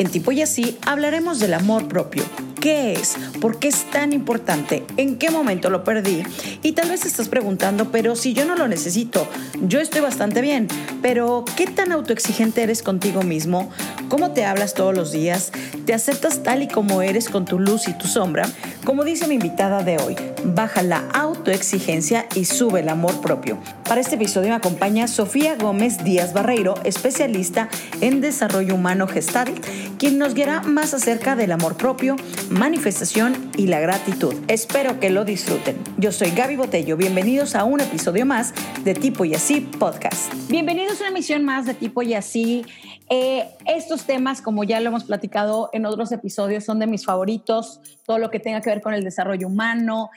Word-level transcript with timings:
En 0.00 0.08
Tipo 0.08 0.32
y 0.32 0.40
Así 0.40 0.78
hablaremos 0.86 1.40
del 1.40 1.52
amor 1.52 1.86
propio. 1.86 2.22
¿Qué 2.58 2.94
es? 2.94 3.16
¿Por 3.38 3.58
qué 3.58 3.68
es 3.68 3.84
tan 3.90 4.14
importante? 4.14 4.82
¿En 4.96 5.18
qué 5.18 5.30
momento 5.30 5.68
lo 5.68 5.84
perdí? 5.84 6.22
Y 6.62 6.72
tal 6.72 6.88
vez 6.88 7.04
estás 7.04 7.28
preguntando, 7.28 7.90
pero 7.90 8.16
si 8.16 8.32
yo 8.32 8.46
no 8.46 8.56
lo 8.56 8.66
necesito, 8.66 9.28
yo 9.60 9.78
estoy 9.78 10.00
bastante 10.00 10.40
bien, 10.40 10.68
pero 11.02 11.44
¿qué 11.54 11.66
tan 11.66 11.92
autoexigente 11.92 12.62
eres 12.62 12.82
contigo 12.82 13.22
mismo? 13.22 13.70
¿Cómo 14.08 14.30
te 14.30 14.46
hablas 14.46 14.72
todos 14.72 14.94
los 14.94 15.12
días? 15.12 15.52
¿Te 15.84 15.92
aceptas 15.92 16.42
tal 16.42 16.62
y 16.62 16.68
como 16.68 17.02
eres 17.02 17.28
con 17.28 17.44
tu 17.44 17.58
luz 17.58 17.86
y 17.86 17.92
tu 17.92 18.06
sombra? 18.06 18.48
Como 18.86 19.04
dice 19.04 19.26
mi 19.26 19.34
invitada 19.34 19.82
de 19.82 19.98
hoy, 19.98 20.16
baja 20.44 20.82
la 20.82 21.08
autoexigencia 21.50 22.26
y 22.36 22.44
sube 22.44 22.78
el 22.78 22.88
amor 22.88 23.20
propio. 23.20 23.58
Para 23.88 24.00
este 24.00 24.14
episodio 24.14 24.50
me 24.50 24.54
acompaña 24.54 25.08
Sofía 25.08 25.56
Gómez 25.56 26.04
Díaz 26.04 26.32
Barreiro, 26.32 26.74
especialista 26.84 27.68
en 28.00 28.20
desarrollo 28.20 28.76
humano 28.76 29.08
gestal, 29.08 29.52
quien 29.98 30.16
nos 30.16 30.34
guiará 30.34 30.62
más 30.62 30.94
acerca 30.94 31.34
del 31.34 31.50
amor 31.50 31.76
propio, 31.76 32.14
manifestación 32.50 33.50
y 33.56 33.66
la 33.66 33.80
gratitud. 33.80 34.32
Espero 34.46 35.00
que 35.00 35.10
lo 35.10 35.24
disfruten. 35.24 35.76
Yo 35.98 36.12
soy 36.12 36.30
Gaby 36.30 36.54
Botello, 36.54 36.96
bienvenidos 36.96 37.56
a 37.56 37.64
un 37.64 37.80
episodio 37.80 38.24
más 38.24 38.54
de 38.84 38.94
Tipo 38.94 39.24
y 39.24 39.34
Así 39.34 39.60
Podcast. 39.60 40.32
Bienvenidos 40.48 41.00
a 41.00 41.04
una 41.04 41.10
emisión 41.10 41.44
más 41.44 41.66
de 41.66 41.74
Tipo 41.74 42.02
y 42.02 42.14
Así. 42.14 42.64
Eh, 43.08 43.44
estos 43.66 44.04
temas, 44.04 44.40
como 44.40 44.62
ya 44.62 44.78
lo 44.78 44.90
hemos 44.90 45.02
platicado 45.02 45.68
en 45.72 45.84
otros 45.84 46.12
episodios, 46.12 46.62
son 46.64 46.78
de 46.78 46.86
mis 46.86 47.04
favoritos, 47.04 47.80
todo 48.06 48.18
lo 48.18 48.30
que 48.30 48.38
tenga 48.38 48.60
que 48.60 48.70
ver 48.70 48.80
con 48.80 48.94
el 48.94 49.02
desarrollo 49.02 49.48
humano, 49.48 50.10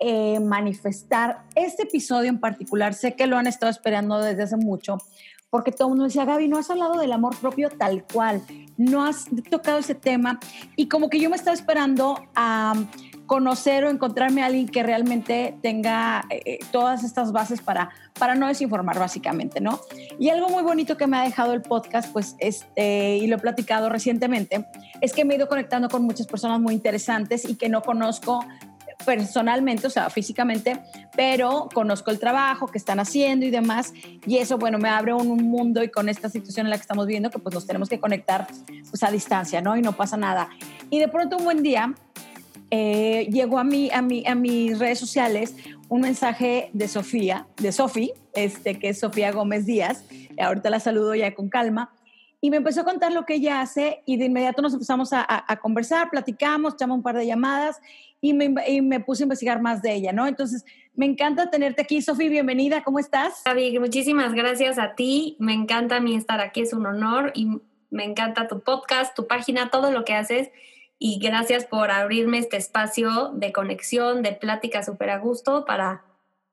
eh, 0.00 0.40
manifestar. 0.40 1.42
Este 1.54 1.82
episodio 1.82 2.30
en 2.30 2.40
particular, 2.40 2.94
sé 2.94 3.14
que 3.14 3.26
lo 3.26 3.36
han 3.36 3.46
estado 3.46 3.70
esperando 3.70 4.18
desde 4.18 4.44
hace 4.44 4.56
mucho, 4.56 4.96
porque 5.50 5.72
todo 5.72 5.88
el 5.88 5.90
mundo 5.90 6.04
decía, 6.04 6.24
Gaby, 6.24 6.48
no 6.48 6.58
has 6.58 6.70
hablado 6.70 6.98
del 6.98 7.12
amor 7.12 7.36
propio 7.36 7.68
tal 7.68 8.04
cual, 8.04 8.40
no 8.78 9.04
has 9.04 9.26
tocado 9.50 9.78
ese 9.78 9.94
tema. 9.94 10.40
Y 10.74 10.88
como 10.88 11.10
que 11.10 11.20
yo 11.20 11.28
me 11.28 11.36
estaba 11.36 11.54
esperando 11.54 12.18
a 12.34 12.74
conocer 13.26 13.84
o 13.84 13.90
encontrarme 13.90 14.42
a 14.42 14.46
alguien 14.46 14.68
que 14.68 14.82
realmente 14.82 15.56
tenga 15.62 16.24
eh, 16.30 16.40
eh, 16.46 16.58
todas 16.72 17.04
estas 17.04 17.30
bases 17.30 17.60
para, 17.60 17.90
para 18.18 18.34
no 18.34 18.48
desinformar, 18.48 18.98
básicamente, 18.98 19.60
¿no? 19.60 19.80
Y 20.18 20.30
algo 20.30 20.48
muy 20.48 20.64
bonito 20.64 20.96
que 20.96 21.06
me 21.06 21.16
ha 21.16 21.22
dejado 21.22 21.52
el 21.52 21.62
podcast, 21.62 22.12
pues, 22.12 22.34
este, 22.40 23.18
y 23.18 23.28
lo 23.28 23.36
he 23.36 23.38
platicado 23.38 23.88
recientemente, 23.88 24.66
es 25.00 25.12
que 25.12 25.24
me 25.24 25.34
he 25.34 25.36
ido 25.36 25.46
conectando 25.46 25.88
con 25.88 26.02
muchas 26.02 26.26
personas 26.26 26.58
muy 26.58 26.74
interesantes 26.74 27.48
y 27.48 27.54
que 27.54 27.68
no 27.68 27.82
conozco 27.82 28.44
personalmente, 29.04 29.86
o 29.86 29.90
sea, 29.90 30.10
físicamente, 30.10 30.80
pero 31.16 31.68
conozco 31.72 32.10
el 32.10 32.18
trabajo 32.18 32.66
que 32.66 32.78
están 32.78 33.00
haciendo 33.00 33.46
y 33.46 33.50
demás, 33.50 33.92
y 34.26 34.38
eso, 34.38 34.58
bueno, 34.58 34.78
me 34.78 34.88
abre 34.88 35.12
un, 35.12 35.40
mundo 35.40 35.82
y 35.82 35.88
con 35.88 36.08
esta 36.08 36.28
situación 36.28 36.66
en 36.66 36.70
la 36.70 36.76
que 36.76 36.82
estamos 36.82 37.06
viviendo, 37.06 37.30
que 37.30 37.38
pues 37.38 37.54
nos 37.54 37.66
tenemos 37.66 37.88
que 37.88 37.98
conectar 37.98 38.46
pues 38.90 39.02
a 39.02 39.10
distancia, 39.10 39.60
¿no? 39.60 39.76
Y 39.76 39.82
no 39.82 39.92
pasa 39.92 40.16
nada. 40.16 40.50
Y 40.90 40.98
de 40.98 41.08
pronto 41.08 41.38
un 41.38 41.44
buen 41.44 41.62
día 41.62 41.94
eh, 42.70 43.28
llegó 43.30 43.58
a, 43.58 43.64
mí, 43.64 43.90
a, 43.92 44.02
mí, 44.02 44.24
a 44.26 44.34
mis 44.34 44.78
redes 44.78 44.98
sociales 44.98 45.54
un 45.88 46.02
mensaje 46.02 46.70
de 46.72 46.86
Sofía, 46.88 47.46
de 47.56 47.72
Sofi, 47.72 48.12
este, 48.34 48.78
que 48.78 48.90
es 48.90 49.00
Sofía 49.00 49.32
Gómez 49.32 49.66
Díaz, 49.66 50.04
ahorita 50.38 50.70
la 50.70 50.78
saludo 50.78 51.14
ya 51.14 51.34
con 51.34 51.48
calma, 51.48 51.92
y 52.40 52.50
me 52.50 52.56
empezó 52.56 52.82
a 52.82 52.84
contar 52.84 53.12
lo 53.12 53.26
que 53.26 53.34
ella 53.34 53.60
hace 53.60 54.02
y 54.06 54.16
de 54.16 54.26
inmediato 54.26 54.62
nos 54.62 54.72
empezamos 54.72 55.12
a, 55.12 55.26
a, 55.28 55.56
conversar, 55.58 56.08
platicamos, 56.10 56.74
echamos 56.74 56.96
un 56.96 57.02
par 57.02 57.16
de 57.16 57.26
llamadas 57.26 57.80
y 58.20 58.34
me, 58.34 58.52
y 58.68 58.82
me, 58.82 59.00
puse 59.00 59.22
a 59.22 59.26
investigar 59.26 59.60
más 59.62 59.82
de 59.82 59.94
ella, 59.94 60.12
¿no? 60.12 60.26
Entonces, 60.26 60.64
me 60.94 61.06
encanta 61.06 61.50
tenerte 61.50 61.82
aquí. 61.82 62.02
Sofía, 62.02 62.28
bienvenida, 62.28 62.82
¿cómo 62.82 62.98
estás? 62.98 63.42
Javi, 63.44 63.78
muchísimas 63.78 64.34
gracias 64.34 64.78
a 64.78 64.94
ti. 64.94 65.36
Me 65.38 65.54
encanta 65.54 65.96
a 65.96 66.00
mí 66.00 66.14
estar 66.14 66.40
aquí, 66.40 66.60
es 66.60 66.72
un 66.72 66.86
honor 66.86 67.32
y 67.34 67.60
me 67.88 68.04
encanta 68.04 68.48
tu 68.48 68.60
podcast, 68.60 69.16
tu 69.16 69.26
página, 69.26 69.70
todo 69.70 69.90
lo 69.90 70.04
que 70.04 70.14
haces. 70.14 70.50
Y 70.98 71.18
gracias 71.18 71.64
por 71.64 71.90
abrirme 71.90 72.38
este 72.38 72.58
espacio 72.58 73.30
de 73.30 73.52
conexión, 73.52 74.22
de 74.22 74.32
plática 74.32 74.82
súper 74.82 75.10
a 75.10 75.18
gusto 75.18 75.64
para, 75.64 76.04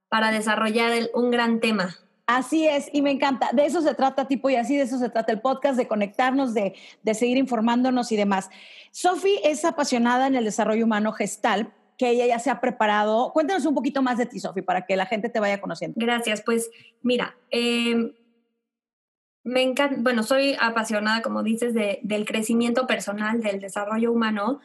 para 0.07 0.31
desarrollar 0.31 0.94
un 1.13 1.31
gran 1.31 1.59
tema. 1.59 1.97
Así 2.27 2.67
es, 2.67 2.89
y 2.91 3.01
me 3.01 3.11
encanta. 3.11 3.49
De 3.53 3.65
eso 3.65 3.81
se 3.81 3.95
trata, 3.95 4.27
tipo, 4.27 4.49
y 4.49 4.55
así 4.55 4.75
de 4.75 4.83
eso 4.83 4.99
se 4.99 5.09
trata 5.09 5.31
el 5.31 5.39
podcast, 5.39 5.77
de 5.77 5.88
conectarnos, 5.88 6.53
de, 6.53 6.75
de 7.01 7.13
seguir 7.13 7.38
informándonos 7.38 8.11
y 8.11 8.17
demás. 8.17 8.49
Sofi 8.91 9.39
es 9.45 9.63
apasionada 9.63 10.27
en 10.27 10.35
el 10.35 10.43
desarrollo 10.43 10.83
humano 10.83 11.13
gestal, 11.13 11.73
que 11.97 12.09
ella 12.09 12.25
ya 12.25 12.39
se 12.39 12.49
ha 12.49 12.59
preparado. 12.59 13.31
Cuéntanos 13.31 13.65
un 13.65 13.73
poquito 13.73 14.01
más 14.01 14.17
de 14.17 14.25
ti, 14.25 14.41
Sofi, 14.41 14.61
para 14.61 14.85
que 14.85 14.97
la 14.97 15.05
gente 15.05 15.29
te 15.29 15.39
vaya 15.39 15.61
conociendo. 15.61 15.95
Gracias, 15.97 16.41
pues 16.41 16.69
mira, 17.01 17.38
eh, 17.49 18.13
me 19.45 19.61
encanta, 19.61 19.95
bueno, 19.99 20.21
soy 20.23 20.57
apasionada, 20.59 21.21
como 21.21 21.44
dices, 21.44 21.73
de, 21.73 21.99
del 22.03 22.25
crecimiento 22.25 22.85
personal, 22.88 23.41
del 23.41 23.61
desarrollo 23.61 24.11
humano 24.11 24.59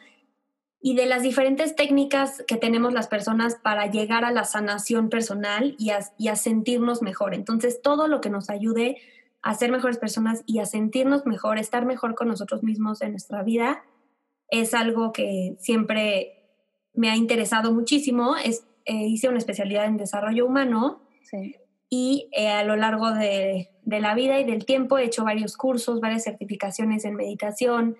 y 0.85 0.95
de 0.95 1.05
las 1.05 1.23
diferentes 1.23 1.77
técnicas 1.77 2.43
que 2.45 2.57
tenemos 2.57 2.91
las 2.91 3.07
personas 3.07 3.55
para 3.55 3.89
llegar 3.89 4.25
a 4.25 4.31
la 4.31 4.43
sanación 4.43 5.07
personal 5.07 5.77
y 5.79 5.91
a, 5.91 6.35
sentirnos 6.35 7.01
mejor. 7.01 7.33
Entonces, 7.33 7.81
todo 7.81 8.09
lo 8.09 8.19
que 8.19 8.29
nos 8.29 8.49
ayude 8.49 8.97
a 9.41 9.53
ser 9.53 9.71
mejores 9.71 9.97
personas 9.97 10.43
y 10.45 10.59
a 10.59 10.65
sentirnos 10.65 11.25
mejor, 11.25 11.57
estar 11.57 11.85
mejor 11.85 12.15
con 12.15 12.27
nosotros 12.27 12.63
mismos 12.63 13.01
en 13.01 13.11
nuestra 13.11 13.43
vida, 13.43 13.85
es 14.49 14.73
algo 14.73 15.13
que 15.13 15.55
siempre 15.57 16.49
me 16.93 17.09
ha 17.09 17.15
interesado 17.15 17.71
muchísimo. 17.71 18.35
Es, 18.35 18.67
eh, 18.83 19.07
hice 19.07 19.29
una 19.29 19.37
especialidad 19.37 19.85
en 19.85 19.95
desarrollo 19.95 20.45
humano 20.45 21.01
y 21.89 22.27
eh, 22.33 22.49
a 22.49 22.65
lo 22.65 22.75
largo 22.75 23.11
de, 23.11 23.69
de, 23.83 24.01
la 24.01 24.15
vida 24.15 24.37
y 24.41 24.43
del 24.43 24.65
tiempo 24.65 24.97
he 24.97 25.05
hecho 25.05 25.23
varios 25.23 25.55
cursos, 25.55 26.01
varias 26.01 26.25
certificaciones 26.25 27.05
en 27.05 27.15
meditación, 27.15 27.95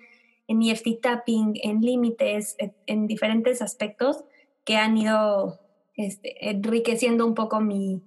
en 0.46 0.62
EFT 0.62 1.00
tapping, 1.00 1.54
en 1.62 1.80
límites, 1.80 2.56
en 2.86 3.06
diferentes 3.06 3.62
aspectos 3.62 4.24
que 4.64 4.76
han 4.76 4.96
ido 4.96 5.60
este, 5.96 6.50
enriqueciendo 6.50 7.26
un 7.26 7.34
poco 7.34 7.60
mi, 7.60 8.02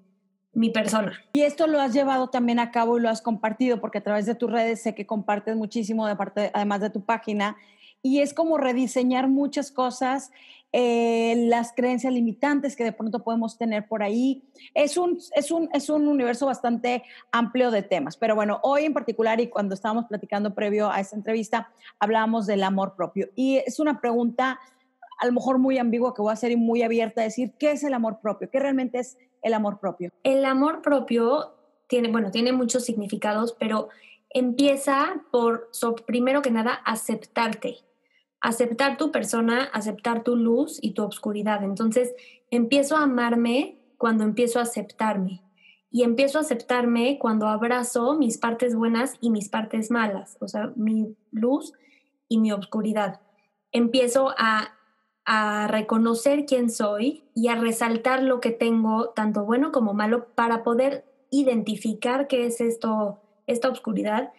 mi 0.57 0.71
persona. 0.71 1.13
Y 1.33 1.41
esto 1.41 1.67
lo 1.67 1.79
has 1.79 1.93
llevado 1.93 2.29
también 2.29 2.59
a 2.59 2.71
cabo 2.71 2.97
y 2.97 3.01
lo 3.01 3.09
has 3.09 3.21
compartido, 3.21 3.79
porque 3.79 3.99
a 3.99 4.03
través 4.03 4.25
de 4.25 4.35
tus 4.35 4.51
redes 4.51 4.81
sé 4.81 4.95
que 4.95 5.05
compartes 5.05 5.55
muchísimo, 5.55 6.05
además 6.05 6.81
de 6.81 6.89
tu 6.89 7.05
página, 7.05 7.57
y 8.01 8.19
es 8.19 8.33
como 8.33 8.57
rediseñar 8.57 9.27
muchas 9.27 9.71
cosas, 9.71 10.31
eh, 10.73 11.45
las 11.47 11.71
creencias 11.73 12.13
limitantes 12.13 12.75
que 12.75 12.83
de 12.83 12.91
pronto 12.91 13.23
podemos 13.23 13.57
tener 13.57 13.87
por 13.87 14.03
ahí. 14.03 14.43
Es 14.73 14.97
un, 14.97 15.17
es, 15.35 15.51
un, 15.51 15.69
es 15.73 15.89
un 15.89 16.07
universo 16.07 16.45
bastante 16.45 17.03
amplio 17.31 17.71
de 17.71 17.83
temas, 17.83 18.17
pero 18.17 18.35
bueno, 18.35 18.59
hoy 18.63 18.83
en 18.85 18.93
particular 18.93 19.39
y 19.39 19.47
cuando 19.47 19.73
estábamos 19.73 20.05
platicando 20.05 20.53
previo 20.53 20.91
a 20.91 20.99
esta 20.99 21.15
entrevista, 21.15 21.71
hablábamos 21.99 22.45
del 22.47 22.63
amor 22.63 22.95
propio. 22.95 23.29
Y 23.35 23.57
es 23.57 23.79
una 23.79 24.01
pregunta 24.01 24.59
a 25.19 25.25
lo 25.25 25.31
mejor 25.31 25.57
muy 25.57 25.77
ambigua 25.77 26.13
que 26.13 26.21
voy 26.21 26.29
a 26.29 26.33
hacer 26.33 26.51
y 26.51 26.57
muy 26.57 26.83
abierta 26.83 27.21
a 27.21 27.23
decir, 27.23 27.53
¿qué 27.57 27.71
es 27.71 27.83
el 27.83 27.93
amor 27.93 28.19
propio? 28.21 28.49
¿Qué 28.51 28.59
realmente 28.59 28.99
es 28.99 29.17
el 29.41 29.53
amor 29.53 29.79
propio? 29.79 30.11
El 30.23 30.45
amor 30.45 30.81
propio 30.81 31.55
tiene, 31.87 32.09
bueno, 32.09 32.29
tiene 32.29 32.51
muchos 32.51 32.85
significados, 32.85 33.55
pero 33.57 33.89
empieza 34.29 35.23
por, 35.31 35.71
primero 36.05 36.41
que 36.41 36.51
nada, 36.51 36.73
aceptarte 36.85 37.86
aceptar 38.41 38.97
tu 38.97 39.11
persona, 39.11 39.63
aceptar 39.73 40.23
tu 40.23 40.35
luz 40.35 40.79
y 40.81 40.91
tu 40.91 41.03
obscuridad. 41.03 41.63
Entonces, 41.63 42.13
empiezo 42.51 42.95
a 42.95 43.03
amarme 43.03 43.77
cuando 43.97 44.23
empiezo 44.23 44.59
a 44.59 44.63
aceptarme. 44.63 45.41
Y 45.89 46.03
empiezo 46.03 46.37
a 46.37 46.41
aceptarme 46.41 47.17
cuando 47.17 47.47
abrazo 47.47 48.17
mis 48.17 48.37
partes 48.37 48.75
buenas 48.75 49.15
y 49.21 49.29
mis 49.29 49.49
partes 49.49 49.89
malas, 49.89 50.37
o 50.41 50.47
sea, 50.47 50.73
mi 50.75 51.15
luz 51.31 51.73
y 52.27 52.39
mi 52.39 52.51
obscuridad. 52.51 53.21
Empiezo 53.71 54.33
a, 54.37 54.73
a 55.25 55.67
reconocer 55.67 56.45
quién 56.45 56.69
soy 56.69 57.23
y 57.33 57.47
a 57.47 57.55
resaltar 57.55 58.21
lo 58.21 58.41
que 58.41 58.51
tengo, 58.51 59.09
tanto 59.15 59.45
bueno 59.45 59.71
como 59.71 59.93
malo, 59.93 60.27
para 60.35 60.61
poder 60.61 61.05
identificar 61.31 62.27
qué 62.27 62.45
es 62.45 62.59
esto, 62.59 63.21
esta 63.47 63.69
obscuridad 63.69 64.31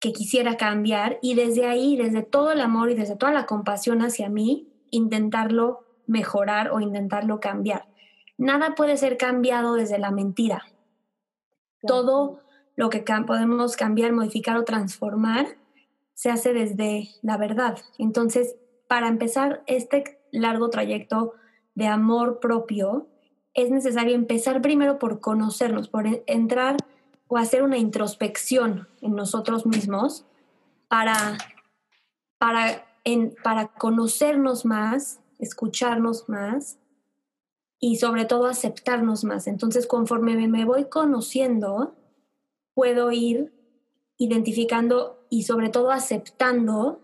que 0.00 0.12
quisiera 0.12 0.56
cambiar 0.56 1.18
y 1.22 1.34
desde 1.34 1.66
ahí, 1.66 1.96
desde 1.96 2.22
todo 2.22 2.52
el 2.52 2.60
amor 2.60 2.90
y 2.90 2.94
desde 2.94 3.16
toda 3.16 3.32
la 3.32 3.46
compasión 3.46 4.02
hacia 4.02 4.28
mí, 4.28 4.68
intentarlo 4.90 5.84
mejorar 6.06 6.70
o 6.70 6.80
intentarlo 6.80 7.40
cambiar. 7.40 7.86
Nada 8.36 8.74
puede 8.74 8.96
ser 8.96 9.16
cambiado 9.16 9.74
desde 9.74 9.98
la 9.98 10.10
mentira. 10.10 10.64
Todo 11.82 12.40
lo 12.76 12.90
que 12.90 13.04
podemos 13.26 13.76
cambiar, 13.76 14.12
modificar 14.12 14.56
o 14.56 14.64
transformar 14.64 15.46
se 16.14 16.30
hace 16.30 16.52
desde 16.52 17.08
la 17.22 17.36
verdad. 17.36 17.78
Entonces, 17.98 18.56
para 18.86 19.08
empezar 19.08 19.62
este 19.66 20.20
largo 20.30 20.70
trayecto 20.70 21.34
de 21.74 21.86
amor 21.86 22.40
propio, 22.40 23.08
es 23.54 23.70
necesario 23.70 24.14
empezar 24.14 24.62
primero 24.62 24.98
por 24.98 25.20
conocernos, 25.20 25.88
por 25.88 26.06
entrar 26.26 26.76
o 27.28 27.36
hacer 27.36 27.62
una 27.62 27.78
introspección 27.78 28.88
en 29.00 29.14
nosotros 29.14 29.66
mismos 29.66 30.24
para, 30.88 31.38
para, 32.38 32.86
para 33.44 33.68
conocernos 33.68 34.64
más, 34.64 35.20
escucharnos 35.38 36.28
más 36.28 36.78
y 37.78 37.96
sobre 37.96 38.24
todo 38.24 38.46
aceptarnos 38.46 39.24
más. 39.24 39.46
Entonces, 39.46 39.86
conforme 39.86 40.48
me 40.48 40.64
voy 40.64 40.86
conociendo, 40.86 41.94
puedo 42.74 43.12
ir 43.12 43.52
identificando 44.16 45.26
y 45.30 45.44
sobre 45.44 45.68
todo 45.68 45.90
aceptando 45.90 47.00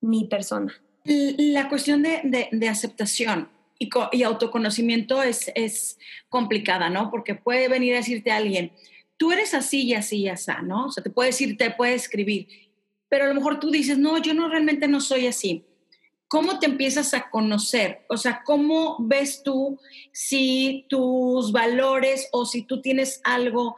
mi 0.00 0.24
persona. 0.24 0.72
La 1.04 1.68
cuestión 1.68 2.02
de, 2.02 2.48
de, 2.50 2.68
aceptación 2.68 3.48
y, 3.78 3.90
y, 4.12 4.22
autoconocimiento 4.22 5.22
es, 5.22 5.50
es 5.54 5.98
complicada, 6.28 6.90
¿no? 6.90 7.10
Porque 7.10 7.34
puede 7.34 7.68
venir 7.68 7.94
a 7.94 7.98
decirte 7.98 8.30
a 8.30 8.36
alguien, 8.36 8.72
tú 9.22 9.30
eres 9.30 9.54
así 9.54 9.82
y 9.82 9.94
así 9.94 10.22
y 10.22 10.28
así, 10.28 10.50
¿no? 10.64 10.86
O 10.86 10.90
sea, 10.90 11.00
te 11.00 11.08
puede 11.08 11.28
decir, 11.28 11.56
te 11.56 11.70
puede 11.70 11.94
escribir, 11.94 12.48
pero 13.08 13.24
a 13.24 13.28
lo 13.28 13.34
mejor 13.34 13.60
tú 13.60 13.70
dices, 13.70 13.96
no, 13.96 14.18
yo 14.18 14.34
no 14.34 14.48
realmente 14.48 14.88
no 14.88 15.00
soy 15.00 15.28
así. 15.28 15.64
¿Cómo 16.26 16.58
te 16.58 16.66
empiezas 16.66 17.14
a 17.14 17.30
conocer? 17.30 18.04
O 18.08 18.16
sea, 18.16 18.42
¿cómo 18.44 18.96
ves 18.98 19.44
tú 19.44 19.78
si 20.10 20.86
tus 20.88 21.52
valores 21.52 22.28
o 22.32 22.44
si 22.46 22.62
tú 22.62 22.82
tienes 22.82 23.20
algo? 23.22 23.76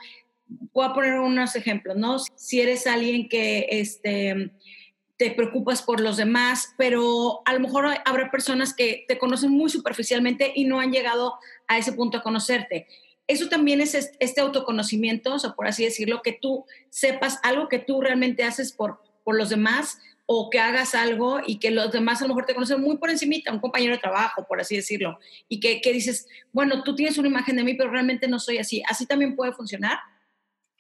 Voy 0.73 0.87
a 0.87 0.95
poner 0.95 1.19
unos 1.19 1.55
ejemplos, 1.57 1.95
¿no? 1.99 2.17
Si 2.37 2.63
eres 2.63 2.87
alguien 2.87 3.29
que 3.29 3.67
este, 3.69 4.51
te 5.19 5.31
preocupas 5.33 5.83
por 5.83 6.01
los 6.01 6.17
demás, 6.17 6.73
pero 6.79 7.43
a 7.45 7.53
lo 7.53 7.61
mejor 7.61 7.87
habrá 8.07 8.31
personas 8.31 8.73
que 8.73 9.05
te 9.09 9.19
conocen 9.19 9.51
muy 9.51 9.69
superficialmente 9.69 10.53
y 10.55 10.65
no 10.65 10.81
han 10.81 10.91
llegado 10.91 11.35
a 11.69 11.77
ese 11.77 11.93
punto 11.93 12.17
a 12.17 12.23
conocerte. 12.23 12.87
Eso 13.27 13.49
también 13.49 13.81
es 13.81 13.95
este 14.19 14.41
autoconocimiento, 14.41 15.35
o 15.35 15.39
sea, 15.39 15.53
por 15.53 15.67
así 15.67 15.85
decirlo, 15.85 16.21
que 16.23 16.33
tú 16.41 16.65
sepas 16.91 17.39
algo 17.43 17.69
que 17.69 17.79
tú 17.79 18.01
realmente 18.01 18.45
haces 18.45 18.73
por, 18.73 19.01
por 19.25 19.37
los 19.37 19.49
demás 19.49 19.99
o 20.27 20.51
que 20.51 20.59
hagas 20.59 20.95
algo 20.95 21.41
y 21.47 21.59
que 21.59 21.71
los 21.71 21.93
demás 21.93 22.21
a 22.21 22.25
lo 22.25 22.29
mejor 22.29 22.47
te 22.47 22.55
conocen 22.55 22.81
muy 22.81 22.97
por 22.97 23.11
encimita, 23.11 23.53
un 23.53 23.61
compañero 23.61 23.95
de 23.95 24.01
trabajo, 24.01 24.47
por 24.47 24.61
así 24.61 24.77
decirlo, 24.77 25.19
y 25.49 25.61
que, 25.61 25.81
que, 25.81 25.93
dices, 25.93 26.27
bueno, 26.53 26.83
tú 26.83 26.95
tienes 26.95 27.19
una 27.19 27.29
imagen 27.29 27.57
de 27.57 27.65
mí, 27.65 27.75
pero 27.75 27.91
realmente 27.91 28.29
no 28.29 28.39
soy 28.39 28.59
así. 28.59 28.83
¿Así 28.89 29.07
también 29.07 29.37
puede 29.37 29.53
funcionar? 29.53 29.99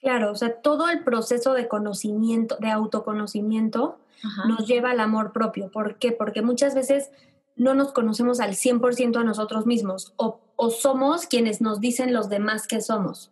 Claro, 0.00 0.32
o 0.32 0.34
sea, 0.34 0.60
todo 0.60 0.88
el 0.88 1.02
proceso 1.02 1.54
de 1.54 1.68
conocimiento, 1.68 2.56
de 2.60 2.70
autoconocimiento, 2.70 3.98
nos 4.46 4.66
lleva 4.66 4.90
al 4.90 5.00
amor 5.00 5.32
propio. 5.32 5.70
¿Por 5.70 5.98
qué? 5.98 6.12
Porque 6.12 6.42
muchas 6.42 6.74
veces 6.74 7.10
no 7.56 7.74
nos 7.74 7.92
conocemos 7.92 8.40
al 8.40 8.52
100% 8.52 9.18
a 9.18 9.24
nosotros 9.24 9.66
mismos 9.66 10.12
o, 10.16 10.40
o, 10.56 10.70
somos 10.70 11.26
quienes 11.26 11.60
nos 11.60 11.80
dicen 11.80 12.12
los 12.12 12.28
demás 12.28 12.66
que 12.66 12.80
somos. 12.80 13.30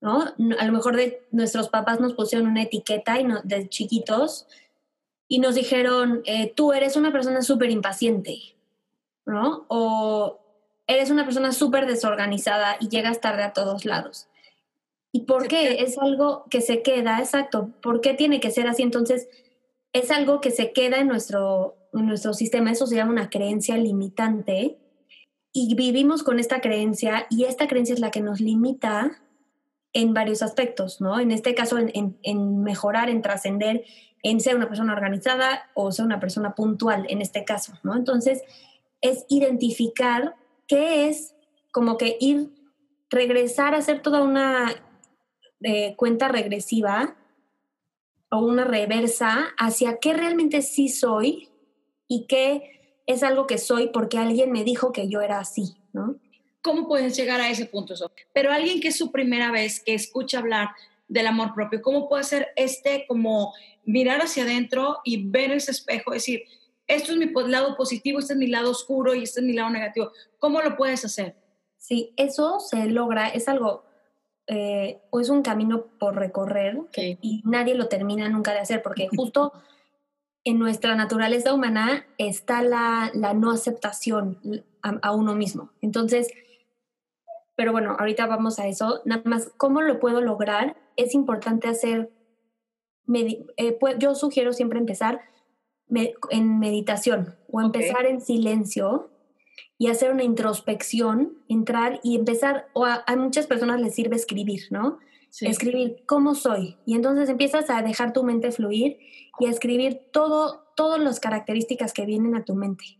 ¿no? 0.00 0.34
A 0.58 0.64
lo 0.66 0.72
mejor 0.72 0.96
de, 0.96 1.22
nuestros 1.30 1.68
papás 1.68 2.00
nos 2.00 2.14
pusieron 2.14 2.48
una 2.48 2.62
etiqueta 2.62 3.18
y 3.20 3.24
no, 3.24 3.40
de 3.42 3.68
chiquitos 3.68 4.46
y 5.28 5.38
nos 5.40 5.54
dijeron, 5.54 6.22
eh, 6.24 6.52
tú 6.54 6.72
eres 6.72 6.96
una 6.96 7.12
persona 7.12 7.42
súper 7.42 7.70
impaciente, 7.70 8.38
¿no? 9.24 9.64
O 9.68 10.38
eres 10.86 11.10
una 11.10 11.24
persona 11.24 11.52
súper 11.52 11.86
desorganizada 11.86 12.76
y 12.80 12.88
llegas 12.88 13.20
tarde 13.20 13.42
a 13.42 13.52
todos 13.52 13.84
lados. 13.84 14.28
¿Y 15.10 15.22
por 15.22 15.48
qué? 15.48 15.82
Es 15.82 15.98
algo 15.98 16.44
que 16.50 16.60
se 16.60 16.82
queda, 16.82 17.18
exacto. 17.18 17.70
¿Por 17.82 18.00
qué 18.00 18.14
tiene 18.14 18.38
que 18.38 18.50
ser 18.50 18.68
así? 18.68 18.82
Entonces, 18.82 19.28
es 19.92 20.10
algo 20.10 20.40
que 20.40 20.50
se 20.50 20.72
queda 20.72 20.98
en 20.98 21.08
nuestro, 21.08 21.76
en 21.92 22.06
nuestro 22.06 22.34
sistema, 22.34 22.70
eso 22.70 22.86
se 22.86 22.96
llama 22.96 23.12
una 23.12 23.30
creencia 23.30 23.76
limitante. 23.76 24.78
Y 25.58 25.74
vivimos 25.74 26.22
con 26.22 26.38
esta 26.38 26.60
creencia 26.60 27.26
y 27.30 27.44
esta 27.44 27.66
creencia 27.66 27.94
es 27.94 28.00
la 28.00 28.10
que 28.10 28.20
nos 28.20 28.42
limita 28.42 29.22
en 29.94 30.12
varios 30.12 30.42
aspectos, 30.42 31.00
¿no? 31.00 31.18
En 31.18 31.30
este 31.30 31.54
caso, 31.54 31.78
en, 31.78 32.18
en 32.22 32.62
mejorar, 32.62 33.08
en 33.08 33.22
trascender, 33.22 33.82
en 34.22 34.40
ser 34.40 34.54
una 34.54 34.68
persona 34.68 34.92
organizada 34.92 35.70
o 35.72 35.92
ser 35.92 36.04
una 36.04 36.20
persona 36.20 36.54
puntual, 36.54 37.06
en 37.08 37.22
este 37.22 37.46
caso, 37.46 37.72
¿no? 37.84 37.96
Entonces, 37.96 38.42
es 39.00 39.24
identificar 39.30 40.36
qué 40.66 41.08
es 41.08 41.34
como 41.72 41.96
que 41.96 42.18
ir, 42.20 42.50
regresar 43.08 43.74
a 43.74 43.78
hacer 43.78 44.02
toda 44.02 44.22
una 44.22 44.74
eh, 45.62 45.96
cuenta 45.96 46.28
regresiva 46.28 47.16
o 48.30 48.40
una 48.40 48.64
reversa 48.64 49.54
hacia 49.56 50.00
qué 50.00 50.12
realmente 50.12 50.60
sí 50.60 50.90
soy 50.90 51.48
y 52.08 52.26
qué 52.26 52.75
es 53.06 53.22
algo 53.22 53.46
que 53.46 53.58
soy 53.58 53.88
porque 53.88 54.18
alguien 54.18 54.52
me 54.52 54.64
dijo 54.64 54.92
que 54.92 55.08
yo 55.08 55.20
era 55.20 55.38
así, 55.38 55.76
¿no? 55.92 56.16
¿Cómo 56.60 56.88
puedes 56.88 57.16
llegar 57.16 57.40
a 57.40 57.48
ese 57.48 57.66
punto? 57.66 57.94
Pero 58.32 58.50
alguien 58.50 58.80
que 58.80 58.88
es 58.88 58.98
su 58.98 59.12
primera 59.12 59.52
vez, 59.52 59.80
que 59.80 59.94
escucha 59.94 60.40
hablar 60.40 60.70
del 61.06 61.28
amor 61.28 61.54
propio, 61.54 61.80
¿cómo 61.80 62.08
puede 62.08 62.24
ser 62.24 62.48
este 62.56 63.06
como 63.06 63.54
mirar 63.84 64.20
hacia 64.20 64.42
adentro 64.42 64.98
y 65.04 65.28
ver 65.28 65.52
ese 65.52 65.70
espejo, 65.70 66.10
decir, 66.10 66.42
esto 66.88 67.12
es 67.12 67.18
mi 67.18 67.32
lado 67.48 67.76
positivo, 67.76 68.18
este 68.18 68.32
es 68.32 68.38
mi 68.38 68.48
lado 68.48 68.70
oscuro 68.70 69.14
y 69.14 69.22
este 69.22 69.40
es 69.40 69.46
mi 69.46 69.52
lado 69.52 69.70
negativo? 69.70 70.10
¿Cómo 70.38 70.60
lo 70.60 70.76
puedes 70.76 71.04
hacer? 71.04 71.36
Sí, 71.76 72.12
eso 72.16 72.58
se 72.58 72.86
logra, 72.86 73.28
es 73.28 73.46
algo, 73.46 73.84
eh, 74.48 75.02
o 75.10 75.20
es 75.20 75.28
un 75.28 75.42
camino 75.42 75.86
por 76.00 76.16
recorrer 76.16 76.76
y 76.96 77.42
nadie 77.44 77.76
lo 77.76 77.86
termina 77.86 78.28
nunca 78.28 78.52
de 78.52 78.58
hacer, 78.58 78.82
porque 78.82 79.06
justo 79.16 79.52
en 80.46 80.58
nuestra 80.60 80.94
naturaleza 80.94 81.52
humana 81.52 82.06
está 82.18 82.62
la, 82.62 83.10
la 83.14 83.34
no 83.34 83.50
aceptación 83.50 84.38
a, 84.80 84.96
a 85.02 85.12
uno 85.12 85.34
mismo. 85.34 85.72
Entonces, 85.82 86.28
pero 87.56 87.72
bueno, 87.72 87.96
ahorita 87.98 88.26
vamos 88.26 88.60
a 88.60 88.68
eso. 88.68 89.02
Nada 89.04 89.22
más, 89.24 89.50
¿cómo 89.56 89.82
lo 89.82 89.98
puedo 89.98 90.20
lograr? 90.20 90.76
Es 90.94 91.14
importante 91.14 91.66
hacer, 91.66 92.12
eh, 93.12 93.78
yo 93.98 94.14
sugiero 94.14 94.52
siempre 94.52 94.78
empezar 94.78 95.20
en 96.30 96.58
meditación 96.60 97.34
o 97.50 97.60
empezar 97.60 98.06
en 98.06 98.20
silencio 98.20 99.10
y 99.78 99.88
hacer 99.88 100.12
una 100.12 100.22
introspección, 100.22 101.38
entrar 101.48 101.98
y 102.04 102.16
empezar, 102.16 102.68
o 102.72 102.84
a, 102.84 103.04
muchas 103.16 103.46
personas 103.46 103.80
les 103.80 103.94
sirve 103.94 104.16
escribir, 104.16 104.62
¿no? 104.70 104.98
Escribir 105.40 106.04
cómo 106.06 106.34
soy. 106.34 106.76
Y 106.86 106.94
entonces 106.94 107.28
empiezas 107.28 107.68
a 107.70 107.82
dejar 107.82 108.12
tu 108.12 108.24
mente 108.24 108.52
fluir 108.52 108.98
y 109.38 109.46
a 109.46 109.50
escribir 109.50 110.00
todo, 110.12 110.64
todas 110.76 111.00
las 111.00 111.20
características 111.20 111.92
que 111.92 112.06
vienen 112.06 112.34
a 112.34 112.44
tu 112.44 112.54
mente. 112.54 112.98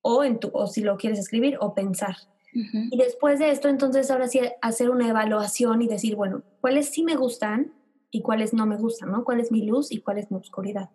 O, 0.00 0.24
en 0.24 0.38
tu, 0.38 0.50
o 0.52 0.66
si 0.66 0.80
lo 0.82 0.96
quieres 0.96 1.18
escribir 1.18 1.56
o 1.60 1.74
pensar. 1.74 2.16
Y 2.54 2.98
después 2.98 3.38
de 3.38 3.50
esto, 3.50 3.68
entonces 3.68 4.10
ahora 4.10 4.28
sí 4.28 4.40
hacer 4.60 4.90
una 4.90 5.08
evaluación 5.08 5.80
y 5.80 5.88
decir, 5.88 6.16
bueno, 6.16 6.42
cuáles 6.60 6.90
sí 6.90 7.02
me 7.02 7.16
gustan 7.16 7.72
y 8.10 8.20
cuáles 8.20 8.52
no 8.52 8.66
me 8.66 8.76
gustan, 8.76 9.10
¿no? 9.10 9.24
¿Cuál 9.24 9.40
es 9.40 9.50
mi 9.50 9.62
luz 9.62 9.90
y 9.90 10.02
cuál 10.02 10.18
es 10.18 10.30
mi 10.30 10.36
oscuridad? 10.36 10.90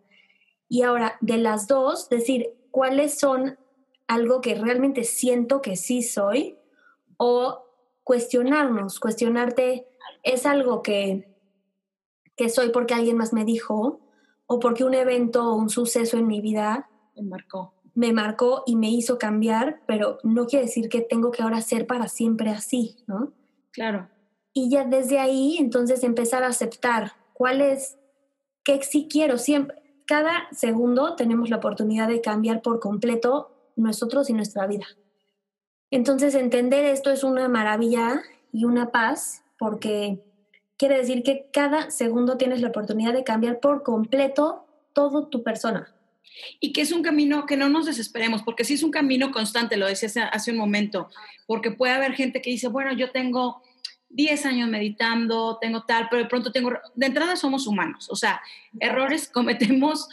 Y 0.70 0.84
ahora, 0.84 1.18
de 1.20 1.38
las 1.38 1.68
dos, 1.68 2.10
decir 2.10 2.54
cuáles 2.70 3.18
son 3.18 3.58
algo 4.06 4.40
que 4.40 4.54
realmente 4.54 5.04
siento 5.04 5.62
que 5.62 5.76
sí 5.76 6.04
soy 6.04 6.58
o 7.18 7.66
cuestionarnos, 8.04 9.00
cuestionarte, 9.00 9.88
¿es 10.28 10.46
algo 10.46 10.82
que, 10.82 11.36
que 12.36 12.50
soy 12.50 12.70
porque 12.70 12.94
alguien 12.94 13.18
más 13.18 13.34
me 13.34 13.46
dijo 13.46 14.02
o 14.46 14.60
porque 14.60 14.84
un 14.84 14.94
evento 14.94 15.52
o 15.52 15.56
un 15.56 15.70
suceso 15.70 16.18
en 16.18 16.28
mi 16.28 16.42
vida 16.42 16.90
me 17.16 17.24
marcó? 17.24 17.74
me 17.98 18.14
marcó 18.14 18.62
y 18.68 18.76
me 18.76 18.92
hizo 18.92 19.18
cambiar, 19.18 19.82
pero 19.88 20.20
no 20.22 20.46
quiere 20.46 20.66
decir 20.66 20.88
que 20.88 21.02
tengo 21.02 21.32
que 21.32 21.42
ahora 21.42 21.62
ser 21.62 21.88
para 21.88 22.08
siempre 22.08 22.52
así, 22.52 22.96
¿no? 23.08 23.34
Claro. 23.72 24.08
Y 24.54 24.70
ya 24.70 24.86
desde 24.86 25.18
ahí, 25.18 25.58
entonces 25.58 26.04
empezar 26.04 26.44
a 26.44 26.50
aceptar 26.50 27.14
cuál 27.34 27.60
es, 27.60 27.98
qué 28.64 28.84
sí 28.84 29.08
quiero 29.10 29.40
siempre. 29.40 29.82
Cada 30.06 30.48
segundo 30.52 31.16
tenemos 31.16 31.50
la 31.50 31.58
oportunidad 31.58 32.08
de 32.08 32.22
cambiar 32.22 32.62
por 32.62 32.80
completo 32.80 33.72
nosotros 33.76 34.30
y 34.30 34.34
nuestra 34.34 34.68
vida. 34.68 34.86
Entonces 35.90 36.36
entender 36.36 36.86
esto 36.86 37.10
es 37.10 37.24
una 37.24 37.48
maravilla 37.48 38.22
y 38.52 38.66
una 38.66 38.92
paz 38.92 39.44
porque 39.58 40.20
quiere 40.78 40.98
decir 40.98 41.24
que 41.24 41.50
cada 41.52 41.92
segundo 41.92 42.38
tienes 42.38 42.62
la 42.62 42.70
oportunidad 42.70 43.14
de 43.14 43.24
cambiar 43.24 43.60
por 43.60 43.84
completo 43.84 44.66
todo 44.94 45.28
tu 45.28 45.44
persona. 45.44 45.94
Y 46.60 46.74
que 46.74 46.82
es 46.82 46.92
un 46.92 47.02
camino 47.02 47.46
que 47.46 47.58
no 47.58 47.70
nos 47.70 47.86
desesperemos, 47.86 48.44
porque 48.44 48.64
sí 48.64 48.76
es 48.76 48.84
un 48.84 48.92
camino 48.92 49.32
constante, 49.32 49.78
lo 49.78 49.88
decía 49.88 50.26
hace, 50.26 50.52
un 50.52 50.58
momento, 50.58 51.10
porque 51.46 51.72
puede 51.72 51.94
haber 51.94 52.14
gente 52.14 52.42
que 52.42 52.50
dice, 52.50 52.68
bueno, 52.68 52.94
yo 52.94 53.12
tengo 53.12 53.62
10 54.10 54.46
años 54.46 54.70
meditando, 54.70 55.58
tengo 55.60 55.84
tal, 55.84 56.08
pero 56.10 56.24
de 56.24 56.30
pronto 56.30 56.52
tengo, 56.52 56.72
de 56.96 57.06
entrada 57.06 57.36
somos 57.36 57.66
humanos, 57.66 58.08
o 58.10 58.16
sea, 58.16 58.42
errores 58.80 59.30
cometemos 59.34 60.10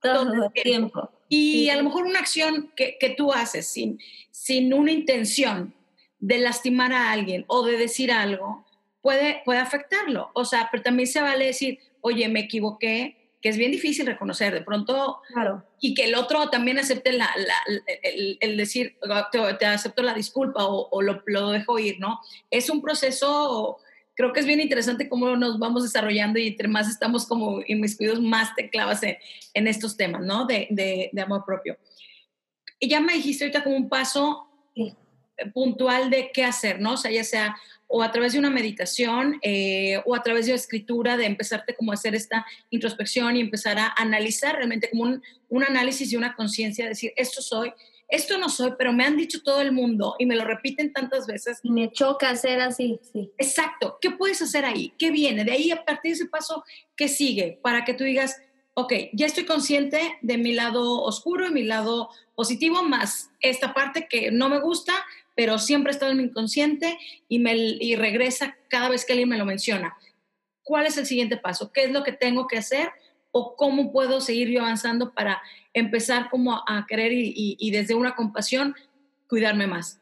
todo, 0.00 0.44
el 0.44 0.52
tiempo. 0.62 1.10
Y 1.28 1.68
a 1.68 1.76
lo 1.76 1.82
mejor 1.82 2.04
una 2.04 2.20
acción 2.20 2.70
que, 2.76 2.96
que 3.00 3.10
tú 3.10 3.32
haces 3.32 3.66
sin, 3.66 3.98
sin 4.30 4.72
una 4.72 4.92
intención 4.92 5.74
de 6.20 6.38
lastimar 6.38 6.92
a 6.92 7.10
alguien 7.10 7.44
o 7.48 7.64
de 7.64 7.76
decir 7.76 8.12
algo, 8.12 8.65
puede, 9.06 9.40
puede 9.44 9.60
afectarlo. 9.60 10.32
O 10.34 10.44
sea, 10.44 10.68
pero 10.72 10.82
también 10.82 11.06
se 11.06 11.20
vale 11.20 11.46
decir, 11.46 11.78
oye, 12.00 12.28
me 12.28 12.40
equivoqué, 12.40 13.30
que 13.40 13.50
es 13.50 13.56
bien 13.56 13.70
difícil 13.70 14.04
reconocer 14.04 14.52
de 14.52 14.62
pronto 14.62 15.20
claro. 15.32 15.64
y 15.80 15.94
que 15.94 16.06
el 16.06 16.16
otro 16.16 16.50
también 16.50 16.80
acepte 16.80 17.12
la, 17.12 17.30
el, 18.02 18.56
decir, 18.56 18.98
te, 19.30 19.66
acepto 19.66 20.02
la 20.02 20.12
disculpa 20.12 20.64
o, 20.64 21.02
lo, 21.02 21.22
lo, 21.26 21.50
dejo 21.50 21.78
ir, 21.78 22.00
¿no? 22.00 22.18
Es 22.50 22.68
un 22.68 22.82
proceso, 22.82 23.78
creo 24.16 24.32
que 24.32 24.40
es 24.40 24.46
bien 24.46 24.60
interesante 24.60 25.08
cómo 25.08 25.36
nos 25.36 25.60
vamos 25.60 25.84
desarrollando 25.84 26.40
y 26.40 26.48
entre 26.48 26.66
más 26.66 26.88
estamos 26.88 27.26
como 27.26 27.60
inmiscuidos, 27.64 28.20
más 28.20 28.56
te 28.56 28.70
clavas 28.70 29.04
en, 29.04 29.18
en 29.54 29.68
estos 29.68 29.96
temas, 29.96 30.22
¿no? 30.22 30.46
De, 30.46 30.66
de, 30.70 31.10
de, 31.12 31.22
amor 31.22 31.44
propio. 31.46 31.78
Y 32.80 32.88
ya 32.88 33.00
me 33.00 33.12
dijiste 33.12 33.44
ahorita 33.44 33.62
como 33.62 33.76
un 33.76 33.88
paso, 33.88 34.48
puntual 35.54 36.10
de 36.10 36.30
qué 36.32 36.44
hacer, 36.44 36.80
¿no? 36.80 36.94
O 36.94 36.96
sea, 36.96 37.10
ya 37.10 37.24
sea 37.24 37.56
o 37.88 38.02
a 38.02 38.10
través 38.10 38.32
de 38.32 38.38
una 38.38 38.50
meditación 38.50 39.38
eh, 39.42 40.02
o 40.04 40.14
a 40.14 40.22
través 40.22 40.46
de 40.46 40.54
escritura, 40.54 41.16
de 41.16 41.26
empezarte 41.26 41.74
como 41.74 41.92
a 41.92 41.94
hacer 41.94 42.14
esta 42.14 42.44
introspección 42.70 43.36
y 43.36 43.40
empezar 43.40 43.78
a 43.78 43.94
analizar 43.96 44.56
realmente 44.56 44.90
como 44.90 45.04
un, 45.04 45.22
un 45.48 45.64
análisis 45.64 46.12
y 46.12 46.16
una 46.16 46.34
conciencia, 46.34 46.88
decir, 46.88 47.12
esto 47.16 47.42
soy, 47.42 47.72
esto 48.08 48.38
no 48.38 48.48
soy, 48.48 48.74
pero 48.78 48.92
me 48.92 49.04
han 49.04 49.16
dicho 49.16 49.42
todo 49.42 49.60
el 49.60 49.72
mundo 49.72 50.14
y 50.18 50.26
me 50.26 50.36
lo 50.36 50.44
repiten 50.44 50.92
tantas 50.92 51.26
veces. 51.26 51.58
Y 51.62 51.70
me 51.70 51.90
choca 51.90 52.30
hacer 52.30 52.60
así, 52.60 53.00
sí. 53.12 53.32
Exacto. 53.36 53.98
¿Qué 54.00 54.10
puedes 54.10 54.40
hacer 54.42 54.64
ahí? 54.64 54.92
¿Qué 54.98 55.10
viene? 55.10 55.44
De 55.44 55.52
ahí, 55.52 55.70
a 55.70 55.84
partir 55.84 56.10
de 56.10 56.14
ese 56.16 56.26
paso, 56.26 56.64
¿qué 56.96 57.08
sigue? 57.08 57.58
Para 57.62 57.84
que 57.84 57.94
tú 57.94 58.04
digas, 58.04 58.40
ok, 58.74 58.92
ya 59.12 59.26
estoy 59.26 59.44
consciente 59.44 60.18
de 60.22 60.38
mi 60.38 60.52
lado 60.52 61.02
oscuro 61.02 61.48
y 61.48 61.52
mi 61.52 61.64
lado 61.64 62.10
positivo, 62.34 62.82
más 62.84 63.30
esta 63.40 63.74
parte 63.74 64.06
que 64.08 64.30
no 64.30 64.48
me 64.48 64.60
gusta, 64.60 64.92
pero 65.36 65.58
siempre 65.58 65.90
ha 65.90 65.94
estado 65.94 66.10
en 66.10 66.18
mi 66.18 66.24
inconsciente 66.24 66.98
y, 67.28 67.38
me, 67.38 67.54
y 67.54 67.94
regresa 67.94 68.56
cada 68.68 68.88
vez 68.88 69.04
que 69.04 69.12
alguien 69.12 69.28
me 69.28 69.38
lo 69.38 69.44
menciona. 69.44 69.96
¿Cuál 70.64 70.86
es 70.86 70.96
el 70.96 71.06
siguiente 71.06 71.36
paso? 71.36 71.70
¿Qué 71.72 71.84
es 71.84 71.92
lo 71.92 72.02
que 72.02 72.10
tengo 72.10 72.48
que 72.48 72.58
hacer? 72.58 72.88
¿O 73.30 73.54
cómo 73.54 73.92
puedo 73.92 74.20
seguir 74.20 74.48
yo 74.48 74.62
avanzando 74.62 75.12
para 75.12 75.40
empezar 75.76 76.30
como 76.30 76.54
a 76.66 76.86
querer 76.88 77.12
y, 77.12 77.70
desde 77.70 77.94
una 77.94 78.16
compasión 78.16 78.74
cuidarme 79.28 79.66
más. 79.66 80.00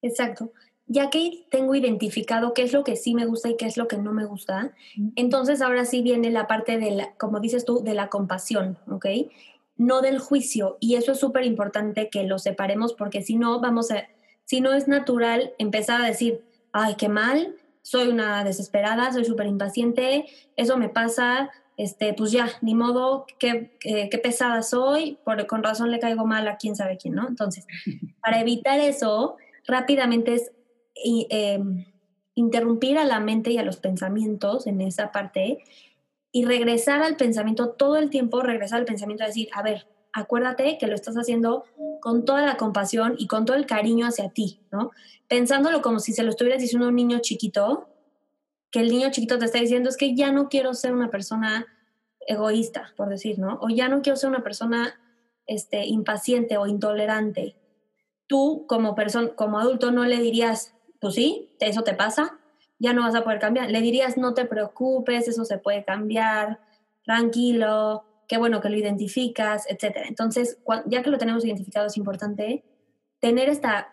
Exacto. 0.00 0.52
Ya 0.86 1.10
que 1.10 1.44
tengo 1.50 1.74
identificado 1.74 2.54
qué 2.54 2.62
es 2.62 2.72
lo 2.72 2.84
que 2.84 2.94
sí 2.94 3.14
me 3.14 3.26
gusta 3.26 3.48
y 3.48 3.56
qué 3.56 3.66
es 3.66 3.76
lo 3.76 3.88
que 3.88 3.98
no 3.98 4.12
me 4.12 4.24
gusta, 4.24 4.72
entonces 5.16 5.60
ahora 5.60 5.84
sí 5.84 6.02
viene 6.02 6.30
la 6.30 6.46
parte 6.46 6.78
de 6.78 6.92
la, 6.92 7.14
como 7.14 7.40
dices 7.40 7.64
tú, 7.64 7.82
de 7.82 7.94
la 7.94 8.08
compasión, 8.08 8.78
¿ok? 8.88 9.06
No 9.76 10.00
del 10.00 10.20
juicio. 10.20 10.78
Y 10.80 10.94
eso 10.94 11.12
es 11.12 11.18
súper 11.18 11.44
importante 11.44 12.08
que 12.10 12.22
lo 12.22 12.38
separemos 12.38 12.94
porque 12.94 13.22
si 13.22 13.34
no, 13.34 13.60
vamos 13.60 13.90
a, 13.90 14.08
si 14.48 14.62
no 14.62 14.72
es 14.72 14.88
natural 14.88 15.52
empezar 15.58 16.00
a 16.00 16.06
decir, 16.06 16.42
ay, 16.72 16.94
qué 16.96 17.10
mal, 17.10 17.54
soy 17.82 18.08
una 18.08 18.44
desesperada, 18.44 19.12
soy 19.12 19.26
súper 19.26 19.46
impaciente, 19.46 20.24
eso 20.56 20.78
me 20.78 20.88
pasa, 20.88 21.50
este, 21.76 22.14
pues 22.14 22.32
ya, 22.32 22.48
ni 22.62 22.74
modo, 22.74 23.26
qué, 23.38 23.76
qué, 23.78 24.18
pesada 24.22 24.62
soy, 24.62 25.18
por, 25.22 25.46
con 25.46 25.62
razón 25.62 25.90
le 25.90 25.98
caigo 25.98 26.24
mal 26.24 26.48
a 26.48 26.56
quién 26.56 26.76
sabe 26.76 26.96
quién, 26.96 27.14
¿no? 27.14 27.28
Entonces, 27.28 27.66
para 28.22 28.40
evitar 28.40 28.80
eso, 28.80 29.36
rápidamente 29.66 30.32
es 30.36 30.50
em, 31.04 31.84
interrumpir 32.34 32.96
a 32.96 33.04
la 33.04 33.20
mente 33.20 33.50
y 33.50 33.58
a 33.58 33.62
los 33.62 33.76
pensamientos 33.76 34.66
en 34.66 34.80
esa 34.80 35.12
parte 35.12 35.62
y 36.32 36.46
regresar 36.46 37.02
al 37.02 37.16
pensamiento 37.16 37.72
todo 37.72 37.98
el 37.98 38.08
tiempo, 38.08 38.40
regresar 38.40 38.78
al 38.78 38.86
pensamiento 38.86 39.24
y 39.24 39.26
decir, 39.26 39.48
a 39.52 39.62
ver, 39.62 39.86
acuérdate 40.18 40.78
que 40.78 40.86
lo 40.86 40.94
estás 40.94 41.16
haciendo 41.16 41.64
con 42.00 42.24
toda 42.24 42.42
la 42.44 42.56
compasión 42.56 43.14
y 43.18 43.26
con 43.26 43.44
todo 43.44 43.56
el 43.56 43.66
cariño 43.66 44.06
hacia 44.06 44.30
ti, 44.30 44.60
¿no? 44.70 44.90
Pensándolo 45.28 45.82
como 45.82 46.00
si 46.00 46.12
se 46.12 46.22
lo 46.22 46.30
estuvieras 46.30 46.60
diciendo 46.60 46.86
a 46.86 46.90
un 46.90 46.96
niño 46.96 47.18
chiquito, 47.20 47.88
que 48.70 48.80
el 48.80 48.90
niño 48.90 49.10
chiquito 49.10 49.38
te 49.38 49.46
está 49.46 49.58
diciendo 49.58 49.88
es 49.88 49.96
que 49.96 50.14
ya 50.14 50.30
no 50.32 50.48
quiero 50.48 50.74
ser 50.74 50.92
una 50.92 51.10
persona 51.10 51.66
egoísta, 52.26 52.92
por 52.96 53.08
decir, 53.08 53.38
¿no? 53.38 53.58
O 53.62 53.68
ya 53.68 53.88
no 53.88 54.02
quiero 54.02 54.16
ser 54.16 54.28
una 54.28 54.42
persona 54.42 55.00
este, 55.46 55.86
impaciente 55.86 56.58
o 56.58 56.66
intolerante. 56.66 57.56
Tú, 58.26 58.66
como 58.68 58.94
persona, 58.94 59.30
como 59.34 59.58
adulto, 59.58 59.90
no 59.90 60.04
le 60.04 60.18
dirías, 60.18 60.74
pues 61.00 61.14
sí, 61.14 61.50
eso 61.60 61.82
te 61.82 61.94
pasa, 61.94 62.38
ya 62.78 62.92
no 62.92 63.02
vas 63.02 63.14
a 63.14 63.24
poder 63.24 63.38
cambiar. 63.38 63.70
Le 63.70 63.80
dirías, 63.80 64.18
no 64.18 64.34
te 64.34 64.44
preocupes, 64.44 65.26
eso 65.26 65.44
se 65.46 65.58
puede 65.58 65.84
cambiar, 65.84 66.60
tranquilo, 67.02 68.04
qué 68.28 68.38
bueno 68.38 68.60
que 68.60 68.68
lo 68.68 68.76
identificas, 68.76 69.64
etc. 69.68 70.04
Entonces, 70.06 70.58
ya 70.86 71.02
que 71.02 71.10
lo 71.10 71.18
tenemos 71.18 71.44
identificado, 71.44 71.86
es 71.86 71.96
importante 71.96 72.62
tener 73.20 73.48
esta 73.48 73.88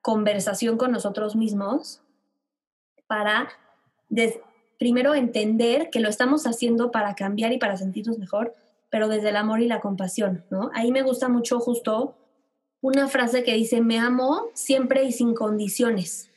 conversación 0.00 0.78
con 0.78 0.92
nosotros 0.92 1.36
mismos 1.36 2.00
para 3.06 3.50
primero 4.78 5.14
entender 5.14 5.90
que 5.90 6.00
lo 6.00 6.08
estamos 6.08 6.46
haciendo 6.46 6.90
para 6.90 7.14
cambiar 7.14 7.52
y 7.52 7.58
para 7.58 7.76
sentirnos 7.76 8.18
mejor, 8.18 8.54
pero 8.88 9.08
desde 9.08 9.28
el 9.28 9.36
amor 9.36 9.60
y 9.60 9.66
la 9.66 9.80
compasión, 9.80 10.44
¿no? 10.50 10.70
Ahí 10.72 10.90
me 10.90 11.02
gusta 11.02 11.28
mucho 11.28 11.60
justo 11.60 12.16
una 12.80 13.08
frase 13.08 13.42
que 13.42 13.54
dice, 13.54 13.82
me 13.82 13.98
amo 13.98 14.46
siempre 14.54 15.04
y 15.04 15.12
sin 15.12 15.34
condiciones, 15.34 16.30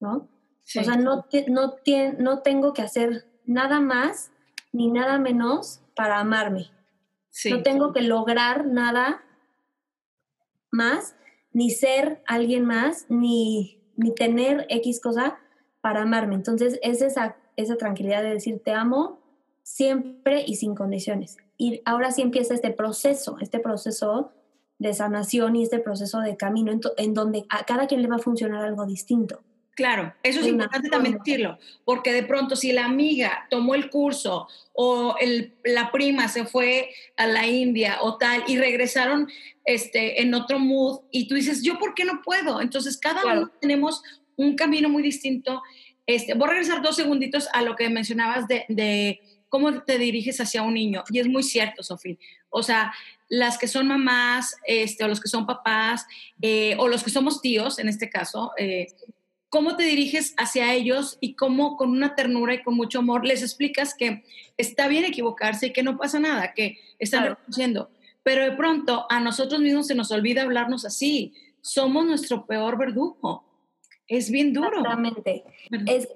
¿no? 0.00 0.28
O 0.64 0.84
sea, 0.84 0.96
no, 0.96 1.26
no, 1.48 1.74
no 2.18 2.38
tengo 2.38 2.72
que 2.72 2.82
hacer 2.82 3.26
nada 3.44 3.80
más 3.80 4.30
ni 4.72 4.88
nada 4.88 5.18
menos 5.18 5.80
para 5.94 6.18
amarme. 6.18 6.70
No 7.50 7.62
tengo 7.62 7.92
que 7.92 8.02
lograr 8.02 8.66
nada 8.66 9.24
más, 10.70 11.16
ni 11.52 11.70
ser 11.70 12.22
alguien 12.26 12.64
más, 12.64 13.06
ni, 13.08 13.80
ni 13.96 14.14
tener 14.14 14.66
X 14.68 15.00
cosa 15.00 15.38
para 15.80 16.02
amarme. 16.02 16.34
Entonces, 16.34 16.78
es 16.82 17.02
esa, 17.02 17.36
esa 17.56 17.76
tranquilidad 17.76 18.22
de 18.22 18.30
decir, 18.30 18.60
te 18.64 18.72
amo 18.72 19.20
siempre 19.62 20.44
y 20.46 20.56
sin 20.56 20.74
condiciones. 20.74 21.36
Y 21.56 21.80
ahora 21.84 22.10
sí 22.10 22.22
empieza 22.22 22.54
este 22.54 22.70
proceso, 22.70 23.36
este 23.40 23.60
proceso 23.60 24.32
de 24.78 24.94
sanación 24.94 25.56
y 25.56 25.62
este 25.62 25.78
proceso 25.78 26.20
de 26.20 26.36
camino 26.36 26.72
en, 26.96 27.14
donde 27.14 27.44
a 27.48 27.64
cada 27.64 27.86
quien 27.86 28.02
le 28.02 28.08
va 28.08 28.16
a 28.16 28.20
funcionar 28.20 28.64
algo 28.64 28.84
distinto. 28.84 29.42
Claro, 29.74 30.14
eso 30.22 30.40
es 30.40 30.46
importante 30.48 30.90
también 30.90 31.16
decirlo, 31.16 31.58
porque 31.86 32.12
de 32.12 32.24
pronto 32.24 32.56
si 32.56 32.72
la 32.72 32.84
amiga 32.84 33.46
tomó 33.48 33.74
el 33.74 33.88
curso 33.88 34.46
o 34.74 35.16
el, 35.18 35.54
la 35.64 35.90
prima 35.90 36.28
se 36.28 36.44
fue 36.44 36.90
a 37.16 37.26
la 37.26 37.46
India 37.46 37.98
o 38.02 38.18
tal 38.18 38.44
y 38.46 38.58
regresaron 38.58 39.28
este, 39.64 40.20
en 40.20 40.34
otro 40.34 40.58
mood 40.58 41.00
y 41.10 41.26
tú 41.26 41.36
dices, 41.36 41.62
¿yo 41.62 41.78
por 41.78 41.94
qué 41.94 42.04
no 42.04 42.20
puedo? 42.22 42.60
Entonces 42.60 42.98
cada 42.98 43.24
uno 43.24 43.50
tenemos 43.60 44.02
un 44.36 44.56
camino 44.56 44.90
muy 44.90 45.02
distinto. 45.02 45.62
Este, 46.06 46.34
voy 46.34 46.48
a 46.48 46.52
regresar 46.52 46.82
dos 46.82 46.96
segunditos 46.96 47.48
a 47.54 47.62
lo 47.62 47.74
que 47.74 47.88
mencionabas 47.88 48.46
de, 48.48 49.20
cómo 49.48 49.82
te 49.82 49.96
diriges 49.98 50.40
hacia 50.40 50.62
un 50.62 50.74
niño. 50.74 51.02
Y 51.10 51.18
es 51.18 51.28
muy 51.28 51.42
cierto, 51.42 51.82
Sofía. 51.82 52.16
O 52.50 52.62
sea, 52.62 52.92
las 53.28 53.56
que 53.56 53.68
son 53.68 53.86
mamás, 53.86 54.56
este, 54.66 55.04
o 55.04 55.08
los 55.08 55.20
que 55.20 55.28
son 55.28 55.46
papás, 55.46 56.06
eh, 56.40 56.74
o 56.78 56.88
los 56.88 57.02
que 57.02 57.10
somos 57.10 57.40
tíos, 57.40 57.78
en 57.78 57.88
este 57.88 58.10
caso, 58.10 58.52
eh, 58.58 58.88
cómo 59.52 59.76
te 59.76 59.82
diriges 59.82 60.32
hacia 60.38 60.72
ellos 60.72 61.18
y 61.20 61.34
cómo 61.34 61.76
con 61.76 61.90
una 61.90 62.14
ternura 62.14 62.54
y 62.54 62.62
con 62.62 62.74
mucho 62.74 63.00
amor 63.00 63.26
les 63.26 63.42
explicas 63.42 63.92
que 63.92 64.24
está 64.56 64.88
bien 64.88 65.04
equivocarse 65.04 65.66
y 65.66 65.72
que 65.74 65.82
no 65.82 65.98
pasa 65.98 66.18
nada, 66.18 66.54
que 66.54 66.78
están 66.98 67.24
reconociendo. 67.24 67.90
Pero 68.22 68.44
de 68.44 68.52
pronto 68.52 69.04
a 69.10 69.20
nosotros 69.20 69.60
mismos 69.60 69.88
se 69.88 69.94
nos 69.94 70.10
olvida 70.10 70.40
hablarnos 70.40 70.86
así. 70.86 71.34
Somos 71.60 72.06
nuestro 72.06 72.46
peor 72.46 72.78
verdugo. 72.78 73.44
Es 74.08 74.30
bien 74.30 74.54
duro. 74.54 74.68
Exactamente. 74.78 75.44
Es 75.86 76.08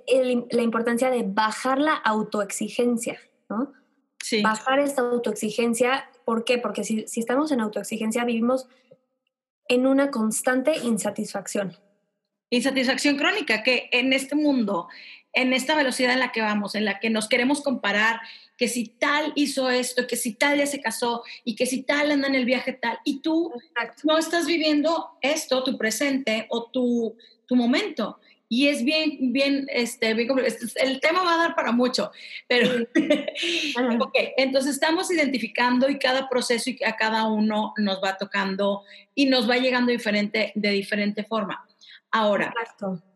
la 0.51 0.63
importancia 0.63 1.11
de 1.11 1.23
bajar 1.23 1.79
la 1.79 1.93
autoexigencia, 1.93 3.21
¿no? 3.51 3.71
Sí. 4.19 4.41
Bajar 4.41 4.79
esta 4.79 5.03
autoexigencia, 5.03 6.09
¿por 6.25 6.45
qué? 6.45 6.57
Porque 6.57 6.85
si, 6.85 7.07
si 7.07 7.21
estamos 7.21 7.53
en 7.53 7.61
autoexigencia 7.61 8.25
vivimos 8.25 8.67
en 9.69 9.87
una 9.87 10.11
constante 10.11 10.79
insatisfacción. 10.79 11.77
Insatisfacción 12.51 13.17
crónica, 13.17 13.63
que 13.63 13.89
en 13.93 14.13
este 14.13 14.35
mundo, 14.35 14.89
en 15.33 15.53
esta 15.53 15.75
velocidad 15.75 16.13
en 16.13 16.21
la 16.21 16.33
que 16.33 16.41
vamos, 16.41 16.75
en 16.75 16.85
la 16.85 16.99
que 17.01 17.11
nos 17.11 17.29
queremos 17.29 17.61
comparar, 17.63 18.21
que 18.57 18.69
si 18.69 18.89
tal 18.89 19.33
hizo 19.35 19.69
esto, 19.69 20.07
que 20.07 20.17
si 20.17 20.35
tal 20.35 20.59
ya 20.59 20.67
se 20.67 20.81
casó 20.81 21.23
y 21.45 21.57
que 21.57 21.67
si 21.67 21.83
tal 21.83 22.11
anda 22.11 22.29
en 22.29 22.35
el 22.35 22.47
viaje 22.47 22.73
tal, 22.73 22.99
y 23.05 23.21
tú 23.21 23.53
no 24.05 24.17
estás 24.17 24.47
viviendo 24.47 25.11
esto, 25.21 25.63
tu 25.63 25.77
presente 25.77 26.47
o 26.49 26.71
tu 26.71 27.17
tu 27.47 27.57
momento. 27.57 28.19
Y 28.49 28.69
es 28.69 28.85
bien, 28.85 29.33
bien, 29.33 29.67
este, 29.71 30.15
bien 30.15 30.29
el 30.77 31.01
tema 31.01 31.25
va 31.25 31.35
a 31.35 31.39
dar 31.39 31.57
para 31.57 31.73
mucho, 31.73 32.13
pero, 32.47 32.71
ok, 34.01 34.15
entonces 34.37 34.75
estamos 34.75 35.11
identificando 35.11 35.89
y 35.91 35.99
cada 35.99 36.29
proceso 36.29 36.71
y 36.71 36.79
a 36.85 36.95
cada 36.95 37.27
uno 37.27 37.75
nos 37.77 38.01
va 38.01 38.17
tocando 38.17 38.85
y 39.17 39.27
nos 39.27 39.51
va 39.51 39.57
llegando 39.57 39.91
diferente, 39.91 40.53
de 40.55 40.71
diferente 40.71 41.25
forma. 41.25 41.67
Ahora, 42.17 42.55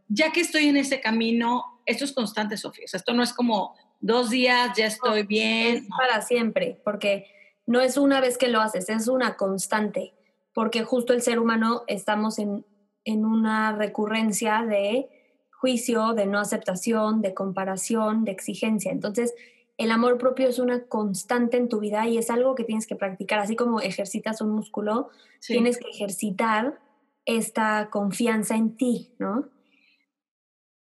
ya 0.08 0.32
que 0.32 0.40
estoy 0.40 0.66
en 0.68 0.76
ese 0.76 1.00
camino, 1.00 1.80
esto 1.86 2.04
es 2.04 2.12
constante, 2.12 2.56
Sofía, 2.56 2.84
esto 2.92 3.12
no 3.12 3.22
es 3.22 3.32
como 3.32 3.74
dos 4.00 4.30
días, 4.30 4.76
ya 4.76 4.86
estoy 4.86 5.24
bien. 5.24 5.76
Es 5.76 5.82
para 5.88 6.22
siempre, 6.22 6.80
porque 6.84 7.26
no 7.66 7.80
es 7.80 7.96
una 7.96 8.20
vez 8.20 8.36
que 8.38 8.48
lo 8.48 8.60
haces, 8.60 8.88
es 8.88 9.08
una 9.08 9.36
constante, 9.36 10.14
porque 10.52 10.82
justo 10.84 11.12
el 11.12 11.22
ser 11.22 11.38
humano 11.38 11.84
estamos 11.86 12.38
en 12.38 12.64
en 13.04 13.24
una 13.24 13.72
recurrencia 13.72 14.64
de 14.66 15.08
juicio, 15.52 16.14
de 16.14 16.26
no 16.26 16.38
aceptación, 16.38 17.22
de 17.22 17.34
comparación, 17.34 18.24
de 18.24 18.32
exigencia. 18.32 18.92
Entonces, 18.92 19.34
el 19.76 19.90
amor 19.90 20.18
propio 20.18 20.48
es 20.48 20.58
una 20.58 20.84
constante 20.84 21.56
en 21.56 21.68
tu 21.68 21.80
vida 21.80 22.06
y 22.06 22.18
es 22.18 22.30
algo 22.30 22.54
que 22.54 22.64
tienes 22.64 22.86
que 22.86 22.96
practicar, 22.96 23.40
así 23.40 23.56
como 23.56 23.80
ejercitas 23.80 24.40
un 24.40 24.50
músculo, 24.50 25.08
tienes 25.46 25.78
que 25.78 25.88
ejercitar 25.90 26.78
esta 27.36 27.90
confianza 27.90 28.56
en 28.56 28.76
ti, 28.76 29.14
¿no? 29.18 29.48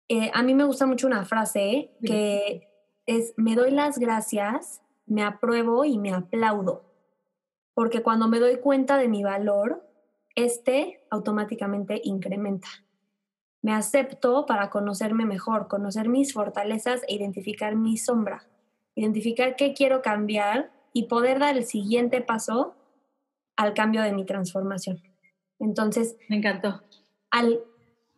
Eh, 0.08 0.30
a 0.32 0.42
mí 0.42 0.54
me 0.54 0.64
gusta 0.64 0.86
mucho 0.86 1.06
una 1.06 1.24
frase 1.24 1.90
que 2.02 2.68
es, 3.06 3.34
me 3.36 3.56
doy 3.56 3.72
las 3.72 3.98
gracias, 3.98 4.80
me 5.06 5.24
apruebo 5.24 5.84
y 5.84 5.98
me 5.98 6.12
aplaudo, 6.12 6.84
porque 7.74 8.02
cuando 8.02 8.28
me 8.28 8.38
doy 8.38 8.58
cuenta 8.60 8.98
de 8.98 9.08
mi 9.08 9.24
valor, 9.24 9.84
este 10.36 11.04
automáticamente 11.10 12.00
incrementa. 12.04 12.68
Me 13.62 13.72
acepto 13.72 14.46
para 14.46 14.70
conocerme 14.70 15.24
mejor, 15.24 15.66
conocer 15.66 16.08
mis 16.08 16.32
fortalezas 16.32 17.02
e 17.08 17.14
identificar 17.14 17.74
mi 17.74 17.96
sombra. 17.96 18.46
Identificar 18.94 19.56
qué 19.56 19.74
quiero 19.74 20.02
cambiar 20.02 20.70
y 20.92 21.04
poder 21.04 21.40
dar 21.40 21.56
el 21.56 21.64
siguiente 21.64 22.20
paso 22.20 22.76
al 23.56 23.74
cambio 23.74 24.02
de 24.02 24.12
mi 24.12 24.24
transformación. 24.24 25.02
Entonces, 25.58 26.16
me 26.28 26.36
encantó. 26.36 26.82
Al, 27.30 27.60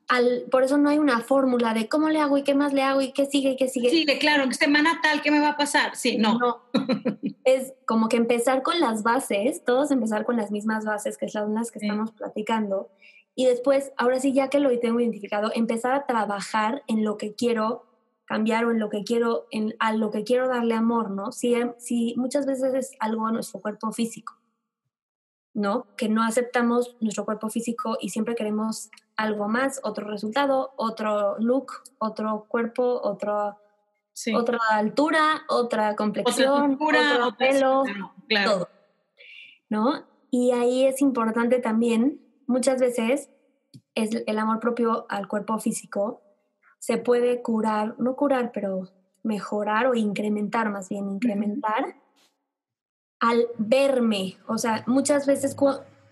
al, 0.09 0.45
por 0.51 0.63
eso 0.63 0.79
no 0.79 0.91
hay 0.91 0.99
una 0.99 1.21
fórmula 1.21 1.75
de 1.75 1.89
cómo 1.89 2.09
le 2.09 2.21
hago 2.21 2.39
y 2.39 2.45
qué 2.45 2.55
más 2.55 2.73
le 2.73 2.83
hago 2.83 3.01
y 3.01 3.13
qué 3.13 3.27
sigue 3.27 3.51
y 3.51 3.57
qué 3.57 3.69
sigue. 3.69 3.91
Sigue, 3.91 4.19
claro, 4.19 4.45
en 4.45 4.55
semana 4.55 5.01
tal, 5.03 5.23
¿qué 5.23 5.31
me 5.31 5.41
va 5.41 5.51
a 5.51 5.57
pasar? 5.57 5.97
Sí, 5.97 6.19
no. 6.19 6.39
no. 6.39 6.63
es 7.45 7.75
como 7.87 8.09
que 8.09 8.17
empezar 8.17 8.63
con 8.63 8.81
las 8.81 9.03
bases, 9.03 9.65
todos 9.65 9.91
empezar 9.91 10.25
con 10.25 10.37
las 10.37 10.51
mismas 10.51 10.85
bases, 10.85 11.17
que 11.17 11.29
son 11.29 11.55
las 11.55 11.71
que 11.71 11.79
estamos 11.79 12.13
platicando, 12.13 12.91
y 13.39 13.45
después, 13.45 13.93
ahora 13.97 14.19
sí, 14.19 14.33
ya 14.33 14.49
que 14.49 14.59
lo 14.59 14.77
tengo 14.81 14.99
identificado, 14.99 15.53
empezar 15.55 15.93
a 15.95 16.07
trabajar 16.07 16.83
en 16.89 17.05
lo 17.05 17.17
que 17.17 17.37
quiero 17.37 17.87
cambiar 18.25 18.65
o 18.65 18.73
en 18.73 18.81
lo 18.81 18.91
que 18.91 19.05
quiero, 19.05 19.47
en, 19.53 19.77
a 19.79 19.93
lo 19.93 20.11
que 20.11 20.25
quiero 20.25 20.49
darle 20.49 20.75
amor, 20.75 21.13
¿no? 21.13 21.31
Si, 21.31 21.55
si 21.79 22.15
muchas 22.17 22.47
veces 22.47 22.75
es 22.75 22.97
algo 22.99 23.29
a 23.29 23.31
nuestro 23.31 23.61
cuerpo 23.61 23.93
físico, 23.93 24.35
¿no? 25.59 25.87
Que 25.97 26.09
no 26.09 26.23
aceptamos 26.23 26.97
nuestro 27.01 27.25
cuerpo 27.25 27.51
físico 27.51 27.99
y 28.01 28.11
siempre 28.11 28.37
queremos 28.37 28.91
algo 29.17 29.49
más, 29.49 29.81
otro 29.83 30.07
resultado, 30.07 30.73
otro 30.77 31.37
look, 31.41 31.73
otro 31.99 32.47
cuerpo, 32.49 33.01
otro, 33.03 33.59
otra 34.35 34.59
altura, 34.71 35.43
otra 35.49 35.97
complexión, 35.97 36.79
otro 36.81 37.37
pelo, 37.37 37.83
todo, 38.45 38.69
¿no? 39.69 40.05
Y 40.31 40.53
ahí 40.53 40.85
es 40.85 41.03
importante 41.03 41.59
también 41.59 42.21
muchas 42.47 42.81
veces 42.81 43.29
es 43.97 44.11
el 44.27 44.39
amor 44.39 44.61
propio 44.61 45.07
al 45.09 45.27
cuerpo 45.27 45.59
físico. 45.59 46.23
Se 46.79 46.99
puede 46.99 47.43
curar, 47.43 47.97
no 47.99 48.15
curar, 48.15 48.53
pero 48.53 48.89
mejorar 49.25 49.89
o 49.89 49.95
incrementar, 49.95 50.71
más 50.71 50.89
bien 50.89 51.09
incrementar, 51.09 51.97
al 53.21 53.49
verme. 53.59 54.39
O 54.47 54.59
sea, 54.59 54.85
muchas 54.87 55.27
veces 55.27 55.57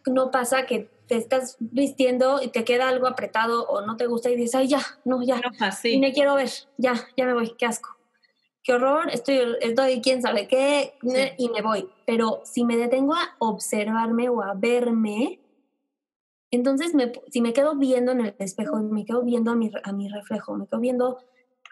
no 0.06 0.30
pasa 0.30 0.66
que 0.66 0.90
te 1.06 1.16
estás 1.16 1.56
vistiendo 1.60 2.40
y 2.42 2.48
te 2.48 2.64
queda 2.64 2.88
algo 2.88 3.06
apretado 3.06 3.66
o 3.66 3.80
no 3.80 3.96
te 3.96 4.06
gusta 4.06 4.30
y 4.30 4.36
dices, 4.36 4.54
ay, 4.56 4.68
ya, 4.68 4.80
no, 5.04 5.22
ya, 5.22 5.40
y 5.84 6.00
me 6.00 6.12
quiero 6.12 6.34
ver, 6.34 6.50
ya, 6.78 6.94
ya 7.16 7.26
me 7.26 7.34
voy, 7.34 7.54
qué 7.56 7.66
asco. 7.66 7.96
Qué 8.62 8.72
horror, 8.72 9.08
estoy, 9.12 9.38
estoy 9.60 10.00
quién 10.00 10.20
sabe 10.20 10.48
qué, 10.48 10.94
y 11.38 11.48
me 11.50 11.62
voy. 11.62 11.88
Pero 12.04 12.42
si 12.44 12.64
me 12.64 12.76
detengo 12.76 13.14
a 13.14 13.36
observarme 13.38 14.28
o 14.28 14.42
a 14.42 14.54
verme, 14.54 15.38
entonces, 16.50 16.92
si 17.30 17.40
me 17.40 17.52
quedo 17.52 17.76
viendo 17.76 18.10
en 18.10 18.20
el 18.22 18.34
espejo, 18.38 18.76
me 18.78 19.04
quedo 19.04 19.22
viendo 19.22 19.52
a 19.52 19.56
mi, 19.56 19.70
a 19.84 19.92
mi 19.92 20.08
reflejo, 20.08 20.56
me 20.56 20.66
quedo 20.66 20.80
viendo 20.80 21.18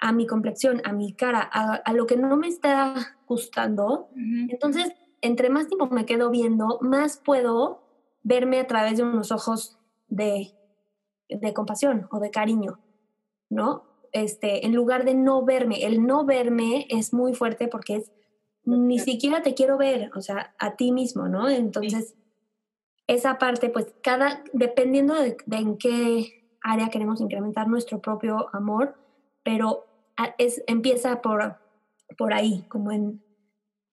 a 0.00 0.12
mi 0.12 0.26
complexión, 0.26 0.82
a 0.84 0.92
mi 0.92 1.14
cara, 1.14 1.40
a, 1.40 1.92
lo 1.92 2.06
que 2.06 2.16
no 2.16 2.36
me 2.36 2.48
está 2.48 3.16
gustando, 3.26 4.08
entonces, 4.14 4.92
entre 5.24 5.48
más 5.48 5.68
tiempo 5.68 5.86
me 5.86 6.04
quedo 6.04 6.30
viendo, 6.30 6.78
más 6.82 7.16
puedo 7.16 7.82
verme 8.22 8.60
a 8.60 8.66
través 8.66 8.98
de 8.98 9.04
unos 9.04 9.32
ojos 9.32 9.78
de, 10.08 10.52
de 11.28 11.54
compasión 11.54 12.08
o 12.10 12.20
de 12.20 12.30
cariño, 12.30 12.78
¿no? 13.48 13.84
Este, 14.12 14.66
en 14.66 14.74
lugar 14.74 15.04
de 15.04 15.14
no 15.14 15.42
verme, 15.44 15.84
el 15.84 16.06
no 16.06 16.24
verme 16.26 16.86
es 16.90 17.14
muy 17.14 17.34
fuerte 17.34 17.68
porque 17.68 17.96
es 17.96 18.12
ni 18.64 18.98
siquiera 18.98 19.42
te 19.42 19.54
quiero 19.54 19.78
ver, 19.78 20.10
o 20.14 20.20
sea, 20.20 20.54
a 20.58 20.76
ti 20.76 20.92
mismo, 20.92 21.26
¿no? 21.26 21.48
Entonces, 21.48 22.14
esa 23.06 23.38
parte, 23.38 23.70
pues 23.70 23.94
cada, 24.02 24.44
dependiendo 24.52 25.14
de, 25.14 25.36
en 25.50 25.78
qué 25.78 26.56
área 26.62 26.90
queremos 26.90 27.20
incrementar 27.20 27.66
nuestro 27.66 28.00
propio 28.00 28.54
amor, 28.54 28.94
pero 29.42 29.86
es, 30.38 30.62
empieza 30.66 31.22
por, 31.22 31.56
por 32.16 32.34
ahí, 32.34 32.64
como 32.68 32.92
en, 32.92 33.23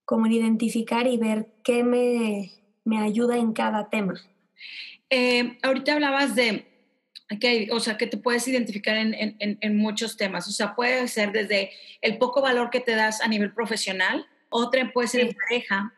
como 0.04 0.26
en 0.26 0.32
identificar 0.32 1.06
y 1.06 1.16
ver 1.16 1.48
qué 1.62 1.84
me, 1.84 2.52
me 2.84 2.98
ayuda 2.98 3.36
en 3.36 3.52
cada 3.52 3.88
tema. 3.90 4.14
Eh, 5.10 5.58
ahorita 5.62 5.94
hablabas 5.94 6.34
de 6.34 6.66
que, 7.40 7.68
o 7.72 7.80
sea, 7.80 7.96
que 7.96 8.06
te 8.06 8.16
puedes 8.16 8.46
identificar 8.48 8.96
en, 8.96 9.14
en, 9.14 9.58
en, 9.60 9.76
muchos 9.76 10.16
temas. 10.16 10.48
O 10.48 10.52
sea, 10.52 10.74
puede 10.74 11.08
ser 11.08 11.32
desde 11.32 11.70
el 12.00 12.18
poco 12.18 12.42
valor 12.42 12.70
que 12.70 12.80
te 12.80 12.94
das 12.94 13.20
a 13.20 13.28
nivel 13.28 13.52
profesional, 13.52 14.26
otra 14.48 14.92
puede 14.92 15.08
ser 15.08 15.20
en 15.22 15.34
pareja, 15.34 15.94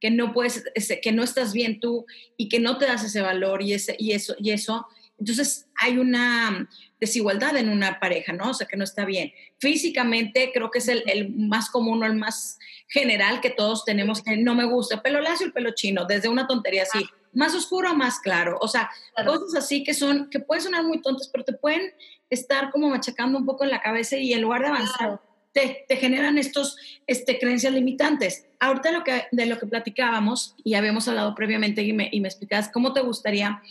que 0.00 0.10
no 0.10 0.32
puedes, 0.32 0.64
que 1.02 1.12
no 1.12 1.22
estás 1.22 1.52
bien 1.52 1.80
tú 1.80 2.06
y 2.36 2.48
que 2.48 2.60
no 2.60 2.78
te 2.78 2.86
das 2.86 3.02
ese 3.04 3.20
valor 3.20 3.62
y, 3.62 3.72
ese, 3.72 3.96
y 3.98 4.12
eso, 4.12 4.36
y 4.38 4.50
eso. 4.50 4.86
Entonces 5.18 5.66
hay 5.76 5.98
una 5.98 6.68
desigualdad 7.00 7.56
en 7.56 7.68
una 7.68 8.00
pareja, 8.00 8.32
¿no? 8.32 8.50
O 8.50 8.54
sea, 8.54 8.66
que 8.66 8.76
no 8.76 8.84
está 8.84 9.04
bien. 9.04 9.32
Físicamente 9.58 10.50
creo 10.52 10.70
que 10.70 10.78
es 10.78 10.88
el, 10.88 11.02
el 11.06 11.34
más 11.34 11.70
común 11.70 12.02
o 12.02 12.06
el 12.06 12.14
más 12.14 12.58
general 12.88 13.40
que 13.40 13.50
todos 13.50 13.84
tenemos, 13.84 14.22
que 14.22 14.36
no 14.36 14.54
me 14.54 14.64
gusta, 14.64 15.02
pelo 15.02 15.20
lacio, 15.20 15.46
el 15.46 15.52
pelo 15.52 15.70
chino, 15.74 16.04
desde 16.04 16.28
una 16.28 16.46
tontería 16.46 16.84
así, 16.84 17.04
más 17.32 17.54
oscuro 17.54 17.92
o 17.92 17.94
más 17.94 18.20
claro. 18.20 18.58
O 18.60 18.68
sea, 18.68 18.90
cosas 19.24 19.54
así 19.56 19.84
que 19.84 19.94
son, 19.94 20.30
que 20.30 20.40
pueden 20.40 20.62
sonar 20.62 20.84
muy 20.84 21.02
tontas, 21.02 21.28
pero 21.28 21.44
te 21.44 21.52
pueden 21.52 21.92
estar 22.30 22.70
como 22.70 22.88
machacando 22.88 23.38
un 23.38 23.46
poco 23.46 23.64
en 23.64 23.70
la 23.70 23.82
cabeza 23.82 24.16
y 24.16 24.32
en 24.32 24.42
lugar 24.42 24.62
de 24.62 24.68
avanzar, 24.68 25.20
te, 25.52 25.96
generan 25.96 26.38
estos 26.38 26.76
este, 27.06 27.38
creencias 27.38 27.72
limitantes. 27.72 28.46
Ahorita 28.60 28.92
lo 28.92 29.04
que, 29.04 29.26
de 29.32 29.46
lo 29.46 29.58
que 29.58 29.66
platicábamos, 29.66 30.54
y 30.64 30.74
habíamos 30.74 31.08
hablado 31.08 31.34
previamente 31.34 31.82
y 31.82 31.92
me, 31.92 32.08
y 32.12 32.20
me 32.20 32.28
explicas 32.28 32.70
cómo 32.72 32.92
te 32.92 33.00
gustaría 33.00 33.62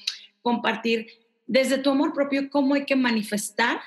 compartir 0.41 1.07
desde 1.45 1.77
tu 1.77 1.91
amor 1.91 2.13
propio 2.13 2.49
cómo 2.49 2.73
hay 2.73 2.85
que 2.85 2.95
manifestar 2.95 3.79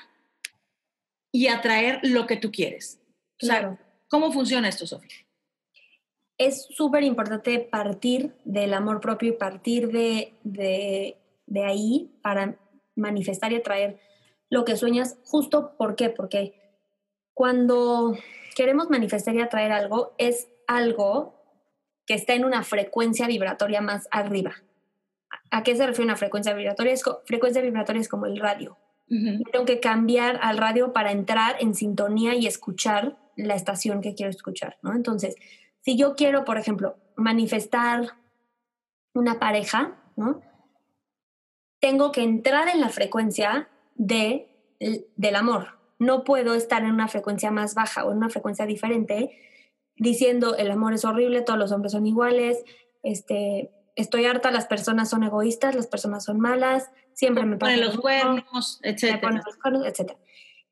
y 1.31 1.47
atraer 1.47 1.99
lo 2.03 2.25
que 2.25 2.37
tú 2.37 2.51
quieres. 2.51 3.01
Claro. 3.37 3.77
¿Cómo 4.07 4.31
funciona 4.31 4.69
esto, 4.69 4.87
Sofía? 4.87 5.15
Es 6.37 6.67
súper 6.71 7.03
importante 7.03 7.59
partir 7.59 8.33
del 8.45 8.73
amor 8.73 9.01
propio 9.01 9.29
y 9.29 9.37
partir 9.37 9.91
de, 9.91 10.33
de, 10.43 11.17
de, 11.45 11.65
ahí 11.65 12.11
para 12.21 12.57
manifestar 12.95 13.51
y 13.51 13.57
atraer 13.57 13.99
lo 14.49 14.65
que 14.65 14.77
sueñas. 14.77 15.17
Justo, 15.25 15.75
¿por 15.77 15.95
qué? 15.95 16.09
Porque 16.09 16.53
cuando 17.33 18.17
queremos 18.55 18.89
manifestar 18.89 19.35
y 19.35 19.41
atraer 19.41 19.71
algo, 19.71 20.15
es 20.17 20.47
algo 20.65 21.35
que 22.05 22.13
está 22.15 22.33
en 22.33 22.45
una 22.45 22.63
frecuencia 22.63 23.27
vibratoria 23.27 23.81
más 23.81 24.07
arriba. 24.09 24.55
¿A 25.51 25.63
qué 25.63 25.75
se 25.75 25.85
refiere 25.85 26.05
una 26.05 26.15
frecuencia 26.15 26.53
vibratoria? 26.53 26.93
Es 26.93 27.03
frecuencia 27.25 27.61
vibratoria 27.61 28.01
es 28.01 28.09
como 28.09 28.25
el 28.25 28.37
radio. 28.37 28.77
Tengo 29.07 29.65
que 29.65 29.79
cambiar 29.79 30.39
al 30.43 30.57
radio 30.57 30.93
para 30.93 31.11
entrar 31.11 31.55
en 31.59 31.73
sintonía 31.73 32.35
y 32.35 32.45
escuchar 32.45 33.17
la 33.35 33.55
estación 33.55 34.01
que 34.01 34.13
quiero 34.13 34.29
escuchar, 34.29 34.77
¿no? 34.83 34.93
Entonces, 34.93 35.35
si 35.81 35.97
yo 35.97 36.15
quiero, 36.15 36.45
por 36.45 36.59
ejemplo, 36.59 36.95
manifestar 37.15 38.17
una 39.15 39.39
pareja, 39.39 39.97
¿no? 40.15 40.41
Tengo 41.79 42.11
que 42.11 42.21
entrar 42.21 42.67
en 42.67 42.81
la 42.81 42.89
frecuencia 42.89 43.67
de, 43.95 44.47
del 45.15 45.35
amor, 45.35 45.79
no 45.97 46.23
puedo 46.23 46.53
estar 46.53 46.83
en 46.83 46.91
una 46.91 47.07
frecuencia 47.07 47.51
más 47.51 47.73
baja 47.73 48.05
o 48.05 48.11
en 48.11 48.17
una 48.17 48.29
frecuencia 48.29 48.65
diferente 48.65 49.31
diciendo 49.95 50.55
el 50.55 50.71
amor 50.71 50.93
es 50.93 51.03
horrible, 51.03 51.41
todos 51.41 51.59
los 51.59 51.71
hombres 51.71 51.91
son 51.91 52.07
iguales, 52.07 52.63
este, 53.03 53.71
estoy 53.99 54.25
harta, 54.25 54.51
las 54.51 54.65
personas 54.65 55.09
son 55.09 55.23
egoístas, 55.23 55.75
las 55.75 55.87
personas 55.87 56.23
son 56.23 56.39
malas, 56.39 56.89
siempre 57.13 57.45
me 57.45 57.57
ponen 57.57 57.81
los 57.81 57.97
cuernos, 57.97 58.79
etcétera. 58.81 60.17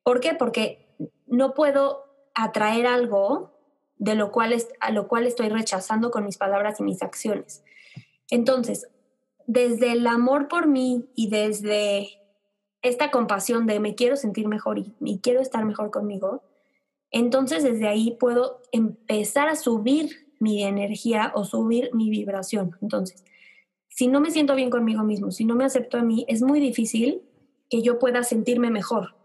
¿Por 0.03 0.19
qué? 0.19 0.33
Porque 0.33 0.95
no 1.25 1.53
puedo 1.53 2.05
atraer 2.33 2.87
algo 2.87 3.53
de 3.97 4.15
lo 4.15 4.31
cual 4.31 4.55
a 4.79 4.91
lo 4.91 5.07
cual 5.07 5.25
estoy 5.25 5.49
rechazando 5.49 6.11
con 6.11 6.23
mis 6.25 6.37
palabras 6.37 6.79
y 6.79 6.83
mis 6.83 7.01
acciones. 7.01 7.63
Entonces, 8.29 8.87
desde 9.47 9.93
el 9.93 10.05
amor 10.07 10.47
por 10.47 10.67
mí 10.67 11.09
y 11.15 11.29
desde 11.29 12.09
esta 12.81 13.11
compasión 13.11 13.65
de 13.65 13.79
me 13.79 13.95
quiero 13.95 14.15
sentir 14.15 14.47
mejor 14.47 14.77
y, 14.77 15.19
quiero 15.19 15.41
estar 15.41 15.65
mejor 15.65 15.91
conmigo, 15.91 16.43
entonces 17.11 17.63
desde 17.63 17.87
ahí 17.87 18.15
puedo 18.19 18.61
empezar 18.71 19.47
a 19.49 19.55
subir 19.55 20.26
mi 20.39 20.63
energía 20.63 21.31
o 21.35 21.43
subir 21.45 21.89
mi 21.93 22.09
vibración. 22.09 22.77
Entonces, 22.81 23.23
si 23.89 24.07
no 24.07 24.21
me 24.21 24.31
siento 24.31 24.55
bien 24.55 24.69
conmigo 24.69 25.03
mismo, 25.03 25.31
si 25.31 25.45
no 25.45 25.55
me 25.55 25.65
acepto 25.65 25.97
a 25.97 26.03
mí, 26.03 26.25
es 26.27 26.41
muy 26.41 26.59
difícil 26.59 27.21
que 27.69 27.81
yo 27.81 27.99
pueda 27.99 28.23
sentirme 28.23 28.69
mejor. 28.69 29.15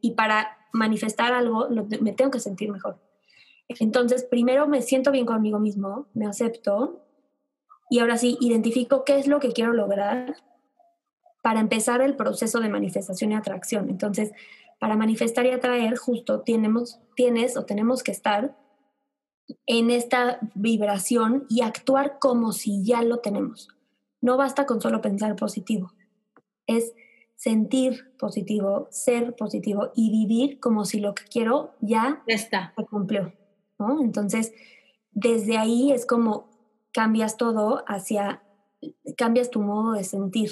Y 0.00 0.12
para 0.12 0.58
manifestar 0.72 1.32
algo, 1.32 1.68
me 2.00 2.12
tengo 2.12 2.30
que 2.30 2.40
sentir 2.40 2.70
mejor. 2.70 2.98
Entonces, 3.68 4.24
primero 4.24 4.66
me 4.66 4.82
siento 4.82 5.12
bien 5.12 5.26
conmigo 5.26 5.58
mismo, 5.58 6.06
me 6.12 6.26
acepto 6.26 7.06
y 7.88 7.98
ahora 7.98 8.16
sí, 8.16 8.36
identifico 8.40 9.04
qué 9.04 9.18
es 9.18 9.26
lo 9.26 9.40
que 9.40 9.52
quiero 9.52 9.72
lograr 9.72 10.36
para 11.42 11.60
empezar 11.60 12.00
el 12.02 12.14
proceso 12.14 12.60
de 12.60 12.68
manifestación 12.68 13.32
y 13.32 13.34
atracción. 13.34 13.88
Entonces, 13.88 14.32
para 14.78 14.96
manifestar 14.96 15.46
y 15.46 15.50
atraer, 15.50 15.96
justo 15.96 16.40
tenemos, 16.40 17.00
tienes 17.16 17.56
o 17.56 17.64
tenemos 17.64 18.02
que 18.02 18.12
estar 18.12 18.56
en 19.66 19.90
esta 19.90 20.38
vibración 20.54 21.46
y 21.48 21.62
actuar 21.62 22.18
como 22.18 22.52
si 22.52 22.84
ya 22.84 23.02
lo 23.02 23.18
tenemos. 23.18 23.68
No 24.20 24.36
basta 24.36 24.66
con 24.66 24.80
solo 24.80 25.00
pensar 25.00 25.36
positivo. 25.36 25.92
Es 26.66 26.92
sentir 27.36 28.12
positivo, 28.18 28.88
ser 28.90 29.34
positivo 29.34 29.92
y 29.94 30.10
vivir 30.10 30.60
como 30.60 30.84
si 30.84 31.00
lo 31.00 31.14
que 31.14 31.24
quiero 31.24 31.74
ya 31.80 32.22
está. 32.26 32.74
se 32.76 32.84
cumplió. 32.84 33.32
¿no? 33.78 34.02
Entonces, 34.02 34.52
desde 35.12 35.56
ahí 35.56 35.90
es 35.90 36.04
como 36.04 36.50
cambias 36.92 37.36
todo 37.36 37.82
hacia, 37.86 38.42
cambias 39.16 39.50
tu 39.50 39.60
modo 39.60 39.92
de 39.92 40.04
sentir 40.04 40.50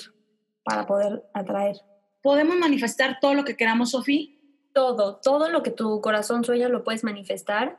para 0.64 0.87
poder 0.87 1.24
atraer. 1.34 1.76
¿Podemos 2.22 2.56
manifestar 2.56 3.18
todo 3.20 3.34
lo 3.34 3.44
que 3.44 3.56
queramos, 3.56 3.90
Sofía? 3.90 4.28
Todo, 4.72 5.16
todo 5.16 5.50
lo 5.50 5.62
que 5.62 5.70
tu 5.70 6.00
corazón 6.00 6.44
sueña 6.44 6.68
lo 6.68 6.84
puedes 6.84 7.04
manifestar. 7.04 7.78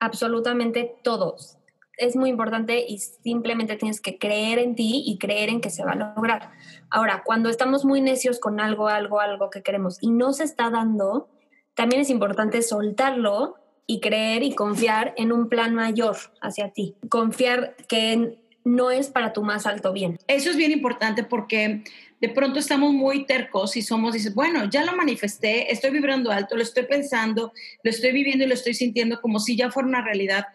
Absolutamente 0.00 0.96
todos 1.02 1.58
es 1.98 2.16
muy 2.16 2.30
importante 2.30 2.84
y 2.88 2.98
simplemente 2.98 3.76
tienes 3.76 4.00
que 4.00 4.18
creer 4.18 4.58
en 4.60 4.74
ti 4.74 5.02
y 5.04 5.18
creer 5.18 5.50
en 5.50 5.60
que 5.60 5.70
se 5.70 5.84
va 5.84 5.92
a 5.92 6.14
lograr. 6.14 6.52
Ahora, 6.90 7.22
cuando 7.24 7.50
estamos 7.50 7.84
muy 7.84 8.00
necios 8.00 8.38
con 8.38 8.60
algo, 8.60 8.88
algo, 8.88 9.20
algo 9.20 9.50
que 9.50 9.62
queremos 9.62 9.98
y 10.00 10.10
no 10.10 10.32
se 10.32 10.44
está 10.44 10.70
dando, 10.70 11.28
también 11.74 12.00
es 12.00 12.08
importante 12.08 12.62
soltarlo 12.62 13.56
y 13.86 14.00
creer 14.00 14.42
y 14.44 14.54
confiar 14.54 15.12
en 15.16 15.32
un 15.32 15.48
plan 15.48 15.74
mayor 15.74 16.16
hacia 16.40 16.72
ti. 16.72 16.96
Confiar 17.08 17.74
que 17.88 18.38
no 18.68 18.90
es 18.90 19.08
para 19.08 19.32
tu 19.32 19.42
más 19.42 19.66
alto 19.66 19.92
bien. 19.92 20.18
Eso 20.26 20.50
es 20.50 20.56
bien 20.56 20.72
importante 20.72 21.24
porque 21.24 21.84
de 22.20 22.28
pronto 22.28 22.58
estamos 22.58 22.92
muy 22.92 23.26
tercos 23.26 23.76
y 23.76 23.82
somos, 23.82 24.14
dices, 24.14 24.34
bueno, 24.34 24.68
ya 24.68 24.84
lo 24.84 24.96
manifesté, 24.96 25.72
estoy 25.72 25.90
vibrando 25.90 26.30
alto, 26.30 26.56
lo 26.56 26.62
estoy 26.62 26.84
pensando, 26.84 27.52
lo 27.82 27.90
estoy 27.90 28.12
viviendo 28.12 28.44
y 28.44 28.48
lo 28.48 28.54
estoy 28.54 28.74
sintiendo 28.74 29.20
como 29.20 29.38
si 29.38 29.56
ya 29.56 29.70
fuera 29.70 29.88
una 29.88 30.02
realidad 30.02 30.46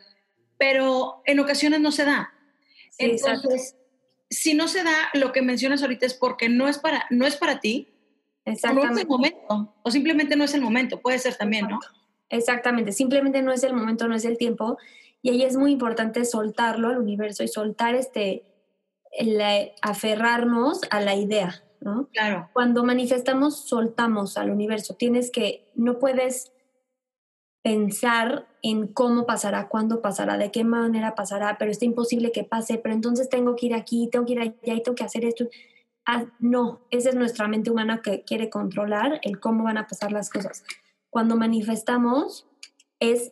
pero 0.63 1.21
en 1.25 1.41
ocasiones 1.41 1.81
no 1.81 1.91
se 1.91 2.05
da. 2.05 2.33
Entonces, 2.97 3.75
si 4.29 4.53
no 4.53 4.69
se 4.69 4.81
da, 4.81 4.95
lo 5.13 5.33
que 5.33 5.41
mencionas 5.41 5.81
ahorita 5.81 6.05
es 6.05 6.13
porque 6.13 6.47
no 6.47 6.69
es 6.69 6.77
para, 6.77 7.05
no 7.09 7.25
es 7.27 7.35
para 7.35 7.59
ti, 7.59 7.89
no 8.45 8.51
es 8.53 8.97
el 8.97 9.07
momento, 9.07 9.75
o 9.83 9.91
simplemente 9.91 10.37
no 10.37 10.45
es 10.45 10.53
el 10.53 10.61
momento, 10.61 11.01
puede 11.01 11.19
ser 11.19 11.35
también, 11.35 11.67
¿no? 11.67 11.79
Exactamente, 12.29 12.93
simplemente 12.93 13.41
no 13.41 13.51
es 13.51 13.63
el 13.63 13.73
momento, 13.73 14.07
no 14.07 14.15
es 14.15 14.23
el 14.23 14.37
tiempo, 14.37 14.77
y 15.23 15.29
ahí 15.29 15.43
es 15.43 15.55
muy 15.55 15.71
importante 15.71 16.25
soltarlo 16.25 16.89
al 16.89 16.97
universo 16.97 17.43
y 17.43 17.47
soltar 17.47 17.95
este, 17.95 18.43
aferrarnos 19.81 20.81
a 20.89 20.99
la 20.99 21.15
idea, 21.15 21.63
¿no? 21.79 22.09
Claro. 22.11 22.49
Cuando 22.51 22.83
manifestamos, 22.83 23.69
soltamos 23.69 24.37
al 24.37 24.51
universo. 24.51 24.95
Tienes 24.95 25.31
que, 25.31 25.71
no 25.75 25.97
puedes 25.97 26.51
pensar 27.63 28.47
en 28.61 28.87
cómo 28.87 29.25
pasará, 29.25 29.69
cuándo 29.69 30.01
pasará, 30.01 30.37
de 30.37 30.51
qué 30.51 30.65
manera 30.65 31.15
pasará, 31.15 31.57
pero 31.57 31.71
está 31.71 31.85
imposible 31.85 32.33
que 32.33 32.43
pase, 32.43 32.77
pero 32.77 32.93
entonces 32.93 33.29
tengo 33.29 33.55
que 33.55 33.67
ir 33.67 33.75
aquí, 33.75 34.09
tengo 34.11 34.25
que 34.25 34.33
ir 34.33 34.41
allá 34.41 34.73
y 34.73 34.83
tengo 34.83 34.95
que 34.95 35.05
hacer 35.05 35.23
esto. 35.23 35.47
Ah, 36.05 36.25
no, 36.39 36.81
esa 36.91 37.07
es 37.07 37.15
nuestra 37.15 37.47
mente 37.47 37.71
humana 37.71 38.01
que 38.01 38.25
quiere 38.25 38.49
controlar 38.49 39.21
el 39.23 39.39
cómo 39.39 39.63
van 39.63 39.77
a 39.77 39.87
pasar 39.87 40.11
las 40.11 40.29
cosas. 40.29 40.65
Cuando 41.09 41.37
manifestamos 41.37 42.45
es 42.99 43.31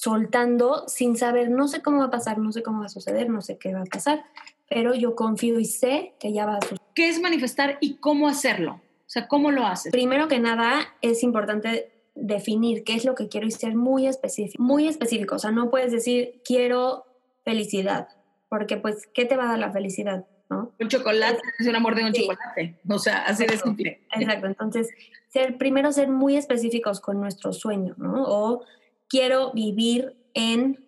soltando 0.00 0.88
sin 0.88 1.14
saber, 1.14 1.50
no 1.50 1.68
sé 1.68 1.82
cómo 1.82 1.98
va 1.98 2.06
a 2.06 2.10
pasar, 2.10 2.38
no 2.38 2.52
sé 2.52 2.62
cómo 2.62 2.80
va 2.80 2.86
a 2.86 2.88
suceder, 2.88 3.28
no 3.28 3.42
sé 3.42 3.58
qué 3.58 3.74
va 3.74 3.82
a 3.82 3.84
pasar, 3.84 4.24
pero 4.66 4.94
yo 4.94 5.14
confío 5.14 5.60
y 5.60 5.66
sé 5.66 6.14
que 6.18 6.32
ya 6.32 6.46
va 6.46 6.54
a 6.54 6.60
suceder. 6.62 6.80
¿Qué 6.94 7.10
es 7.10 7.20
manifestar 7.20 7.76
y 7.82 7.96
cómo 7.96 8.26
hacerlo? 8.26 8.80
O 8.82 9.08
sea, 9.12 9.28
¿cómo 9.28 9.50
lo 9.50 9.66
haces? 9.66 9.92
Primero 9.92 10.26
que 10.26 10.38
nada, 10.38 10.80
es 11.02 11.22
importante 11.22 11.92
definir 12.14 12.82
qué 12.82 12.94
es 12.94 13.04
lo 13.04 13.14
que 13.14 13.28
quiero 13.28 13.46
y 13.46 13.50
ser 13.50 13.74
muy 13.76 14.06
específico, 14.06 14.62
muy 14.62 14.88
específico. 14.88 15.34
O 15.34 15.38
sea, 15.38 15.50
no 15.50 15.68
puedes 15.68 15.92
decir 15.92 16.40
quiero 16.46 17.04
felicidad, 17.44 18.08
porque 18.48 18.78
pues, 18.78 19.06
¿qué 19.12 19.26
te 19.26 19.36
va 19.36 19.44
a 19.44 19.48
dar 19.48 19.58
la 19.58 19.70
felicidad? 19.70 20.24
¿no? 20.48 20.72
Un 20.80 20.88
chocolate 20.88 21.42
es 21.58 21.66
un 21.66 21.76
amor 21.76 21.94
de 21.94 22.04
un 22.04 22.12
chocolate. 22.14 22.74
O 22.88 22.98
sea, 22.98 23.26
así 23.26 23.44
de 23.44 23.58
simple. 23.58 24.00
Exacto. 24.16 24.46
Entonces, 24.46 24.88
ser, 25.28 25.58
primero 25.58 25.92
ser 25.92 26.08
muy 26.08 26.38
específicos 26.38 27.00
con 27.00 27.20
nuestro 27.20 27.52
sueño, 27.52 27.94
¿no? 27.98 28.24
O 28.24 28.64
quiero 29.10 29.52
vivir 29.52 30.16
en 30.32 30.86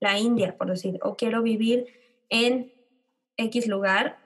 la 0.00 0.18
India, 0.18 0.56
por 0.58 0.68
decir, 0.68 0.98
o 1.02 1.16
quiero 1.16 1.42
vivir 1.42 1.86
en 2.30 2.72
X 3.36 3.68
lugar. 3.68 4.18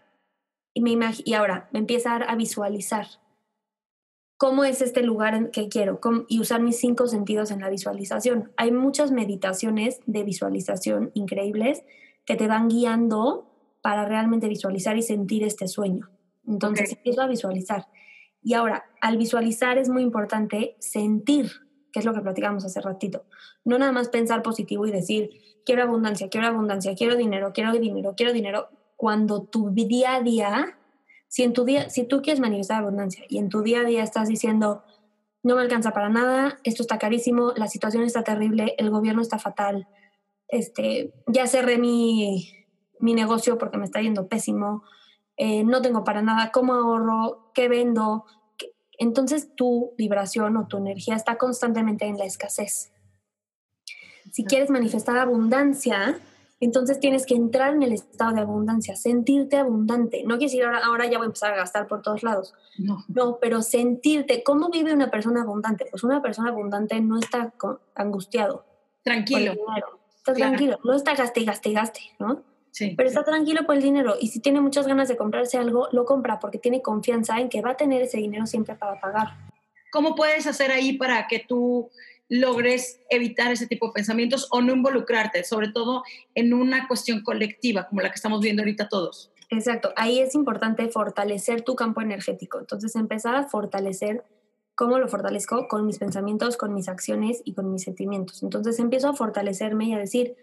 Y, 0.72 0.80
me 0.80 0.96
y 1.24 1.34
ahora 1.34 1.68
me 1.72 1.80
empieza 1.80 2.16
a 2.16 2.34
visualizar, 2.36 3.06
cómo 4.36 4.64
es 4.64 4.82
este 4.82 5.02
lugar 5.02 5.34
en 5.34 5.50
que 5.50 5.68
quiero 5.68 6.00
y 6.28 6.40
usar 6.40 6.60
mis 6.60 6.78
cinco 6.78 7.06
sentidos 7.06 7.50
en 7.50 7.60
la 7.60 7.70
visualización. 7.70 8.52
Hay 8.56 8.72
muchas 8.72 9.10
meditaciones 9.10 10.00
de 10.06 10.24
visualización 10.24 11.10
increíbles 11.14 11.82
que 12.24 12.36
te 12.36 12.48
van 12.48 12.68
guiando 12.68 13.50
para 13.80 14.04
realmente 14.06 14.48
visualizar 14.48 14.96
y 14.96 15.02
sentir 15.02 15.44
este 15.44 15.68
sueño. 15.68 16.10
Entonces 16.46 16.92
empiezo 16.92 17.22
a 17.22 17.26
visualizar. 17.26 17.86
Y 18.42 18.54
ahora, 18.54 18.84
al 19.00 19.16
visualizar 19.16 19.78
es 19.78 19.88
muy 19.88 20.02
importante 20.02 20.76
sentir, 20.78 21.50
que 21.94 22.00
es 22.00 22.04
lo 22.04 22.12
que 22.12 22.22
platicamos 22.22 22.64
hace 22.64 22.80
ratito. 22.80 23.22
No 23.64 23.78
nada 23.78 23.92
más 23.92 24.08
pensar 24.08 24.42
positivo 24.42 24.84
y 24.84 24.90
decir, 24.90 25.30
quiero 25.64 25.84
abundancia, 25.84 26.28
quiero 26.28 26.48
abundancia, 26.48 26.96
quiero 26.96 27.14
dinero, 27.14 27.52
quiero 27.54 27.70
dinero, 27.70 28.14
quiero 28.16 28.32
dinero. 28.32 28.68
Cuando 28.96 29.44
tu 29.44 29.70
día 29.70 30.16
a 30.16 30.20
día 30.20 30.76
si 31.34 31.42
en 31.42 31.52
tu 31.52 31.64
día, 31.64 31.90
si 31.90 32.04
tú 32.04 32.22
quieres 32.22 32.38
manifestar 32.38 32.80
abundancia 32.80 33.24
y 33.28 33.38
en 33.38 33.48
tu 33.48 33.62
día 33.62 33.80
a 33.80 33.84
día 33.84 34.04
estás 34.04 34.28
diciendo, 34.28 34.84
no 35.42 35.56
me 35.56 35.62
alcanza 35.62 35.90
para 35.90 36.08
nada, 36.08 36.60
esto 36.62 36.82
está 36.82 36.96
carísimo, 36.96 37.52
la 37.56 37.66
situación 37.66 38.04
está 38.04 38.22
terrible, 38.22 38.76
el 38.78 38.88
gobierno 38.90 39.20
está 39.20 39.40
fatal, 39.40 39.88
este, 40.46 41.12
ya 41.26 41.48
cerré 41.48 41.76
mi, 41.76 42.52
mi 43.00 43.14
negocio 43.14 43.58
porque 43.58 43.78
me 43.78 43.84
está 43.84 44.00
yendo 44.00 44.28
pésimo, 44.28 44.84
eh, 45.36 45.64
no 45.64 45.82
tengo 45.82 46.04
para 46.04 46.22
nada, 46.22 46.52
¿cómo 46.52 46.74
ahorro? 46.74 47.50
¿Qué 47.52 47.68
vendo? 47.68 48.26
Entonces 48.98 49.54
tu 49.54 49.92
vibración 49.96 50.56
o 50.56 50.66
tu 50.66 50.78
energía 50.78 51.16
está 51.16 51.36
constantemente 51.36 52.06
en 52.06 52.18
la 52.18 52.24
escasez. 52.24 52.92
Si 54.32 54.44
quieres 54.44 54.70
manifestar 54.70 55.18
abundancia, 55.18 56.18
entonces 56.60 56.98
tienes 56.98 57.26
que 57.26 57.34
entrar 57.34 57.74
en 57.74 57.82
el 57.82 57.92
estado 57.92 58.34
de 58.34 58.40
abundancia, 58.40 58.96
sentirte 58.96 59.56
abundante. 59.56 60.22
No 60.22 60.38
quieres 60.38 60.52
decir 60.52 60.64
ahora, 60.64 60.80
ahora 60.84 61.06
ya 61.06 61.18
voy 61.18 61.26
a 61.26 61.26
empezar 61.26 61.52
a 61.52 61.56
gastar 61.56 61.86
por 61.86 62.02
todos 62.02 62.22
lados. 62.22 62.54
No. 62.78 63.04
No, 63.08 63.38
pero 63.40 63.60
sentirte. 63.62 64.42
¿Cómo 64.42 64.70
vive 64.70 64.94
una 64.94 65.10
persona 65.10 65.42
abundante? 65.42 65.86
Pues 65.90 66.04
una 66.04 66.22
persona 66.22 66.50
abundante 66.50 67.00
no 67.00 67.18
está 67.18 67.52
angustiado. 67.94 68.64
Tranquilo. 69.02 69.52
Está 70.16 70.32
tranquilo. 70.32 70.78
No 70.84 70.94
está 70.94 71.14
gaste 71.14 71.40
y 71.40 71.44
gaste 71.44 71.68
y 71.68 71.74
gaste, 71.74 72.00
¿no? 72.18 72.42
Sí. 72.74 72.94
Pero 72.96 73.08
está 73.08 73.22
tranquilo 73.22 73.64
por 73.66 73.76
el 73.76 73.82
dinero. 73.82 74.16
Y 74.20 74.28
si 74.28 74.40
tiene 74.40 74.60
muchas 74.60 74.88
ganas 74.88 75.06
de 75.06 75.16
comprarse 75.16 75.58
algo, 75.58 75.86
lo 75.92 76.04
compra 76.04 76.40
porque 76.40 76.58
tiene 76.58 76.82
confianza 76.82 77.38
en 77.38 77.48
que 77.48 77.60
va 77.60 77.70
a 77.70 77.76
tener 77.76 78.02
ese 78.02 78.18
dinero 78.18 78.46
siempre 78.46 78.74
para 78.74 79.00
pagar. 79.00 79.28
¿Cómo 79.92 80.16
puedes 80.16 80.48
hacer 80.48 80.72
ahí 80.72 80.94
para 80.94 81.28
que 81.28 81.38
tú 81.38 81.88
logres 82.28 83.00
evitar 83.10 83.52
ese 83.52 83.68
tipo 83.68 83.86
de 83.86 83.92
pensamientos 83.92 84.48
o 84.50 84.60
no 84.60 84.72
involucrarte, 84.72 85.44
sobre 85.44 85.68
todo 85.68 86.02
en 86.34 86.52
una 86.52 86.88
cuestión 86.88 87.22
colectiva 87.22 87.86
como 87.86 88.00
la 88.00 88.08
que 88.08 88.16
estamos 88.16 88.40
viendo 88.40 88.62
ahorita 88.62 88.88
todos. 88.88 89.30
Exacto, 89.50 89.92
ahí 89.94 90.18
es 90.18 90.34
importante 90.34 90.88
fortalecer 90.88 91.62
tu 91.62 91.76
campo 91.76 92.00
energético. 92.00 92.58
Entonces, 92.58 92.96
empezar 92.96 93.36
a 93.36 93.44
fortalecer, 93.44 94.24
¿cómo 94.74 94.98
lo 94.98 95.06
fortalezco? 95.06 95.68
Con 95.68 95.86
mis 95.86 95.98
pensamientos, 95.98 96.56
con 96.56 96.74
mis 96.74 96.88
acciones 96.88 97.40
y 97.44 97.52
con 97.52 97.70
mis 97.70 97.82
sentimientos. 97.82 98.42
Entonces, 98.42 98.80
empiezo 98.80 99.10
a 99.10 99.14
fortalecerme 99.14 99.84
y 99.84 99.94
a 99.94 99.98
decir, 99.98 100.34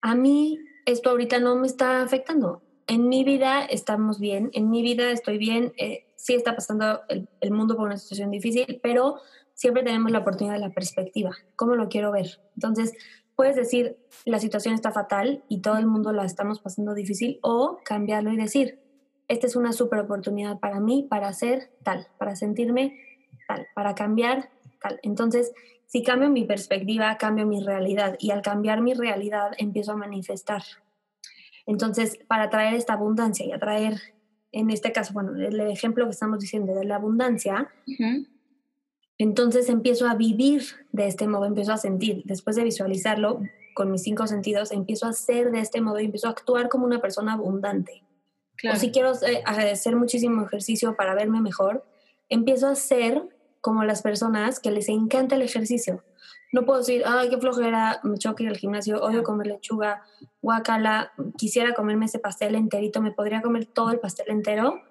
a 0.00 0.16
mí 0.16 0.58
esto 0.86 1.10
ahorita 1.10 1.38
no 1.38 1.56
me 1.56 1.66
está 1.66 2.02
afectando. 2.02 2.62
En 2.86 3.08
mi 3.08 3.24
vida 3.24 3.64
estamos 3.64 4.18
bien, 4.18 4.50
en 4.52 4.70
mi 4.70 4.82
vida 4.82 5.10
estoy 5.10 5.38
bien, 5.38 5.72
eh, 5.76 6.06
sí 6.16 6.34
está 6.34 6.54
pasando 6.54 7.02
el, 7.08 7.28
el 7.40 7.50
mundo 7.52 7.76
por 7.76 7.86
una 7.86 7.96
situación 7.96 8.30
difícil, 8.30 8.80
pero 8.82 9.20
siempre 9.54 9.82
tenemos 9.82 10.10
la 10.10 10.20
oportunidad 10.20 10.54
de 10.54 10.60
la 10.60 10.70
perspectiva, 10.70 11.32
cómo 11.54 11.76
lo 11.76 11.88
quiero 11.88 12.10
ver. 12.10 12.40
Entonces, 12.56 12.94
puedes 13.36 13.56
decir, 13.56 13.96
la 14.24 14.38
situación 14.38 14.74
está 14.74 14.92
fatal 14.92 15.44
y 15.48 15.60
todo 15.60 15.78
el 15.78 15.86
mundo 15.86 16.12
la 16.12 16.24
estamos 16.24 16.60
pasando 16.60 16.94
difícil, 16.94 17.38
o 17.42 17.78
cambiarlo 17.84 18.32
y 18.32 18.36
decir, 18.36 18.80
esta 19.28 19.46
es 19.46 19.56
una 19.56 19.72
super 19.72 20.00
oportunidad 20.00 20.58
para 20.58 20.80
mí, 20.80 21.06
para 21.08 21.28
hacer 21.28 21.70
tal, 21.82 22.08
para 22.18 22.36
sentirme 22.36 22.98
tal, 23.46 23.66
para 23.74 23.94
cambiar 23.94 24.50
tal. 24.82 24.98
Entonces, 25.02 25.52
si 25.90 26.04
cambio 26.04 26.30
mi 26.30 26.44
perspectiva, 26.44 27.16
cambio 27.18 27.46
mi 27.46 27.64
realidad 27.64 28.14
y 28.20 28.30
al 28.30 28.42
cambiar 28.42 28.80
mi 28.80 28.94
realidad 28.94 29.50
empiezo 29.58 29.90
a 29.90 29.96
manifestar. 29.96 30.62
Entonces, 31.66 32.16
para 32.28 32.48
traer 32.48 32.74
esta 32.74 32.92
abundancia 32.92 33.44
y 33.44 33.50
atraer, 33.50 34.00
en 34.52 34.70
este 34.70 34.92
caso, 34.92 35.12
bueno, 35.12 35.34
el 35.34 35.58
ejemplo 35.62 36.04
que 36.04 36.12
estamos 36.12 36.38
diciendo 36.38 36.76
de 36.76 36.84
la 36.84 36.94
abundancia, 36.94 37.72
entonces 39.18 39.68
empiezo 39.68 40.08
a 40.08 40.14
vivir 40.14 40.62
de 40.92 41.08
este 41.08 41.26
modo, 41.26 41.46
empiezo 41.46 41.72
a 41.72 41.76
sentir, 41.76 42.22
después 42.24 42.54
de 42.54 42.62
visualizarlo 42.62 43.40
con 43.74 43.90
mis 43.90 44.04
cinco 44.04 44.28
sentidos, 44.28 44.70
empiezo 44.70 45.08
a 45.08 45.12
ser 45.12 45.50
de 45.50 45.58
este 45.58 45.80
modo 45.80 45.98
y 45.98 46.04
empiezo 46.04 46.28
a 46.28 46.30
actuar 46.30 46.68
como 46.68 46.86
una 46.86 47.00
persona 47.00 47.32
abundante. 47.32 48.04
O 48.72 48.76
si 48.76 48.92
quiero 48.92 49.12
eh, 49.26 49.42
hacer 49.44 49.96
muchísimo 49.96 50.46
ejercicio 50.46 50.94
para 50.94 51.16
verme 51.16 51.40
mejor, 51.40 51.84
empiezo 52.28 52.68
a 52.68 52.76
ser 52.76 53.39
como 53.60 53.84
las 53.84 54.02
personas 54.02 54.60
que 54.60 54.70
les 54.70 54.88
encanta 54.88 55.36
el 55.36 55.42
ejercicio. 55.42 56.02
No 56.52 56.64
puedo 56.64 56.80
decir, 56.80 57.02
ay, 57.06 57.30
qué 57.30 57.38
flojera, 57.38 58.00
me 58.02 58.18
choque 58.18 58.42
ir 58.42 58.48
al 58.48 58.56
gimnasio, 58.56 59.00
odio 59.00 59.22
comer 59.22 59.46
lechuga, 59.46 60.02
guacala, 60.42 61.12
quisiera 61.36 61.74
comerme 61.74 62.06
ese 62.06 62.18
pastel 62.18 62.54
enterito, 62.56 63.00
me 63.00 63.12
podría 63.12 63.40
comer 63.40 63.66
todo 63.66 63.90
el 63.90 64.00
pastel 64.00 64.30
entero, 64.30 64.82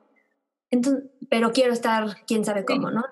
Entonces, 0.71 1.03
pero 1.29 1.51
quiero 1.51 1.73
estar 1.73 2.25
quién 2.25 2.45
sabe 2.45 2.63
cómo, 2.63 2.91
¿no? 2.91 3.03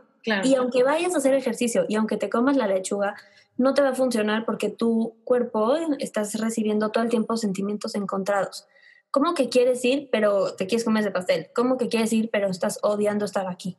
Y 0.43 0.56
aunque 0.56 0.84
vayas 0.84 1.15
a 1.15 1.20
hacer 1.20 1.34
ejercicio 1.34 1.86
y 1.88 1.96
aunque 1.96 2.17
te 2.17 2.30
comas 2.30 2.58
la 2.58 2.67
lechuga, 2.67 3.15
no 3.58 3.74
te 3.74 3.82
va 3.82 3.89
a 3.89 3.96
funcionar 3.96 4.46
porque 4.46 4.70
tu 4.70 5.15
cuerpo 5.24 5.76
estás 6.00 6.39
recibiendo 6.39 6.89
todo 6.89 7.04
el 7.04 7.10
tiempo 7.10 7.38
sentimientos 7.38 7.96
encontrados. 7.96 8.67
¿Cómo 9.10 9.34
que 9.34 9.50
quieres 9.50 9.84
ir, 9.86 10.10
pero 10.12 10.54
te 10.54 10.67
quieres 10.67 10.84
comer 10.84 11.02
ese 11.02 11.12
pastel? 11.12 11.48
¿Cómo 11.56 11.78
que 11.78 11.88
quieres 11.88 12.12
ir, 12.12 12.30
pero 12.30 12.50
estás 12.50 12.80
odiando 12.84 13.26
estar 13.26 13.48
aquí? 13.48 13.78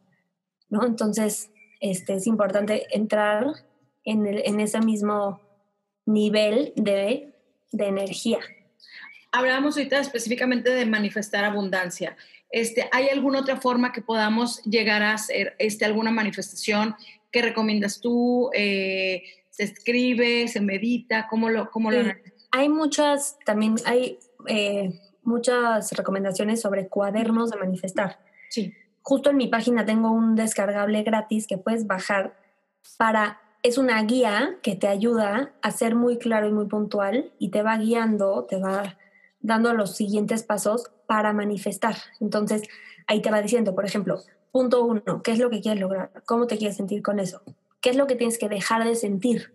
¿No? 0.71 0.85
Entonces, 0.85 1.51
este, 1.81 2.15
es 2.15 2.27
importante 2.27 2.87
entrar 2.91 3.47
en, 4.05 4.27
el, 4.27 4.43
en 4.45 4.61
ese 4.61 4.81
mismo 4.81 5.41
nivel 6.07 6.73
de, 6.77 7.35
de 7.73 7.87
energía. 7.87 8.39
Hablábamos 9.31 9.77
ahorita 9.77 9.99
específicamente 9.99 10.71
de 10.71 10.87
manifestar 10.87 11.45
abundancia. 11.45 12.17
Este, 12.51 12.89
¿Hay 12.93 13.09
alguna 13.09 13.41
otra 13.41 13.57
forma 13.57 13.93
que 13.93 14.01
podamos 14.01 14.63
llegar 14.63 15.03
a 15.03 15.13
hacer 15.13 15.55
este, 15.59 15.85
alguna 15.85 16.11
manifestación 16.11 16.95
que 17.31 17.43
recomiendas 17.43 18.01
tú? 18.01 18.51
Eh, 18.55 19.23
¿Se 19.51 19.65
escribe, 19.65 20.49
se 20.49 20.61
medita? 20.61 21.27
¿Cómo 21.29 21.51
lo, 21.51 21.71
cómo 21.71 21.91
lo 21.91 22.01
Hay 22.53 22.69
muchas, 22.71 23.39
también 23.45 23.75
hay 23.85 24.19
eh, 24.47 24.99
muchas 25.23 25.93
recomendaciones 25.93 26.61
sobre 26.63 26.89
cuadernos 26.89 27.51
de 27.51 27.59
manifestar. 27.59 28.19
Sí. 28.49 28.73
Justo 29.09 29.31
en 29.31 29.39
mi 29.39 29.47
página 29.47 29.87
tengo 29.87 30.11
un 30.11 30.37
descargable 30.37 31.03
gratis 31.03 31.47
que 31.47 31.57
puedes 31.57 31.87
bajar 31.87 32.37
para 32.99 33.41
es 33.63 33.79
una 33.79 34.03
guía 34.03 34.59
que 34.61 34.77
te 34.77 34.87
ayuda 34.87 35.55
a 35.63 35.71
ser 35.71 35.95
muy 35.95 36.19
claro 36.19 36.47
y 36.47 36.53
muy 36.53 36.67
puntual 36.67 37.33
y 37.39 37.49
te 37.49 37.63
va 37.63 37.79
guiando, 37.79 38.45
te 38.45 38.59
va 38.59 38.99
dando 39.41 39.73
los 39.73 39.97
siguientes 39.97 40.43
pasos 40.43 40.91
para 41.07 41.33
manifestar. 41.33 41.97
Entonces, 42.21 42.69
ahí 43.07 43.23
te 43.23 43.31
va 43.31 43.41
diciendo, 43.41 43.75
por 43.75 43.87
ejemplo, 43.87 44.21
punto 44.53 44.85
uno, 44.85 45.23
¿qué 45.25 45.33
es 45.33 45.39
lo 45.39 45.49
que 45.49 45.63
quieres 45.63 45.81
lograr? 45.81 46.11
¿Cómo 46.27 46.47
te 46.47 46.59
quieres 46.59 46.77
sentir 46.77 47.01
con 47.01 47.19
eso? 47.19 47.41
¿Qué 47.81 47.89
es 47.89 47.97
lo 47.97 48.07
que 48.07 48.15
tienes 48.15 48.37
que 48.37 48.51
dejar 48.51 48.85
de 48.85 48.95
sentir? 48.95 49.55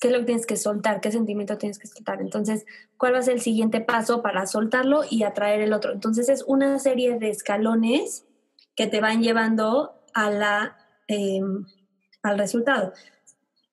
¿Qué 0.00 0.08
es 0.08 0.14
lo 0.14 0.20
que 0.20 0.24
tienes 0.24 0.46
que 0.46 0.56
soltar? 0.56 1.02
¿Qué 1.02 1.12
sentimiento 1.12 1.58
tienes 1.58 1.78
que 1.78 1.88
soltar? 1.88 2.22
Entonces, 2.22 2.64
¿cuál 2.96 3.12
va 3.12 3.18
a 3.18 3.22
ser 3.22 3.34
el 3.34 3.42
siguiente 3.42 3.82
paso 3.82 4.22
para 4.22 4.46
soltarlo 4.46 5.02
y 5.10 5.24
atraer 5.24 5.60
el 5.60 5.74
otro? 5.74 5.92
Entonces, 5.92 6.30
es 6.30 6.42
una 6.46 6.78
serie 6.78 7.18
de 7.18 7.28
escalones 7.28 8.24
que 8.78 8.86
te 8.86 9.00
van 9.00 9.22
llevando 9.22 10.00
a 10.14 10.30
la, 10.30 10.78
em, 11.08 11.66
al 12.22 12.38
resultado. 12.38 12.92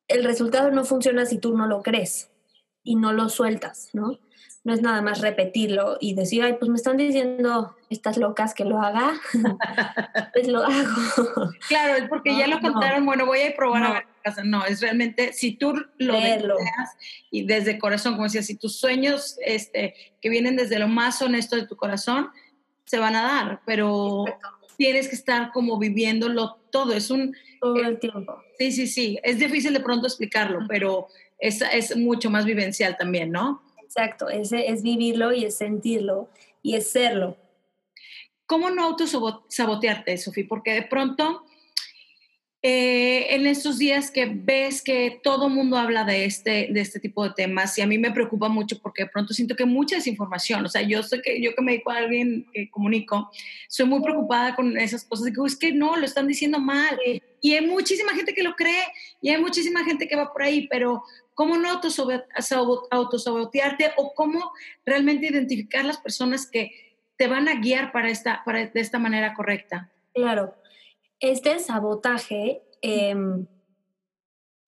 El 0.07 0.23
resultado 0.23 0.71
no 0.71 0.83
funciona 0.83 1.27
si 1.27 1.37
tú 1.37 1.55
no 1.55 1.67
lo 1.67 1.83
crees 1.83 2.31
y 2.83 2.95
no 2.95 3.13
lo 3.13 3.29
sueltas, 3.29 3.91
¿no? 3.93 4.19
no 4.65 4.73
es 4.73 4.81
nada 4.81 5.03
más 5.03 5.21
repetirlo 5.21 5.97
y 6.01 6.15
decir, 6.15 6.41
ay, 6.43 6.53
pues 6.53 6.69
me 6.69 6.75
están 6.75 6.97
diciendo 6.97 7.75
estas 7.91 8.17
locas 8.17 8.55
que 8.55 8.65
lo 8.65 8.81
haga, 8.81 9.13
pues 10.33 10.47
lo 10.47 10.63
hago. 10.63 11.51
Claro, 11.67 11.93
es 11.93 12.09
porque 12.09 12.35
ya 12.35 12.47
lo 12.47 12.59
contaron, 12.59 13.05
bueno, 13.05 13.27
voy 13.27 13.41
a 13.41 13.55
probar 13.55 13.83
a 13.83 13.93
ver. 13.93 14.05
No, 14.43 14.65
es 14.65 14.81
realmente, 14.81 15.33
si 15.33 15.55
tú 15.55 15.75
lo 15.99 16.13
deseas 16.15 16.97
y 17.29 17.45
desde 17.45 17.77
corazón, 17.77 18.13
como 18.13 18.23
decía, 18.23 18.41
si 18.41 18.55
tus 18.57 18.79
sueños 18.79 19.37
este, 19.45 19.93
que 20.19 20.29
vienen 20.29 20.55
desde 20.55 20.79
lo 20.79 20.87
más 20.87 21.21
honesto 21.21 21.55
de 21.55 21.67
tu 21.67 21.75
corazón, 21.75 22.31
se 22.85 22.97
van 22.97 23.15
a 23.15 23.21
dar, 23.21 23.61
pero 23.67 24.25
tienes 24.77 25.07
que 25.07 25.15
estar 25.15 25.51
como 25.51 25.77
viviéndolo 25.77 26.57
todo, 26.71 26.93
es 26.93 27.09
un... 27.09 27.35
Todo 27.59 27.77
el 27.77 27.99
tiempo. 27.99 28.41
Sí, 28.57 28.71
sí, 28.71 28.87
sí, 28.87 29.19
es 29.23 29.39
difícil 29.39 29.73
de 29.73 29.79
pronto 29.79 30.07
explicarlo, 30.07 30.59
pero 30.67 31.07
es, 31.39 31.61
es 31.61 31.95
mucho 31.97 32.29
más 32.29 32.45
vivencial 32.45 32.97
también, 32.97 33.31
¿no? 33.31 33.61
Exacto, 33.81 34.29
es, 34.29 34.51
es 34.51 34.83
vivirlo 34.83 35.33
y 35.33 35.45
es 35.45 35.57
sentirlo 35.57 36.29
y 36.61 36.75
es 36.75 36.89
serlo. 36.89 37.37
¿Cómo 38.45 38.69
no 38.69 38.83
autosabotearte, 38.83 40.17
Sofía? 40.17 40.45
Porque 40.47 40.73
de 40.73 40.83
pronto, 40.83 41.43
eh, 42.67 43.35
en 43.35 43.45
estos 43.45 43.77
días 43.77 44.09
que 44.09 44.25
ves 44.25 44.81
que 44.81 45.19
todo 45.21 45.49
mundo 45.49 45.77
habla 45.77 46.03
de 46.03 46.25
este, 46.25 46.67
de 46.71 46.81
este 46.81 46.99
tipo 46.99 47.23
de 47.23 47.29
temas, 47.29 47.77
y 47.77 47.83
a 47.83 47.85
mí 47.85 47.99
me 47.99 48.09
preocupa 48.09 48.49
mucho 48.49 48.79
porque 48.81 49.03
de 49.03 49.09
pronto 49.09 49.35
siento 49.35 49.55
que 49.55 49.65
mucha 49.65 49.97
desinformación, 49.97 50.65
o 50.65 50.67
sea, 50.67 50.81
yo 50.81 51.03
sé 51.03 51.21
que 51.21 51.39
yo 51.39 51.53
que 51.53 51.61
me 51.61 51.73
dedico 51.73 51.91
a 51.91 51.97
alguien 51.97 52.47
que 52.51 52.67
comunico, 52.71 53.29
soy 53.67 53.85
muy 53.85 54.01
preocupada 54.01 54.55
con 54.55 54.79
esas 54.79 55.03
cosas, 55.03 55.27
digo, 55.27 55.45
es 55.45 55.55
que 55.55 55.73
no, 55.73 55.95
lo 55.95 56.05
están 56.05 56.25
diciendo 56.25 56.57
mal, 56.57 56.99
y 57.39 57.53
hay 57.53 57.67
muchísima 57.67 58.15
gente 58.15 58.33
que 58.33 58.41
lo 58.41 58.55
cree, 58.55 58.85
y 59.21 59.29
hay 59.29 59.39
muchísima 59.39 59.83
gente 59.83 60.07
que 60.07 60.15
va 60.15 60.33
por 60.33 60.41
ahí, 60.41 60.67
pero 60.67 61.03
cómo 61.35 61.57
no 61.57 61.69
autosabotearte 61.69 63.91
o 63.97 64.11
cómo 64.15 64.51
realmente 64.83 65.27
identificar 65.27 65.85
las 65.85 65.99
personas 65.99 66.49
que 66.49 66.71
te 67.15 67.27
van 67.27 67.47
a 67.47 67.59
guiar 67.59 67.91
para 67.91 68.09
esta, 68.09 68.41
para, 68.43 68.65
de 68.65 68.81
esta 68.81 68.97
manera 68.97 69.35
correcta. 69.35 69.91
Claro, 70.15 70.55
este 71.19 71.59
sabotaje 71.59 72.63
em, 72.81 73.47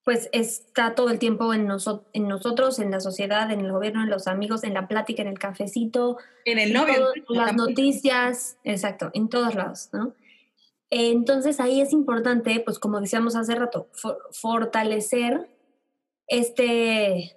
pues 0.03 0.29
está 0.31 0.95
todo 0.95 1.09
el 1.09 1.19
tiempo 1.19 1.53
en, 1.53 1.69
en 2.13 2.27
nosotros, 2.29 2.79
en 2.79 2.91
la 2.91 3.01
sociedad, 3.01 3.51
en 3.51 3.59
el 3.59 3.71
gobierno, 3.73 4.03
en 4.03 4.09
los 4.09 4.27
amigos, 4.27 4.63
en 4.63 4.73
la 4.73 4.87
plática, 4.87 5.21
en 5.21 5.27
el 5.27 5.37
cafecito, 5.37 6.17
en 6.45 6.59
el 6.59 6.71
novio, 6.71 7.09
en 7.13 7.37
las 7.37 7.53
noticias, 7.53 8.57
exacto, 8.63 9.11
en 9.13 9.27
todos 9.27 9.55
lados, 9.55 9.89
¿no? 9.91 10.13
Entonces 10.89 11.59
ahí 11.59 11.81
es 11.81 11.91
importante, 11.91 12.61
pues 12.61 12.79
como 12.79 13.01
decíamos 13.01 13.35
hace 13.35 13.55
rato, 13.55 13.89
fortalecer 14.31 15.49
este, 16.27 17.35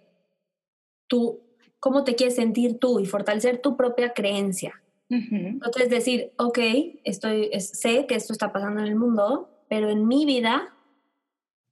tú, 1.08 1.40
cómo 1.80 2.04
te 2.04 2.14
quieres 2.14 2.36
sentir 2.36 2.78
tú 2.78 3.00
y 3.00 3.06
fortalecer 3.06 3.60
tu 3.60 3.76
propia 3.76 4.12
creencia. 4.12 4.80
Entonces 5.10 5.90
decir, 5.90 6.32
ok, 6.36 6.58
estoy, 7.02 7.50
sé 7.60 8.06
que 8.06 8.14
esto 8.14 8.32
está 8.32 8.52
pasando 8.52 8.80
en 8.80 8.86
el 8.86 8.94
mundo, 8.94 9.50
pero 9.68 9.90
en 9.90 10.06
mi 10.06 10.24
vida 10.24 10.72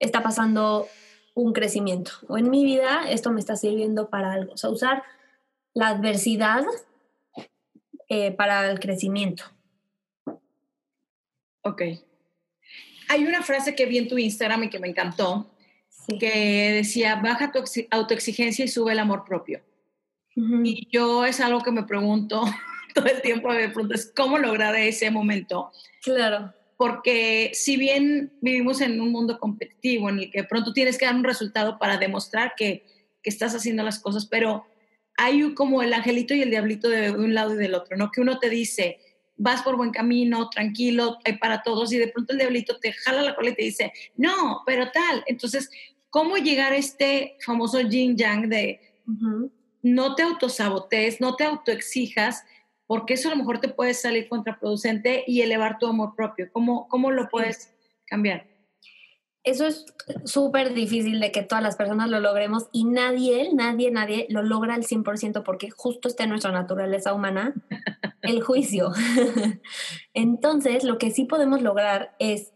está 0.00 0.22
pasando 0.22 0.88
un 1.34 1.52
crecimiento 1.52 2.10
o 2.26 2.36
en 2.36 2.50
mi 2.50 2.64
vida 2.64 3.08
esto 3.08 3.30
me 3.30 3.38
está 3.38 3.54
sirviendo 3.54 4.10
para 4.10 4.32
algo. 4.32 4.54
O 4.54 4.56
sea, 4.56 4.70
usar 4.70 5.04
la 5.72 5.88
adversidad 5.88 6.64
eh, 8.08 8.32
para 8.32 8.68
el 8.70 8.80
crecimiento. 8.80 9.44
Ok. 11.62 11.82
Hay 13.08 13.24
una 13.24 13.42
frase 13.42 13.76
que 13.76 13.86
vi 13.86 13.98
en 13.98 14.08
tu 14.08 14.18
Instagram 14.18 14.64
y 14.64 14.70
que 14.70 14.80
me 14.80 14.88
encantó, 14.88 15.54
que 16.18 16.72
decía, 16.72 17.16
baja 17.16 17.52
tu 17.52 17.62
autoexigencia 17.90 18.64
y 18.64 18.68
sube 18.68 18.92
el 18.92 18.98
amor 18.98 19.24
propio. 19.24 19.62
Y 20.34 20.88
yo 20.90 21.24
es 21.24 21.40
algo 21.40 21.60
que 21.60 21.72
me 21.72 21.82
pregunto 21.84 22.44
todo 22.98 23.14
el 23.14 23.22
tiempo, 23.22 23.48
me 23.48 23.68
pregunto, 23.68 23.94
es 23.94 24.12
cómo 24.14 24.38
lograr 24.38 24.74
ese 24.76 25.10
momento. 25.10 25.70
Claro. 26.02 26.52
Porque 26.76 27.50
si 27.54 27.76
bien 27.76 28.32
vivimos 28.40 28.80
en 28.80 29.00
un 29.00 29.10
mundo 29.10 29.38
competitivo 29.38 30.08
en 30.08 30.20
el 30.20 30.30
que 30.30 30.44
pronto 30.44 30.72
tienes 30.72 30.96
que 30.96 31.06
dar 31.06 31.14
un 31.14 31.24
resultado 31.24 31.78
para 31.78 31.96
demostrar 31.96 32.54
que, 32.56 32.84
que 33.22 33.30
estás 33.30 33.54
haciendo 33.54 33.82
las 33.82 33.98
cosas, 33.98 34.26
pero 34.26 34.64
hay 35.16 35.54
como 35.54 35.82
el 35.82 35.92
angelito 35.92 36.34
y 36.34 36.42
el 36.42 36.50
diablito 36.50 36.88
de 36.88 37.10
un 37.10 37.34
lado 37.34 37.54
y 37.54 37.56
del 37.56 37.74
otro, 37.74 37.96
¿no? 37.96 38.10
Que 38.12 38.20
uno 38.20 38.38
te 38.38 38.48
dice, 38.48 39.00
vas 39.36 39.62
por 39.62 39.76
buen 39.76 39.90
camino, 39.90 40.48
tranquilo, 40.50 41.18
hay 41.24 41.38
para 41.38 41.62
todos, 41.62 41.92
y 41.92 41.98
de 41.98 42.08
pronto 42.08 42.32
el 42.32 42.38
diablito 42.38 42.78
te 42.78 42.92
jala 42.92 43.22
la 43.22 43.34
cola 43.34 43.50
y 43.50 43.54
te 43.54 43.62
dice, 43.62 43.92
no, 44.16 44.62
pero 44.64 44.90
tal. 44.92 45.24
Entonces, 45.26 45.70
cómo 46.10 46.36
llegar 46.36 46.72
a 46.72 46.76
este 46.76 47.36
famoso 47.44 47.80
yin 47.80 48.16
yang 48.16 48.48
de 48.48 48.80
no 49.82 50.14
te 50.14 50.22
autosabotees, 50.22 51.20
no 51.20 51.34
te 51.34 51.44
autoexijas, 51.44 52.44
porque 52.88 53.14
eso 53.14 53.28
a 53.28 53.32
lo 53.32 53.36
mejor 53.36 53.60
te 53.60 53.68
puede 53.68 53.92
salir 53.92 54.28
contraproducente 54.28 55.22
y 55.26 55.42
elevar 55.42 55.78
tu 55.78 55.86
amor 55.86 56.14
propio. 56.16 56.48
¿Cómo, 56.50 56.88
cómo 56.88 57.10
lo 57.10 57.28
puedes 57.28 57.76
cambiar? 58.06 58.48
Eso 59.44 59.66
es 59.66 59.84
súper 60.24 60.72
difícil 60.72 61.20
de 61.20 61.30
que 61.30 61.42
todas 61.42 61.62
las 61.62 61.76
personas 61.76 62.08
lo 62.08 62.18
logremos 62.18 62.68
y 62.72 62.84
nadie, 62.84 63.50
nadie, 63.52 63.90
nadie 63.90 64.26
lo 64.30 64.42
logra 64.42 64.74
al 64.74 64.84
100% 64.84 65.42
porque 65.44 65.70
justo 65.70 66.08
está 66.08 66.24
en 66.24 66.30
nuestra 66.30 66.50
naturaleza 66.50 67.12
humana 67.12 67.54
el 68.22 68.42
juicio. 68.42 68.90
Entonces, 70.14 70.82
lo 70.82 70.96
que 70.96 71.10
sí 71.10 71.26
podemos 71.26 71.60
lograr 71.60 72.16
es 72.18 72.54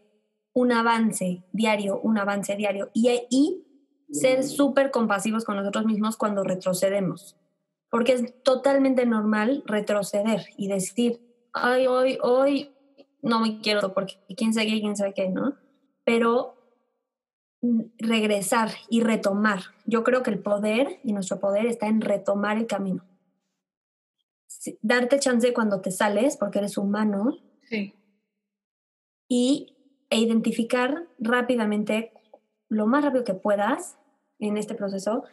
un 0.51 0.71
avance 0.71 1.43
diario, 1.51 1.99
un 2.01 2.17
avance 2.17 2.55
diario 2.55 2.89
y, 2.93 3.21
y 3.29 3.63
ser 4.11 4.43
súper 4.43 4.89
compasivos 4.89 5.45
con 5.45 5.57
nosotros 5.57 5.85
mismos 5.85 6.17
cuando 6.17 6.43
retrocedemos. 6.43 7.37
Porque 7.93 8.13
es 8.13 8.41
totalmente 8.41 9.05
normal 9.05 9.61
retroceder 9.67 10.47
y 10.57 10.67
decir, 10.67 11.21
ay, 11.53 11.85
hoy, 11.85 12.17
hoy 12.23 12.73
no 13.21 13.39
me 13.39 13.61
quiero 13.61 13.93
porque 13.93 14.15
quién 14.35 14.51
sabe 14.51 14.65
qué, 14.65 14.81
quién 14.81 14.95
sabe 14.95 15.13
qué, 15.13 15.29
¿no? 15.29 15.59
Pero 16.03 16.55
regresar 17.99 18.71
y 18.89 19.01
retomar. 19.01 19.59
Yo 19.85 20.03
creo 20.03 20.23
que 20.23 20.31
el 20.31 20.39
poder 20.39 21.01
y 21.03 21.13
nuestro 21.13 21.39
poder 21.39 21.67
está 21.67 21.85
en 21.85 22.01
retomar 22.01 22.57
el 22.57 22.65
camino. 22.65 23.05
Darte 24.81 25.19
chance 25.19 25.53
cuando 25.53 25.79
te 25.79 25.91
sales, 25.91 26.35
porque 26.35 26.57
eres 26.57 26.79
humano. 26.79 27.37
Sí. 27.69 27.93
Y 29.29 29.77
e 30.09 30.17
identificar 30.17 31.07
rápidamente, 31.19 32.11
lo 32.69 32.87
más 32.87 33.03
rápido 33.03 33.23
que 33.23 33.35
puedas 33.35 33.99
en 34.39 34.57
este 34.57 34.73
proceso, 34.73 35.25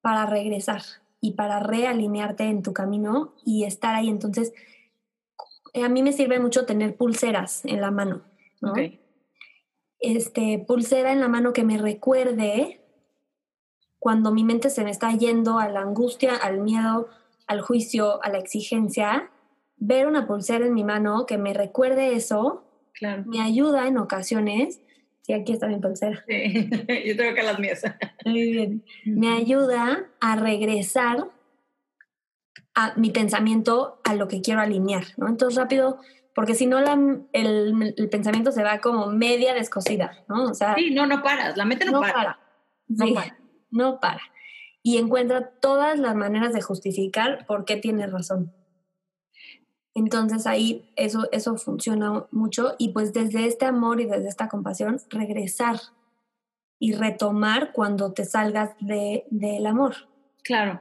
para 0.00 0.26
regresar 0.26 0.82
y 1.20 1.32
para 1.32 1.60
realinearte 1.60 2.44
en 2.44 2.62
tu 2.62 2.72
camino 2.72 3.34
y 3.44 3.64
estar 3.64 3.94
ahí. 3.94 4.08
Entonces, 4.08 4.52
eh, 5.72 5.84
a 5.84 5.88
mí 5.88 6.02
me 6.02 6.12
sirve 6.12 6.38
mucho 6.40 6.66
tener 6.66 6.96
pulseras 6.96 7.64
en 7.64 7.80
la 7.80 7.90
mano, 7.90 8.22
¿no? 8.60 8.72
Este, 10.00 10.64
pulsera 10.66 11.12
en 11.12 11.20
la 11.20 11.28
mano 11.28 11.52
que 11.52 11.64
me 11.64 11.76
recuerde 11.76 12.80
cuando 13.98 14.30
mi 14.30 14.44
mente 14.44 14.70
se 14.70 14.84
me 14.84 14.90
está 14.90 15.12
yendo 15.12 15.58
a 15.58 15.68
la 15.68 15.80
angustia, 15.80 16.36
al 16.36 16.60
miedo, 16.60 17.08
al 17.48 17.60
juicio, 17.62 18.22
a 18.22 18.28
la 18.28 18.38
exigencia, 18.38 19.30
ver 19.76 20.06
una 20.06 20.26
pulsera 20.26 20.66
en 20.66 20.74
mi 20.74 20.84
mano 20.84 21.26
que 21.26 21.36
me 21.36 21.52
recuerde 21.52 22.14
eso, 22.14 22.62
claro. 22.92 23.24
me 23.26 23.40
ayuda 23.40 23.88
en 23.88 23.98
ocasiones. 23.98 24.80
Sí, 25.28 25.34
aquí 25.34 25.52
está 25.52 25.66
mi 25.66 25.78
pulsera. 25.78 26.24
Sí. 26.26 26.70
Yo 27.06 27.16
tengo 27.16 27.34
que 27.34 27.42
las 27.42 27.58
mías. 27.58 27.82
Muy 28.24 28.50
bien. 28.50 28.84
Me 29.04 29.28
ayuda 29.28 30.06
a 30.20 30.36
regresar 30.36 31.28
a 32.74 32.94
mi 32.96 33.10
pensamiento 33.10 34.00
a 34.04 34.14
lo 34.14 34.26
que 34.26 34.40
quiero 34.40 34.62
alinear, 34.62 35.04
¿no? 35.18 35.28
Entonces 35.28 35.58
rápido, 35.58 35.98
porque 36.34 36.54
si 36.54 36.64
no 36.64 36.78
el, 36.78 37.26
el, 37.34 38.08
pensamiento 38.08 38.52
se 38.52 38.62
va 38.62 38.78
como 38.78 39.08
media 39.08 39.52
descosida, 39.52 40.24
¿no? 40.28 40.44
O 40.44 40.54
sea, 40.54 40.74
sí, 40.76 40.92
no, 40.92 41.06
no 41.06 41.22
paras, 41.22 41.58
la 41.58 41.66
mente 41.66 41.84
no, 41.84 42.00
para. 42.00 42.38
No 42.86 43.12
para. 43.12 43.38
No 43.70 44.00
para. 44.00 44.22
Y 44.82 44.96
encuentra 44.96 45.50
todas 45.60 45.98
las 45.98 46.14
maneras 46.14 46.54
de 46.54 46.62
justificar 46.62 47.44
por 47.46 47.66
qué 47.66 47.76
tiene 47.76 48.06
razón. 48.06 48.54
Entonces 49.98 50.46
ahí 50.46 50.88
eso, 50.94 51.28
eso 51.32 51.56
funciona 51.56 52.24
mucho 52.30 52.76
y 52.78 52.90
pues 52.90 53.12
desde 53.12 53.46
este 53.46 53.64
amor 53.64 54.00
y 54.00 54.04
desde 54.04 54.28
esta 54.28 54.48
compasión 54.48 55.00
regresar 55.10 55.80
y 56.78 56.92
retomar 56.92 57.72
cuando 57.72 58.12
te 58.12 58.24
salgas 58.24 58.70
de, 58.78 59.24
del 59.30 59.66
amor. 59.66 59.96
Claro. 60.44 60.80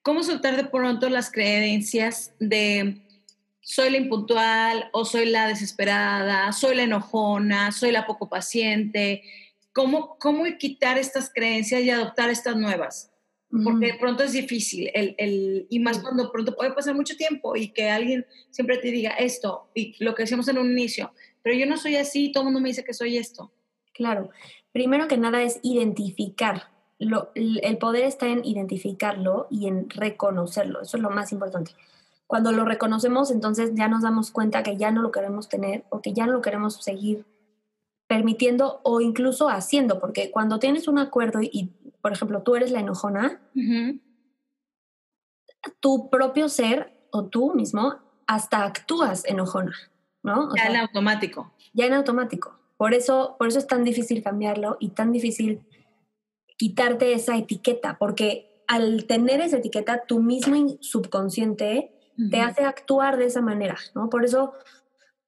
¿Cómo 0.00 0.22
soltar 0.22 0.56
de 0.56 0.64
pronto 0.64 1.10
las 1.10 1.30
creencias 1.30 2.32
de 2.40 3.02
soy 3.60 3.90
la 3.90 3.98
impuntual 3.98 4.88
o 4.94 5.04
soy 5.04 5.26
la 5.26 5.46
desesperada, 5.46 6.50
soy 6.52 6.74
la 6.74 6.84
enojona, 6.84 7.70
soy 7.70 7.92
la 7.92 8.06
poco 8.06 8.30
paciente? 8.30 9.24
¿Cómo, 9.74 10.16
cómo 10.18 10.44
quitar 10.58 10.96
estas 10.96 11.30
creencias 11.30 11.82
y 11.82 11.90
adoptar 11.90 12.30
estas 12.30 12.56
nuevas? 12.56 13.12
Porque 13.50 13.86
de 13.86 13.98
pronto 13.98 14.22
es 14.24 14.32
difícil, 14.32 14.90
el, 14.92 15.14
el, 15.16 15.66
y 15.70 15.78
más 15.80 16.00
cuando 16.00 16.30
pronto 16.30 16.54
puede 16.54 16.72
pasar 16.72 16.94
mucho 16.94 17.16
tiempo 17.16 17.56
y 17.56 17.68
que 17.68 17.88
alguien 17.88 18.26
siempre 18.50 18.76
te 18.76 18.90
diga 18.90 19.12
esto, 19.12 19.68
y 19.74 19.96
lo 20.04 20.14
que 20.14 20.24
decíamos 20.24 20.48
en 20.48 20.58
un 20.58 20.70
inicio, 20.70 21.12
pero 21.42 21.56
yo 21.56 21.64
no 21.64 21.78
soy 21.78 21.96
así, 21.96 22.30
todo 22.30 22.42
el 22.42 22.46
mundo 22.46 22.60
me 22.60 22.68
dice 22.68 22.84
que 22.84 22.92
soy 22.92 23.16
esto. 23.16 23.50
Claro, 23.94 24.30
primero 24.72 25.08
que 25.08 25.16
nada 25.16 25.42
es 25.42 25.60
identificar, 25.62 26.70
lo, 26.98 27.30
el 27.34 27.78
poder 27.78 28.04
está 28.04 28.26
en 28.26 28.44
identificarlo 28.44 29.46
y 29.50 29.66
en 29.66 29.88
reconocerlo, 29.88 30.82
eso 30.82 30.98
es 30.98 31.02
lo 31.02 31.10
más 31.10 31.32
importante. 31.32 31.72
Cuando 32.26 32.52
lo 32.52 32.66
reconocemos, 32.66 33.30
entonces 33.30 33.70
ya 33.74 33.88
nos 33.88 34.02
damos 34.02 34.30
cuenta 34.30 34.62
que 34.62 34.76
ya 34.76 34.90
no 34.90 35.00
lo 35.00 35.10
queremos 35.10 35.48
tener 35.48 35.84
o 35.88 36.02
que 36.02 36.12
ya 36.12 36.26
no 36.26 36.32
lo 36.32 36.42
queremos 36.42 36.74
seguir 36.74 37.24
permitiendo 38.08 38.80
o 38.82 39.00
incluso 39.00 39.48
haciendo, 39.48 40.00
porque 40.00 40.30
cuando 40.30 40.58
tienes 40.58 40.88
un 40.88 40.98
acuerdo 40.98 41.40
y, 41.42 41.70
por 42.00 42.12
ejemplo, 42.12 42.42
tú 42.42 42.56
eres 42.56 42.70
la 42.70 42.80
enojona, 42.80 43.40
tu 45.80 46.10
propio 46.10 46.48
ser 46.48 46.92
o 47.10 47.26
tú 47.26 47.54
mismo 47.54 47.96
hasta 48.26 48.64
actúas 48.64 49.24
enojona, 49.24 49.74
¿no? 50.22 50.54
ya 50.54 50.66
en 50.66 50.76
automático. 50.76 51.52
Ya 51.72 51.86
en 51.86 51.94
automático. 51.94 52.58
Por 52.76 52.94
eso, 52.94 53.36
por 53.38 53.48
eso 53.48 53.58
es 53.58 53.66
tan 53.66 53.84
difícil 53.84 54.22
cambiarlo 54.22 54.76
y 54.78 54.90
tan 54.90 55.12
difícil 55.12 55.62
quitarte 56.56 57.12
esa 57.12 57.36
etiqueta, 57.36 57.98
porque 57.98 58.62
al 58.68 59.06
tener 59.06 59.40
esa 59.40 59.58
etiqueta, 59.58 60.04
tu 60.06 60.20
mismo 60.20 60.76
subconsciente 60.80 61.92
te 62.30 62.40
hace 62.40 62.64
actuar 62.64 63.16
de 63.16 63.26
esa 63.26 63.40
manera, 63.40 63.76
¿no? 63.94 64.10
Por 64.10 64.24
eso 64.24 64.52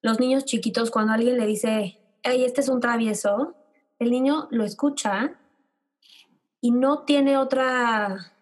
los 0.02 0.18
niños 0.18 0.44
chiquitos, 0.44 0.90
cuando 0.90 1.12
alguien 1.12 1.38
le 1.38 1.46
dice, 1.46 1.98
ay, 2.24 2.44
este 2.44 2.60
es 2.60 2.68
un 2.68 2.80
travieso, 2.80 3.54
el 3.98 4.10
niño 4.10 4.48
lo 4.50 4.64
escucha 4.64 5.39
y 6.60 6.70
no 6.70 7.04
tiene 7.04 7.36
otra, 7.38 8.32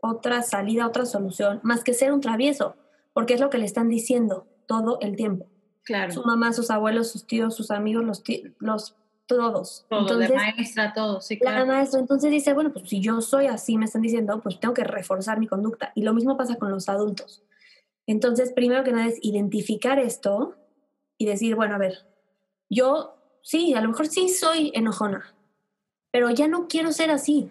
otra 0.00 0.42
salida, 0.42 0.86
otra 0.86 1.06
solución, 1.06 1.60
más 1.62 1.84
que 1.84 1.94
ser 1.94 2.12
un 2.12 2.20
travieso, 2.20 2.76
porque 3.12 3.34
es 3.34 3.40
lo 3.40 3.50
que 3.50 3.58
le 3.58 3.66
están 3.66 3.88
diciendo 3.88 4.46
todo 4.66 4.98
el 5.00 5.16
tiempo. 5.16 5.46
Claro. 5.84 6.12
Su 6.12 6.22
mamá, 6.22 6.52
sus 6.52 6.70
abuelos, 6.70 7.10
sus 7.10 7.26
tíos, 7.26 7.54
sus 7.54 7.70
amigos, 7.70 8.04
los, 8.04 8.22
los 8.58 8.96
todos. 9.26 9.86
Todo, 9.88 10.18
la 10.18 10.28
maestra, 10.28 10.92
todo, 10.92 11.20
sí, 11.20 11.38
claro. 11.38 11.60
La 11.60 11.64
maestra, 11.64 12.00
entonces 12.00 12.30
dice, 12.30 12.52
bueno, 12.52 12.72
pues 12.72 12.88
si 12.88 13.00
yo 13.00 13.20
soy 13.20 13.46
así, 13.46 13.76
me 13.78 13.84
están 13.84 14.02
diciendo, 14.02 14.40
pues 14.42 14.58
tengo 14.58 14.74
que 14.74 14.84
reforzar 14.84 15.38
mi 15.38 15.46
conducta. 15.46 15.92
Y 15.94 16.02
lo 16.02 16.12
mismo 16.12 16.36
pasa 16.36 16.56
con 16.56 16.70
los 16.70 16.88
adultos. 16.88 17.42
Entonces, 18.06 18.52
primero 18.52 18.82
que 18.82 18.90
nada 18.90 19.06
es 19.06 19.18
identificar 19.22 20.00
esto 20.00 20.56
y 21.16 21.26
decir, 21.26 21.54
bueno, 21.54 21.76
a 21.76 21.78
ver, 21.78 22.06
yo 22.68 23.14
sí, 23.42 23.74
a 23.74 23.80
lo 23.80 23.88
mejor 23.88 24.08
sí 24.08 24.28
soy 24.28 24.72
enojona, 24.74 25.34
pero 26.10 26.30
ya 26.30 26.48
no 26.48 26.66
quiero 26.66 26.92
ser 26.92 27.10
así. 27.10 27.50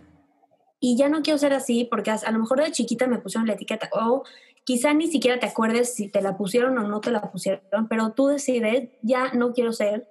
Y 0.79 0.97
ya 0.97 1.09
no 1.09 1.21
quiero 1.21 1.37
ser 1.37 1.53
así 1.53 1.85
porque 1.85 2.11
a, 2.11 2.31
lo 2.31 2.39
mejor 2.39 2.63
de 2.63 2.71
chiquita 2.71 3.07
me 3.07 3.19
pusieron 3.19 3.47
la 3.47 3.53
etiqueta 3.53 3.89
o 3.91 4.23
quizá 4.63 4.93
ni 4.93 5.07
siquiera 5.07 5.39
te 5.39 5.47
acuerdes 5.47 5.93
si 5.93 6.07
te 6.07 6.21
la 6.21 6.37
pusieron 6.37 6.77
o 6.77 6.87
no 6.87 7.01
te 7.01 7.11
la 7.11 7.21
pusieron, 7.21 7.87
pero 7.89 8.11
tú 8.11 8.27
decides, 8.27 8.89
ya 9.01 9.33
no 9.33 9.53
quiero 9.53 9.73
ser 9.73 10.07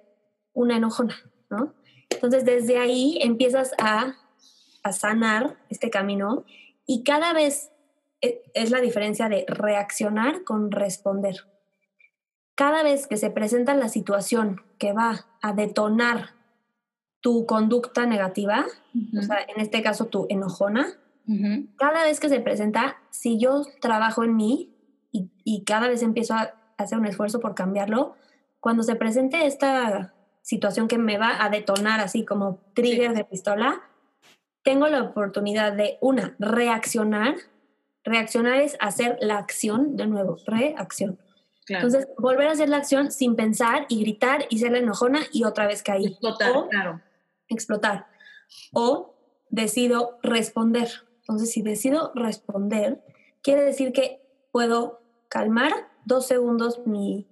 una 0.53 0.77
enojona, 0.77 1.15
¿no? 1.49 1.73
Entonces 2.09 2.45
desde 2.45 2.77
ahí 2.77 3.17
empiezas 3.21 3.71
a, 3.77 4.15
a 4.83 4.91
sanar 4.91 5.57
este 5.69 5.89
camino 5.89 6.43
y 6.85 7.03
cada 7.03 7.33
vez 7.33 7.71
e, 8.21 8.43
es 8.53 8.71
la 8.71 8.81
diferencia 8.81 9.29
de 9.29 9.45
reaccionar 9.47 10.43
con 10.43 10.71
responder 10.71 11.45
cada 12.59 12.83
vez 12.83 13.07
que 13.07 13.15
se 13.15 13.29
presenta 13.29 13.73
la 13.73 13.87
situación 13.87 14.61
que 14.79 14.91
va 14.91 15.27
a 15.41 15.53
detonar 15.53 16.31
tu 17.21 17.45
conducta 17.45 18.05
negativa, 18.05 18.65
o 19.17 19.21
sea, 19.21 19.39
en 19.47 19.59
este 19.61 19.81
caso 19.81 20.05
tu 20.05 20.25
enojona, 20.29 20.87
cada 21.77 22.05
vez 22.05 22.19
que 22.19 22.29
se 22.29 22.39
presenta, 22.39 22.97
si 23.11 23.37
yo 23.37 23.63
trabajo 23.81 24.23
en 24.23 24.35
mí 24.35 24.73
y, 25.11 25.63
cada 25.63 25.87
vez 25.87 26.01
empiezo 26.01 26.33
a 26.33 26.53
hacer 26.77 26.97
un 26.97 27.05
esfuerzo 27.05 27.39
por 27.39 27.53
cambiarlo, 27.53 28.15
cuando 28.59 28.83
se 28.83 28.95
presente 28.95 29.45
esta 29.45 30.13
situación 30.41 30.87
que 30.87 30.97
me 30.97 31.17
va 31.17 31.43
a 31.43 31.49
detonar 31.49 31.99
así 31.99 32.25
como 32.25 32.59
trigger 32.73 33.13
de 33.13 33.25
pistola, 33.25 33.81
tengo 34.63 34.87
la 34.87 35.03
oportunidad 35.03 35.73
de, 35.73 35.97
una, 36.01 36.35
reaccionar. 36.39 37.35
Reaccionar 38.03 38.61
es 38.61 38.75
hacer 38.79 39.17
la 39.21 39.37
acción 39.37 39.95
de 39.95 40.07
nuevo, 40.07 40.37
reacción. 40.45 41.19
Entonces, 41.67 42.07
volver 42.17 42.47
a 42.47 42.51
hacer 42.51 42.69
la 42.69 42.77
acción 42.77 43.11
sin 43.11 43.35
pensar 43.35 43.85
y 43.89 44.01
gritar 44.01 44.45
y 44.49 44.57
ser 44.57 44.71
la 44.71 44.79
enojona 44.79 45.19
y 45.31 45.43
otra 45.43 45.67
vez 45.67 45.83
caer. 45.83 46.07
Explotar, 46.07 46.67
claro. 46.69 47.01
Explotar. 47.49 48.07
O 48.73 49.15
decido 49.49 50.19
responder. 50.23 50.89
Entonces, 51.21 51.51
si 51.51 51.61
decido 51.61 52.11
responder, 52.15 53.03
quiere 53.41 53.63
decir 53.63 53.91
que 53.91 54.21
puedo 54.51 55.01
calmar 55.27 55.71
dos 56.05 56.25
segundos 56.25 56.81
mi, 56.85 57.27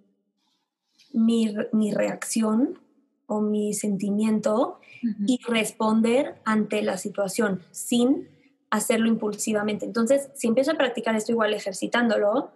mi, 1.14 1.92
reacción 1.92 2.80
o 3.26 3.42
mi 3.42 3.74
sentimiento 3.74 4.80
y 5.26 5.40
responder 5.48 6.40
ante 6.46 6.82
la 6.82 6.98
situación 6.98 7.64
sin 7.72 8.30
hacerlo 8.70 9.08
impulsivamente. 9.08 9.86
Entonces, 9.86 10.30
si 10.36 10.48
empiezo 10.48 10.72
a 10.72 10.78
practicar 10.78 11.16
esto 11.16 11.32
igual 11.32 11.54
ejercitándolo, 11.54 12.52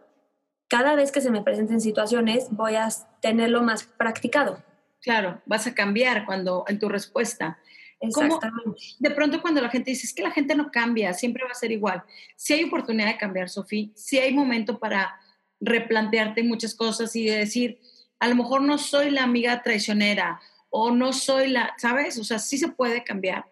cada 0.68 0.96
vez 0.96 1.12
que 1.12 1.22
se 1.22 1.32
me 1.32 1.42
presenten 1.42 1.82
situaciones 1.82 2.48
voy 2.52 2.76
a 2.76 2.88
tenerlo 3.22 3.64
más 3.64 3.84
practicado. 3.84 4.64
Claro, 5.02 5.42
vas 5.46 5.68
a 5.68 5.74
cambiar 5.74 6.26
cuando 6.26 6.64
en 6.68 6.80
tu 6.80 6.90
respuesta. 6.90 7.58
Exactamente. 8.04 8.82
de 8.98 9.12
pronto 9.12 9.44
cuando 9.44 9.62
la 9.62 9.70
gente 9.70 9.92
dice, 9.92 10.08
es 10.08 10.14
que 10.14 10.24
la 10.24 10.32
gente 10.32 10.56
no 10.56 10.72
cambia, 10.72 11.14
siempre 11.14 11.44
va 11.44 11.52
a 11.52 11.56
ser 11.56 11.72
igual. 11.72 12.04
Si 12.36 12.54
hay 12.54 12.64
oportunidad 12.64 13.08
de 13.08 13.18
cambiar, 13.18 13.48
Sofía, 13.48 13.90
si 13.94 14.18
hay 14.18 14.34
momento 14.34 14.80
para 14.80 15.20
replantearte 15.60 16.42
muchas 16.42 16.74
cosas 16.74 17.16
y 17.16 17.26
de 17.26 17.38
decir, 17.38 17.80
a 18.20 18.28
lo 18.28 18.34
mejor 18.34 18.64
no 18.64 18.80
soy 18.80 19.12
la 19.12 19.24
amiga 19.24 19.62
traicionera 19.62 20.42
o 20.72 20.90
no 20.90 21.14
soy 21.14 21.50
la, 21.50 21.76
¿sabes? 21.78 22.18
O 22.18 22.24
sea, 22.24 22.40
sí 22.40 22.58
se 22.58 22.70
puede 22.70 23.04
cambiar. 23.04 23.46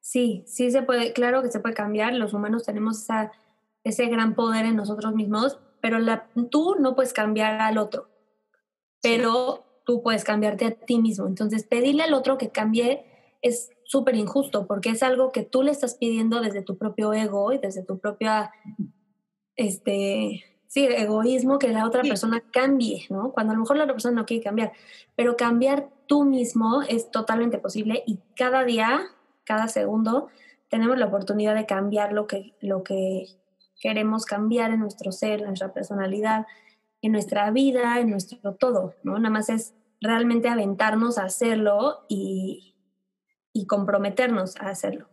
Sí, 0.00 0.44
sí 0.46 0.70
se 0.70 0.80
puede, 0.80 1.12
claro 1.12 1.42
que 1.42 1.50
se 1.50 1.60
puede 1.60 1.74
cambiar. 1.74 2.14
Los 2.14 2.32
humanos 2.32 2.64
tenemos 2.64 3.02
esa, 3.02 3.32
ese 3.84 4.06
gran 4.06 4.34
poder 4.34 4.64
en 4.64 4.76
nosotros 4.76 5.14
mismos 5.14 5.58
pero 5.80 5.98
la, 5.98 6.28
tú 6.50 6.76
no 6.78 6.94
puedes 6.94 7.12
cambiar 7.12 7.60
al 7.60 7.78
otro, 7.78 8.08
pero 9.02 9.64
tú 9.84 10.02
puedes 10.02 10.24
cambiarte 10.24 10.66
a 10.66 10.70
ti 10.72 10.98
mismo. 10.98 11.26
Entonces, 11.26 11.64
pedirle 11.64 12.02
al 12.02 12.14
otro 12.14 12.38
que 12.38 12.50
cambie 12.50 13.04
es 13.42 13.70
súper 13.84 14.16
injusto 14.16 14.66
porque 14.66 14.90
es 14.90 15.02
algo 15.02 15.32
que 15.32 15.42
tú 15.42 15.62
le 15.62 15.72
estás 15.72 15.94
pidiendo 15.94 16.40
desde 16.40 16.62
tu 16.62 16.76
propio 16.76 17.12
ego 17.12 17.52
y 17.52 17.58
desde 17.58 17.82
tu 17.82 17.98
propia, 17.98 18.52
este, 19.56 20.44
sí, 20.68 20.86
egoísmo 20.86 21.58
que 21.58 21.68
la 21.68 21.86
otra 21.86 22.02
persona 22.02 22.42
cambie, 22.52 23.06
¿no? 23.10 23.32
Cuando 23.32 23.52
a 23.52 23.56
lo 23.56 23.62
mejor 23.62 23.76
la 23.76 23.84
otra 23.84 23.94
persona 23.94 24.20
no 24.20 24.26
quiere 24.26 24.44
cambiar, 24.44 24.72
pero 25.16 25.36
cambiar 25.36 25.88
tú 26.06 26.24
mismo 26.24 26.82
es 26.82 27.10
totalmente 27.10 27.58
posible 27.58 28.04
y 28.06 28.20
cada 28.36 28.64
día, 28.64 29.00
cada 29.44 29.68
segundo, 29.68 30.28
tenemos 30.68 30.96
la 30.96 31.06
oportunidad 31.06 31.56
de 31.56 31.66
cambiar 31.66 32.12
lo 32.12 32.26
que, 32.28 32.54
lo 32.60 32.84
que 32.84 33.26
queremos 33.80 34.24
cambiar 34.24 34.70
en 34.70 34.80
nuestro 34.80 35.10
ser, 35.10 35.40
en 35.40 35.46
nuestra 35.46 35.72
personalidad. 35.72 36.46
En 37.02 37.12
nuestra 37.12 37.50
vida, 37.50 37.98
en 38.00 38.10
nuestro 38.10 38.54
todo, 38.54 38.94
¿no? 39.02 39.18
Nada 39.18 39.30
más 39.30 39.48
es 39.48 39.74
realmente 40.00 40.48
aventarnos 40.48 41.18
a 41.18 41.24
hacerlo 41.24 42.04
y, 42.08 42.74
y 43.52 43.66
comprometernos 43.66 44.56
a 44.56 44.68
hacerlo. 44.68 45.08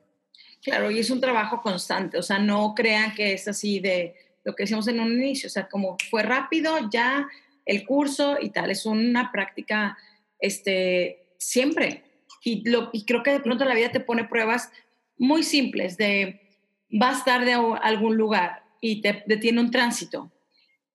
Claro, 0.62 0.92
y 0.92 1.00
es 1.00 1.10
un 1.10 1.22
trabajo 1.22 1.62
constante, 1.62 2.18
o 2.18 2.24
sea, 2.24 2.40
no 2.40 2.74
crean 2.76 3.14
que 3.14 3.34
es 3.34 3.48
así 3.48 3.80
de 3.80 4.16
lo 4.44 4.56
que 4.56 4.64
decíamos 4.64 4.88
en 4.88 5.00
un 5.00 5.12
inicio, 5.12 5.48
o 5.48 5.50
sea, 5.50 5.68
como 5.68 5.98
fue 6.10 6.24
rápido, 6.24 6.78
ya 6.92 7.28
el 7.66 7.86
curso 7.86 8.38
y 8.42 8.50
tal, 8.50 8.72
es 8.72 8.86
una 8.86 9.32
práctica 9.32 9.98
este, 10.40 11.34
siempre. 11.38 12.04
Y, 12.44 12.68
lo, 12.70 12.90
y 12.94 13.06
creo 13.06 13.24
que 13.24 13.32
de 13.32 13.40
pronto 13.40 13.66
la 13.66 13.76
vida 13.76 13.92
te 13.92 14.00
pone 14.00 14.24
pruebas 14.24 14.72
muy 15.18 15.44
simples 15.44 15.98
de 15.98 16.42
vas 16.90 17.26
tarde 17.26 17.54
a 17.54 17.60
algún 17.78 18.16
lugar 18.16 18.64
y 18.80 19.02
te 19.02 19.24
detiene 19.28 19.60
un 19.60 19.72
tránsito 19.72 20.32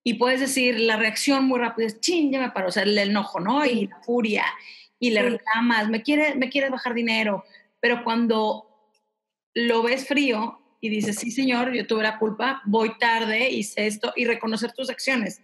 y 0.05 0.15
puedes 0.15 0.41
decir 0.41 0.81
la 0.81 0.97
reacción 0.97 1.45
muy 1.45 1.59
rápida 1.59 1.87
es, 1.87 2.01
ching, 2.01 2.33
ya 2.33 2.41
me 2.41 2.51
paró, 2.51 2.69
o 2.69 2.73
sea, 2.73 2.83
el 2.83 2.97
enojo, 2.99 3.41
¿no? 3.41 3.65
Y 3.65 3.87
la 3.87 4.01
furia, 4.01 4.45
y 4.99 5.11
le 5.11 5.23
reclamas, 5.23 5.89
me 5.89 6.03
quieres, 6.03 6.37
me 6.37 6.49
quieres 6.49 6.71
bajar 6.71 6.95
dinero, 6.95 7.45
pero 7.81 8.05
cuando 8.05 8.69
lo 9.55 9.83
ves 9.83 10.07
frío 10.07 10.61
y 10.81 10.89
dices, 10.89 11.17
sí, 11.17 11.31
señor, 11.31 11.73
yo 11.73 11.87
tuve 11.87 12.03
la 12.03 12.19
culpa, 12.19 12.63
voy 12.65 12.99
tarde, 12.99 13.51
hice 13.51 13.87
esto, 13.87 14.13
y 14.17 14.25
reconocer 14.25 14.73
tus 14.73 14.91
acciones. 14.91 15.41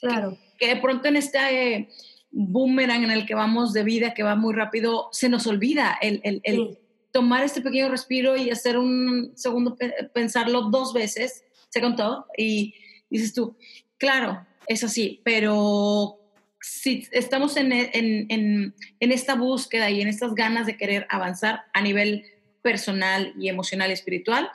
Claro. 0.00 0.36
Que, 0.58 0.68
de 0.68 0.76
pronto 0.76 1.08
en 1.08 1.16
este 1.16 1.88
boomerang 2.30 3.04
en 3.04 3.10
el 3.10 3.26
que 3.26 3.34
vamos 3.34 3.72
de 3.72 3.84
vida, 3.84 4.12
que 4.12 4.22
va 4.22 4.34
muy 4.36 4.54
rápido, 4.54 5.08
se 5.12 5.28
nos 5.28 5.46
olvida 5.46 5.96
el, 6.02 6.20
el, 6.24 6.40
el 6.44 6.78
tomar 7.12 7.44
este 7.44 7.62
pequeño 7.62 7.88
respiro 7.88 8.36
y 8.36 8.50
hacer 8.50 8.76
un 8.76 9.32
segundo, 9.36 9.76
pensarlo 10.12 10.62
dos 10.62 10.92
veces, 10.92 11.44
se 11.68 11.80
contó, 11.80 12.26
y 12.36 12.74
dices 13.08 13.32
tú, 13.32 13.56
Claro, 14.04 14.46
eso 14.66 14.86
sí, 14.86 15.22
pero 15.24 16.20
si 16.60 17.08
estamos 17.10 17.56
en, 17.56 18.74
esta 19.00 19.34
búsqueda 19.34 19.90
y 19.90 20.02
en 20.02 20.08
estas 20.08 20.34
ganas 20.34 20.66
de 20.66 20.76
querer 20.76 21.06
avanzar 21.08 21.64
a 21.72 21.80
nivel 21.80 22.26
personal 22.60 23.32
y 23.38 23.48
emocional 23.48 23.88
y 23.88 23.94
espiritual, 23.94 24.50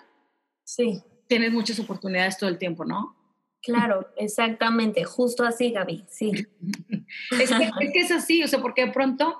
sí. 0.63 1.01
tienes 1.25 1.51
muchas 1.51 1.79
oportunidades 1.79 2.37
todo 2.37 2.47
el 2.47 2.59
tiempo, 2.59 2.85
¿no? 2.85 3.15
Claro, 3.63 4.07
exactamente, 4.17 5.03
justo 5.03 5.43
así, 5.43 5.71
Gaby, 5.71 6.05
sí. 6.07 6.31
es, 7.31 7.49
que, 7.49 7.63
es, 7.63 7.91
que, 7.91 7.99
es 8.01 8.11
así, 8.11 8.43
o 8.43 8.47
sea, 8.47 8.61
porque 8.61 8.85
de 8.85 8.91
pronto 8.91 9.39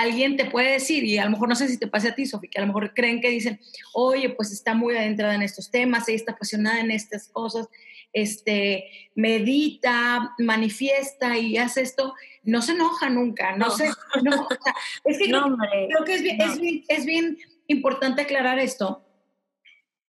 alguien 0.00 0.36
te 0.36 0.44
puede 0.46 0.72
decir, 0.72 1.04
y 1.04 1.18
a 1.18 1.24
lo 1.24 1.30
mejor 1.30 1.48
no 1.48 1.54
sé 1.54 1.68
si 1.68 1.78
te 1.78 1.86
pase 1.86 2.08
a 2.08 2.14
ti, 2.14 2.26
Sofía, 2.26 2.50
que 2.50 2.58
a 2.58 2.62
lo 2.62 2.68
mejor 2.68 2.94
creen 2.94 3.20
que 3.20 3.30
dicen, 3.30 3.60
oye, 3.92 4.30
pues 4.30 4.52
está 4.52 4.74
muy 4.74 4.96
adentrada 4.96 5.34
en 5.34 5.42
estos 5.42 5.70
temas, 5.70 6.08
ella 6.08 6.16
está 6.16 6.32
apasionada 6.32 6.80
en 6.80 6.90
estas 6.90 7.28
cosas, 7.28 7.68
este, 8.12 8.90
medita, 9.14 10.34
manifiesta 10.38 11.38
y 11.38 11.56
hace 11.56 11.82
esto, 11.82 12.14
no 12.42 12.62
se 12.62 12.72
enoja 12.72 13.08
nunca, 13.10 13.56
no, 13.56 13.70
se, 13.70 13.88
no, 14.22 14.48
es 15.04 15.18
que 15.18 15.24
creo, 15.28 16.04
que 16.04 16.14
es 16.14 16.22
bien, 16.22 16.84
es, 16.88 17.04
bien, 17.04 17.38
importante 17.66 18.22
aclarar 18.22 18.58
esto, 18.58 19.04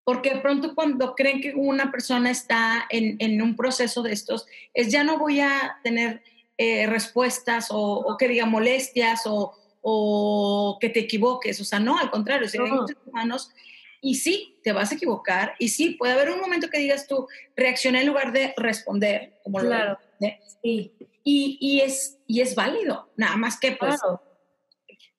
porque 0.04 0.34
de 0.34 0.42
pronto 0.42 0.74
cuando 0.74 1.14
creen 1.16 1.42
que 1.42 1.54
una 1.54 1.92
persona 1.92 2.32
está 2.32 2.88
en, 2.90 3.42
un 3.42 3.56
proceso 3.56 4.02
de 4.02 4.14
estos, 4.14 4.48
es 4.74 4.92
ya 4.92 5.04
no 5.04 5.20
voy 5.20 5.42
a 5.42 5.78
tener 5.84 6.24
eh, 6.58 6.88
respuestas 6.88 7.68
o, 7.70 8.16
que 8.18 8.28
diga 8.28 8.46
molestias 8.46 9.24
o, 9.26 9.54
o, 9.82 10.78
que 10.80 10.90
te 10.90 11.00
equivoques, 11.02 11.60
o 11.60 11.64
sea, 11.64 11.80
no, 11.80 11.98
al 11.98 12.12
contrario, 12.12 12.48
hay 12.52 12.72
muchos 12.72 12.98
humanos 13.06 13.52
y 14.02 14.16
sí, 14.16 14.58
te 14.64 14.74
vas 14.74 14.92
a 14.92 14.96
equivocar. 14.96 15.54
Y 15.60 15.70
sí, 15.70 15.92
puede 15.92 16.14
haber 16.14 16.32
un 16.32 16.40
momento 16.40 16.70
que 16.70 16.80
digas 16.80 17.08
tú, 17.08 17.28
reaccioné 17.56 18.02
en 18.02 18.08
lugar 18.08 18.32
de 18.32 18.54
responder, 18.58 19.40
como 19.44 19.60
claro. 19.60 20.00
lo 20.20 20.28
sí. 20.64 20.92
y, 21.24 21.58
y, 21.60 21.82
es, 21.82 22.18
y 22.26 22.42
es 22.42 22.56
válido. 22.56 23.12
Nada 23.16 23.38
más 23.38 23.60
que, 23.60 23.74
pues, 23.74 24.00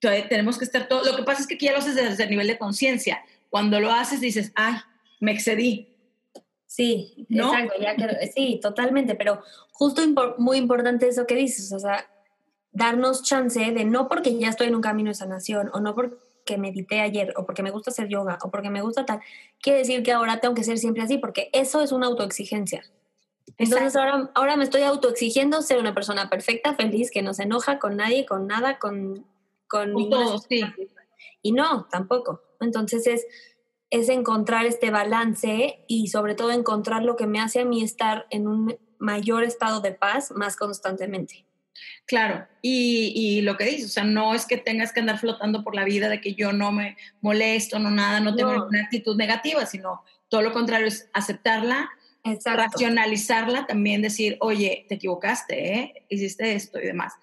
tenemos 0.00 0.58
que 0.58 0.64
estar 0.64 0.88
todo. 0.88 1.04
Lo 1.04 1.16
que 1.16 1.22
pasa 1.22 1.42
es 1.42 1.46
que 1.46 1.54
aquí 1.54 1.66
ya 1.66 1.72
lo 1.72 1.78
haces 1.78 1.94
desde 1.94 2.24
el 2.24 2.30
nivel 2.30 2.48
de 2.48 2.58
conciencia. 2.58 3.24
Cuando 3.50 3.78
lo 3.78 3.92
haces, 3.92 4.20
dices, 4.20 4.50
ay, 4.56 4.74
me 5.20 5.32
excedí. 5.32 5.88
Sí, 6.66 7.26
exacto, 7.28 7.74
ya 7.78 7.94
sí, 8.34 8.58
totalmente, 8.62 9.14
pero 9.14 9.42
justo 9.72 10.00
muy 10.38 10.56
importante 10.56 11.06
eso 11.06 11.26
que 11.26 11.34
dices, 11.34 11.70
o 11.70 11.78
sea, 11.78 12.08
darnos 12.72 13.22
chance 13.22 13.60
de 13.60 13.84
no 13.84 14.08
porque 14.08 14.38
ya 14.38 14.48
estoy 14.48 14.68
en 14.68 14.74
un 14.74 14.80
camino 14.80 15.10
de 15.10 15.14
sanación 15.14 15.70
o 15.72 15.80
no 15.80 15.94
porque 15.94 16.16
que 16.44 16.58
medité 16.58 17.00
ayer 17.00 17.32
o 17.36 17.46
porque 17.46 17.62
me 17.62 17.70
gusta 17.70 17.90
hacer 17.90 18.08
yoga 18.08 18.38
o 18.42 18.50
porque 18.50 18.70
me 18.70 18.82
gusta 18.82 19.06
tal, 19.06 19.20
quiere 19.60 19.80
decir 19.80 20.02
que 20.02 20.12
ahora 20.12 20.40
tengo 20.40 20.54
que 20.54 20.64
ser 20.64 20.78
siempre 20.78 21.02
así, 21.02 21.18
porque 21.18 21.50
eso 21.52 21.82
es 21.82 21.92
una 21.92 22.06
autoexigencia. 22.06 22.82
Entonces 23.58 23.96
ahora, 23.96 24.30
ahora 24.34 24.56
me 24.56 24.64
estoy 24.64 24.82
autoexigiendo 24.82 25.62
ser 25.62 25.78
una 25.78 25.94
persona 25.94 26.30
perfecta, 26.30 26.74
feliz, 26.74 27.10
que 27.10 27.22
no 27.22 27.34
se 27.34 27.44
enoja 27.44 27.78
con 27.78 27.96
nadie, 27.96 28.26
con 28.26 28.46
nada, 28.46 28.78
con... 28.78 29.26
Con, 29.68 29.94
todos, 30.10 30.44
sí. 30.50 30.62
Y 31.40 31.52
no, 31.52 31.86
tampoco. 31.90 32.42
Entonces 32.60 33.06
es, 33.06 33.26
es 33.88 34.10
encontrar 34.10 34.66
este 34.66 34.90
balance 34.90 35.82
y 35.88 36.08
sobre 36.08 36.34
todo 36.34 36.50
encontrar 36.50 37.04
lo 37.04 37.16
que 37.16 37.26
me 37.26 37.40
hace 37.40 37.60
a 37.60 37.64
mí 37.64 37.82
estar 37.82 38.26
en 38.28 38.48
un 38.48 38.76
mayor 38.98 39.44
estado 39.44 39.80
de 39.80 39.92
paz 39.92 40.30
más 40.32 40.56
constantemente. 40.56 41.46
Claro, 42.06 42.46
y, 42.60 43.40
lo 43.42 43.56
que 43.56 43.64
dices, 43.64 43.86
o 43.86 43.88
sea, 43.88 44.04
no 44.04 44.34
es 44.34 44.46
que 44.46 44.56
tengas 44.56 44.92
que 44.92 45.00
andar 45.00 45.18
flotando 45.18 45.64
por 45.64 45.74
la 45.74 45.84
vida 45.84 46.08
de 46.08 46.20
que 46.20 46.34
yo 46.34 46.52
no 46.52 46.72
me 46.72 46.96
molesto, 47.20 47.78
no 47.78 47.90
nada, 47.90 48.20
no 48.20 48.34
tengo 48.34 48.52
ninguna 48.52 48.82
actitud 48.82 49.16
negativa, 49.16 49.64
sino 49.66 50.02
todo 50.28 50.42
lo 50.42 50.52
contrario 50.52 50.86
es 50.86 51.08
aceptarla, 51.12 51.90
racionalizarla, 52.24 53.66
también 53.66 54.02
decir, 54.02 54.36
oye, 54.40 54.86
te 54.88 54.94
equivocaste, 54.96 55.74
¿eh? 55.74 56.04
hiciste 56.08 56.54
esto 56.54 56.78
y 56.80 56.86
demás. 56.86 57.14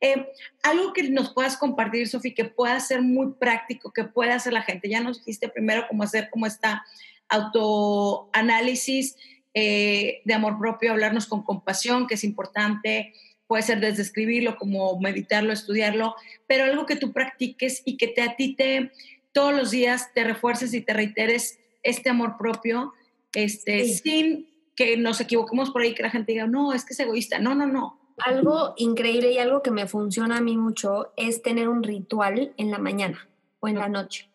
Eh, 0.00 0.26
algo 0.62 0.92
que 0.92 1.04
nos 1.10 1.32
puedas 1.32 1.56
compartir, 1.56 2.08
Sofi, 2.08 2.34
que 2.34 2.44
pueda 2.44 2.78
ser 2.80 3.02
muy 3.02 3.32
práctico, 3.32 3.92
que 3.92 4.04
pueda 4.04 4.34
hacer 4.34 4.52
la 4.52 4.62
gente. 4.62 4.88
Ya 4.88 5.00
nos 5.00 5.18
dijiste 5.18 5.48
primero 5.48 5.86
cómo 5.88 6.02
hacer 6.02 6.28
como 6.30 6.46
esta 6.46 6.84
autoanálisis 7.28 9.16
eh, 9.54 10.22
de 10.24 10.34
amor 10.34 10.58
propio, 10.58 10.92
hablarnos 10.92 11.26
con 11.26 11.42
compasión, 11.42 12.06
que 12.06 12.14
es 12.14 12.24
importante, 12.24 13.12
puede 13.48 13.62
ser 13.62 13.80
desde 13.80 14.02
escribirlo, 14.02 14.56
como 14.56 15.00
meditarlo, 15.00 15.52
estudiarlo, 15.52 16.14
pero 16.46 16.64
algo 16.64 16.86
que 16.86 16.96
tú 16.96 17.12
practiques 17.12 17.82
y 17.84 17.96
que 17.96 18.06
te, 18.06 18.22
a 18.22 18.36
ti 18.36 18.54
te 18.54 18.92
todos 19.32 19.54
los 19.54 19.70
días 19.70 20.12
te 20.14 20.24
refuerces 20.24 20.74
y 20.74 20.80
te 20.80 20.92
reiteres 20.92 21.58
este 21.82 22.10
amor 22.10 22.36
propio, 22.36 22.92
este, 23.32 23.84
sin 23.86 24.48
que 24.74 24.96
nos 24.96 25.20
equivoquemos 25.20 25.70
por 25.70 25.82
ahí, 25.82 25.94
que 25.94 26.02
la 26.02 26.10
gente 26.10 26.32
diga, 26.32 26.46
no, 26.46 26.72
es 26.72 26.84
que 26.84 26.92
es 26.92 27.00
egoísta. 27.00 27.38
No, 27.38 27.54
no, 27.54 27.66
no. 27.66 27.98
Algo 28.18 28.74
increíble 28.76 29.32
y 29.32 29.38
algo 29.38 29.62
que 29.62 29.70
me 29.70 29.86
funciona 29.86 30.38
a 30.38 30.40
mí 30.40 30.56
mucho 30.56 31.12
es 31.16 31.42
tener 31.42 31.68
un 31.68 31.82
ritual 31.82 32.52
en 32.56 32.70
la 32.70 32.78
mañana 32.78 33.28
o 33.60 33.68
en 33.68 33.76
la 33.76 33.88
noche. 33.88 34.28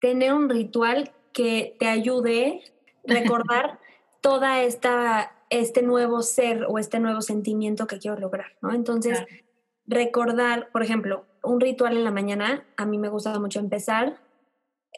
Tener 0.00 0.32
un 0.34 0.48
ritual 0.48 1.12
que 1.32 1.76
te 1.78 1.86
ayude 1.86 2.62
a 3.08 3.12
recordar 3.12 3.78
toda 4.20 4.62
esta 4.62 5.33
este 5.50 5.82
nuevo 5.82 6.22
ser 6.22 6.66
o 6.68 6.78
este 6.78 7.00
nuevo 7.00 7.20
sentimiento 7.20 7.86
que 7.86 7.98
quiero 7.98 8.18
lograr, 8.18 8.56
¿no? 8.60 8.72
Entonces, 8.72 9.24
recordar, 9.86 10.70
por 10.72 10.82
ejemplo, 10.82 11.26
un 11.42 11.60
ritual 11.60 11.96
en 11.96 12.04
la 12.04 12.10
mañana, 12.10 12.66
a 12.76 12.86
mí 12.86 12.98
me 12.98 13.08
gusta 13.08 13.38
mucho 13.38 13.60
empezar 13.60 14.20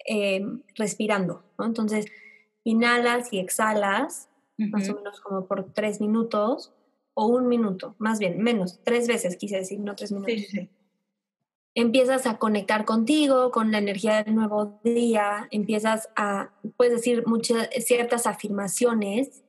eh, 0.07 0.45
respirando, 0.75 1.45
¿no? 1.59 1.65
Entonces, 1.65 2.07
inhalas 2.65 3.33
y 3.33 3.39
exhalas, 3.39 4.29
más 4.59 4.89
o 4.89 4.95
menos 4.95 5.21
como 5.21 5.47
por 5.47 5.73
tres 5.73 6.01
minutos 6.01 6.73
o 7.15 7.27
un 7.27 7.49
minuto, 7.49 7.95
más 7.99 8.19
bien, 8.19 8.43
menos, 8.43 8.81
tres 8.85 9.07
veces 9.07 9.37
quise 9.37 9.57
decir, 9.57 9.81
no 9.81 9.95
tres 9.97 10.13
minutos. 10.13 10.35
Empiezas 11.75 12.27
a 12.27 12.39
conectar 12.39 12.87
contigo, 12.87 13.51
con 13.51 13.71
la 13.71 13.79
energía 13.79 14.23
del 14.23 14.35
nuevo 14.35 14.81
día, 14.83 15.47
empiezas 15.51 16.09
a, 16.17 16.53
puedes 16.77 16.95
decir 16.95 17.27
muchas, 17.27 17.69
ciertas 17.85 18.27
afirmaciones 18.27 19.43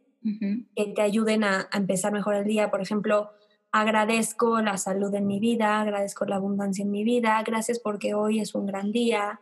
que 0.76 0.86
te 0.96 1.02
ayuden 1.02 1.44
a, 1.44 1.70
empezar 1.74 2.12
mejor 2.12 2.36
el 2.36 2.46
día. 2.46 2.70
Por 2.70 2.82
ejemplo, 2.82 3.32
agradezco 3.72 4.62
la 4.62 4.78
salud 4.78 5.14
en 5.14 5.28
mi 5.28 5.40
vida, 5.40 5.82
agradezco 5.82 6.26
la 6.26 6.38
abundancia 6.38 6.84
en 6.84 6.92
mi 6.92 7.04
vida, 7.04 7.42
gracias 7.46 7.80
porque 7.80 8.14
hoy 8.14 8.40
es 8.40 8.56
un 8.56 8.66
gran 8.66 8.92
día, 8.92 9.40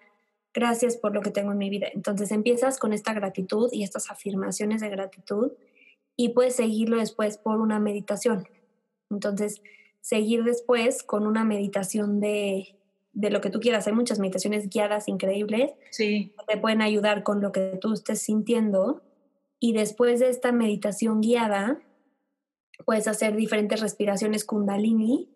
gracias 0.54 0.98
por 0.98 1.14
lo 1.14 1.22
que 1.22 1.32
tengo 1.32 1.52
en 1.52 1.58
mi 1.58 1.70
vida. 1.70 1.88
Entonces 1.94 2.32
empiezas 2.32 2.80
con 2.80 2.94
esta 2.94 3.14
gratitud 3.14 3.70
y 3.72 3.84
estas 3.84 4.10
afirmaciones 4.10 4.82
de 4.82 4.90
gratitud 4.90 5.52
y 6.16 6.30
puedes 6.30 6.56
seguirlo 6.56 6.98
después 6.98 7.38
por 7.38 7.60
una 7.60 7.80
meditación. 7.80 8.48
Entonces, 9.10 9.62
seguir 10.02 10.44
después 10.44 11.04
con 11.04 11.28
una 11.28 11.44
meditación 11.44 12.20
de, 12.20 12.76
de 13.16 13.30
lo 13.30 13.42
que 13.42 13.50
tú 13.50 13.60
quieras. 13.60 13.88
Hay 13.88 13.94
muchas 13.94 14.20
meditaciones 14.20 14.70
guiadas 14.70 15.08
increíbles 15.08 15.72
sí. 15.90 16.34
que 16.38 16.54
te 16.54 16.60
pueden 16.60 16.82
ayudar 16.82 17.24
con 17.24 17.42
lo 17.42 17.52
que 17.52 17.78
tú 17.82 17.94
estés 17.94 18.22
sintiendo 18.22 19.02
y 19.66 19.74
después 19.74 20.20
de 20.20 20.30
esta 20.30 20.52
meditación 20.52 21.22
guiada, 21.22 21.80
puedes 22.86 23.08
hacer 23.08 23.36
diferentes 23.36 23.82
respiraciones 23.82 24.46
kundalini 24.46 25.28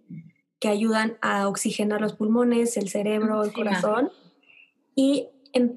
que 0.60 0.68
ayudan 0.68 1.18
a 1.22 1.48
oxigenar 1.48 2.00
los 2.00 2.14
pulmones, 2.14 2.78
el 2.78 2.90
cerebro, 2.90 3.44
el 3.44 3.52
corazón. 3.52 4.12
Y, 4.94 5.30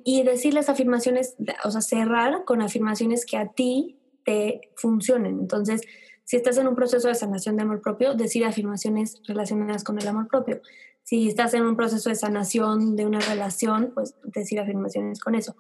y 0.05 0.23
decir 0.25 0.53
las 0.53 0.69
afirmaciones, 0.69 1.35
o 1.65 1.71
sea, 1.71 1.81
cerrar 1.81 2.45
con 2.45 2.61
afirmaciones 2.61 3.25
que 3.25 3.39
a 3.39 3.49
ti 3.49 3.99
te 4.23 4.61
funcionen. 4.77 5.39
Entonces, 5.41 5.81
Si 6.25 6.37
estás 6.37 6.57
en 6.59 6.69
un 6.69 6.75
proceso 6.75 7.09
de 7.09 7.15
sanación 7.15 7.57
de 7.57 7.63
amor 7.63 7.81
propio, 7.81 8.15
decir 8.15 8.45
afirmaciones 8.45 9.21
relacionadas 9.27 9.83
con 9.83 9.99
el 9.99 10.07
amor 10.07 10.29
propio. 10.29 10.61
Si 11.03 11.29
estás 11.29 11.53
en 11.55 11.65
un 11.65 11.77
proceso 11.77 12.11
de 12.11 12.17
sanación 12.17 12.97
de 12.97 13.07
una 13.07 13.21
relación, 13.21 13.93
pues 13.95 14.15
decir 14.25 14.61
afirmaciones 14.61 15.21
con 15.21 15.35
eso. 15.35 15.57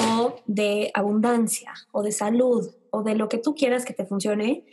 O 0.00 0.42
de 0.46 0.90
abundancia, 0.94 1.72
o 1.92 2.02
de 2.02 2.12
salud, 2.12 2.74
o 2.90 3.02
de 3.02 3.14
lo 3.14 3.28
que 3.28 3.38
tú 3.38 3.54
quieras 3.54 3.84
que 3.84 3.92
te 3.92 4.06
funcione. 4.06 4.64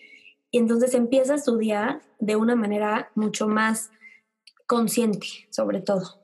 Y 0.51 0.57
entonces 0.57 0.93
empiezas 0.93 1.45
tu 1.45 1.57
día 1.57 2.01
de 2.19 2.35
una 2.35 2.55
manera 2.55 3.11
mucho 3.15 3.47
más 3.47 3.91
consciente, 4.65 5.27
sobre 5.49 5.81
todo. 5.81 6.21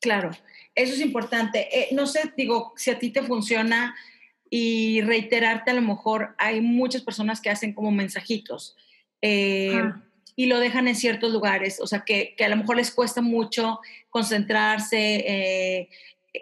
Claro, 0.00 0.30
eso 0.74 0.94
es 0.94 1.00
importante. 1.00 1.68
Eh, 1.76 1.88
no 1.92 2.06
sé, 2.06 2.32
digo, 2.36 2.72
si 2.76 2.90
a 2.90 2.98
ti 2.98 3.10
te 3.10 3.22
funciona 3.22 3.94
y 4.48 5.00
reiterarte, 5.02 5.70
a 5.70 5.74
lo 5.74 5.82
mejor 5.82 6.34
hay 6.38 6.60
muchas 6.60 7.02
personas 7.02 7.40
que 7.40 7.50
hacen 7.50 7.72
como 7.72 7.90
mensajitos. 7.90 8.76
Eh, 9.22 9.82
y 10.36 10.46
lo 10.46 10.58
dejan 10.58 10.88
en 10.88 10.96
ciertos 10.96 11.32
lugares, 11.32 11.80
o 11.80 11.86
sea, 11.86 12.00
que, 12.00 12.34
que 12.36 12.44
a 12.44 12.48
lo 12.48 12.56
mejor 12.56 12.76
les 12.76 12.90
cuesta 12.90 13.20
mucho 13.20 13.80
concentrarse 14.08 15.16
eh, 15.26 15.88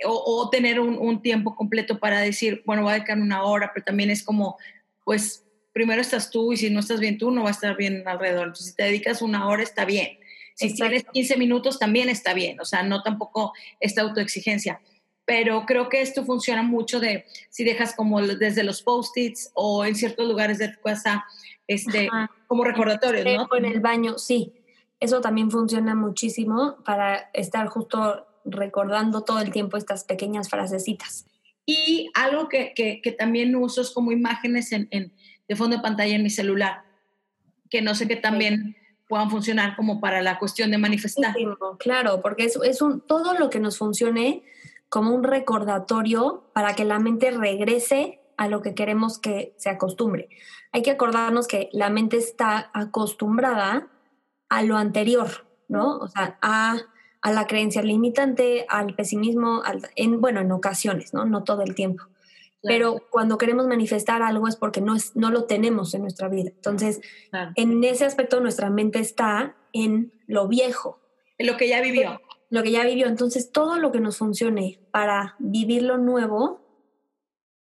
o, 0.04 0.48
tener 0.50 0.80
un, 0.80 0.98
un, 0.98 1.22
tiempo 1.22 1.54
completo 1.56 1.98
para 1.98 2.20
decir, 2.20 2.62
bueno, 2.66 2.82
voy 2.82 2.90
a 2.90 2.94
dedicar 2.94 3.18
una 3.18 3.42
hora, 3.42 3.70
pero 3.72 3.84
también 3.84 4.10
es 4.10 4.22
como, 4.22 4.58
pues, 5.04 5.44
primero 5.72 6.00
estás 6.00 6.30
tú 6.30 6.52
y 6.52 6.56
si 6.56 6.70
no 6.70 6.80
estás 6.80 7.00
bien 7.00 7.18
tú, 7.18 7.30
no 7.30 7.42
va 7.42 7.48
a 7.48 7.52
estar 7.52 7.76
bien 7.76 8.02
alrededor. 8.06 8.48
Entonces, 8.48 8.66
si 8.66 8.74
te 8.74 8.82
dedicas 8.84 9.22
una 9.22 9.48
hora, 9.48 9.62
está 9.62 9.84
bien. 9.84 10.18
Si 10.54 10.74
tienes 10.74 11.04
15 11.12 11.36
minutos, 11.36 11.78
también 11.78 12.08
está 12.08 12.34
bien, 12.34 12.60
o 12.60 12.64
sea, 12.64 12.82
no 12.82 13.02
tampoco 13.02 13.52
esta 13.78 14.02
autoexigencia. 14.02 14.80
Pero 15.24 15.64
creo 15.66 15.88
que 15.88 16.00
esto 16.00 16.24
funciona 16.24 16.64
mucho 16.64 16.98
de 16.98 17.26
si 17.48 17.62
dejas 17.62 17.94
como 17.94 18.20
desde 18.20 18.64
los 18.64 18.82
post-its 18.82 19.52
o 19.54 19.84
en 19.84 19.94
ciertos 19.94 20.26
lugares 20.26 20.58
de 20.58 20.68
tu 20.68 20.80
casa 20.80 21.24
este, 21.68 22.08
como 22.48 22.64
recordatorios, 22.64 23.24
¿no? 23.24 23.56
En 23.56 23.66
el 23.66 23.78
baño, 23.80 24.18
sí. 24.18 24.52
Eso 24.98 25.20
también 25.20 25.48
funciona 25.48 25.94
muchísimo 25.94 26.78
para 26.84 27.30
estar 27.32 27.68
justo 27.68 28.26
recordando 28.44 29.22
todo 29.22 29.40
el 29.40 29.50
tiempo 29.50 29.76
estas 29.76 30.04
pequeñas 30.04 30.48
frasecitas. 30.48 31.26
Y 31.66 32.10
algo 32.14 32.48
que, 32.48 32.72
que, 32.74 33.12
también 33.12 33.54
uso 33.54 33.82
es 33.82 33.90
como 33.90 34.10
imágenes 34.10 34.72
en, 34.72 34.88
en, 34.90 35.12
de 35.48 35.56
fondo 35.56 35.76
de 35.76 35.82
pantalla 35.82 36.14
en 36.14 36.22
mi 36.22 36.30
celular, 36.30 36.82
que 37.68 37.82
no 37.82 37.94
sé 37.94 38.08
que 38.08 38.16
también 38.16 38.76
puedan 39.08 39.30
funcionar 39.30 39.76
como 39.76 40.00
para 40.00 40.22
la 40.22 40.38
cuestión 40.38 40.70
de 40.70 40.78
manifestar. 40.78 41.34
claro, 41.78 42.20
porque 42.22 42.44
es, 42.44 42.58
es 42.62 42.80
un, 42.80 43.00
todo 43.00 43.34
lo 43.34 43.50
que 43.50 43.60
nos 43.60 43.78
funcione 43.78 44.44
como 44.88 45.14
un 45.14 45.24
recordatorio 45.24 46.44
para 46.54 46.74
que 46.74 46.84
la 46.84 46.98
mente 46.98 47.30
regrese 47.30 48.20
a 48.36 48.48
lo 48.48 48.62
que 48.62 48.74
queremos 48.74 49.18
que 49.18 49.54
se 49.58 49.68
acostumbre. 49.68 50.28
Hay 50.72 50.82
que 50.82 50.90
acordarnos 50.90 51.46
que 51.48 51.68
la 51.72 51.90
mente 51.90 52.16
está 52.16 52.70
acostumbrada 52.72 53.88
a 54.48 54.62
lo 54.62 54.76
anterior, 54.76 55.46
¿no? 55.68 55.98
O 55.98 56.08
sea, 56.08 56.38
a, 56.40 56.76
a 57.20 57.32
la 57.32 57.46
creencia 57.46 57.82
limitante, 57.82 58.64
al 58.68 58.94
pesimismo, 58.94 59.62
en, 59.96 60.20
bueno, 60.20 60.40
en 60.40 60.52
ocasiones, 60.52 61.14
¿no? 61.14 61.24
No 61.24 61.44
todo 61.44 61.62
el 61.62 61.74
tiempo. 61.74 62.04
Pero 62.62 63.02
cuando 63.10 63.38
queremos 63.38 63.66
manifestar 63.66 64.22
algo 64.22 64.48
es 64.48 64.56
porque 64.56 64.80
no, 64.80 64.96
es, 64.96 65.14
no 65.14 65.30
lo 65.30 65.44
tenemos 65.44 65.94
en 65.94 66.02
nuestra 66.02 66.28
vida. 66.28 66.50
Entonces, 66.50 67.00
en 67.54 67.82
ese 67.84 68.04
aspecto 68.04 68.40
nuestra 68.40 68.68
mente 68.68 68.98
está 68.98 69.56
en 69.72 70.12
lo 70.26 70.48
viejo. 70.48 71.00
En 71.38 71.46
lo 71.46 71.56
que 71.56 71.68
ya 71.68 71.80
vivió. 71.80 72.20
Lo 72.50 72.62
que 72.62 72.72
ya 72.72 72.84
vivió. 72.84 73.06
Entonces, 73.06 73.52
todo 73.52 73.78
lo 73.78 73.92
que 73.92 74.00
nos 74.00 74.16
funcione 74.16 74.80
para 74.90 75.36
vivir 75.38 75.82
lo 75.82 75.98
nuevo 75.98 76.60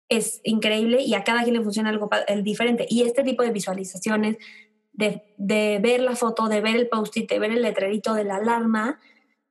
es 0.07 0.39
increíble 0.43 1.01
y 1.01 1.15
a 1.15 1.23
cada 1.23 1.41
quien 1.43 1.55
le 1.55 1.63
funciona 1.63 1.89
algo 1.89 2.09
diferente. 2.43 2.85
Y 2.87 3.01
este 3.01 3.23
tipo 3.23 3.41
de 3.41 3.51
visualizaciones, 3.51 4.37
de, 4.93 5.23
de 5.37 5.79
ver 5.81 6.01
la 6.01 6.15
foto, 6.15 6.47
de 6.47 6.61
ver 6.61 6.75
el 6.75 6.87
post-it, 6.89 7.29
de 7.29 7.39
ver 7.39 7.51
el 7.51 7.63
letrerito 7.63 8.13
de 8.13 8.23
la 8.23 8.35
alarma, 8.35 8.99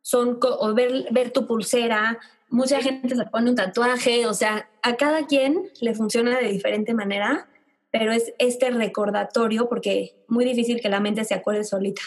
son, 0.04 0.38
o 0.42 0.74
ver, 0.74 1.06
ver 1.12 1.30
tu 1.30 1.46
pulsera, 1.46 2.18
mucha 2.50 2.82
gente 2.82 3.16
se 3.16 3.24
pone 3.24 3.48
un 3.48 3.56
tatuaje, 3.56 4.26
o 4.26 4.34
sea, 4.34 4.68
a 4.82 4.96
cada 4.96 5.26
quien 5.26 5.70
le 5.80 5.94
funciona 5.94 6.38
de 6.38 6.48
diferente 6.48 6.92
manera, 6.92 7.48
pero 7.90 8.12
es 8.12 8.34
este 8.38 8.70
recordatorio 8.70 9.66
porque 9.66 10.14
muy 10.28 10.44
difícil 10.44 10.82
que 10.82 10.90
la 10.90 11.00
mente 11.00 11.24
se 11.24 11.32
acuerde 11.32 11.64
solita. 11.64 12.02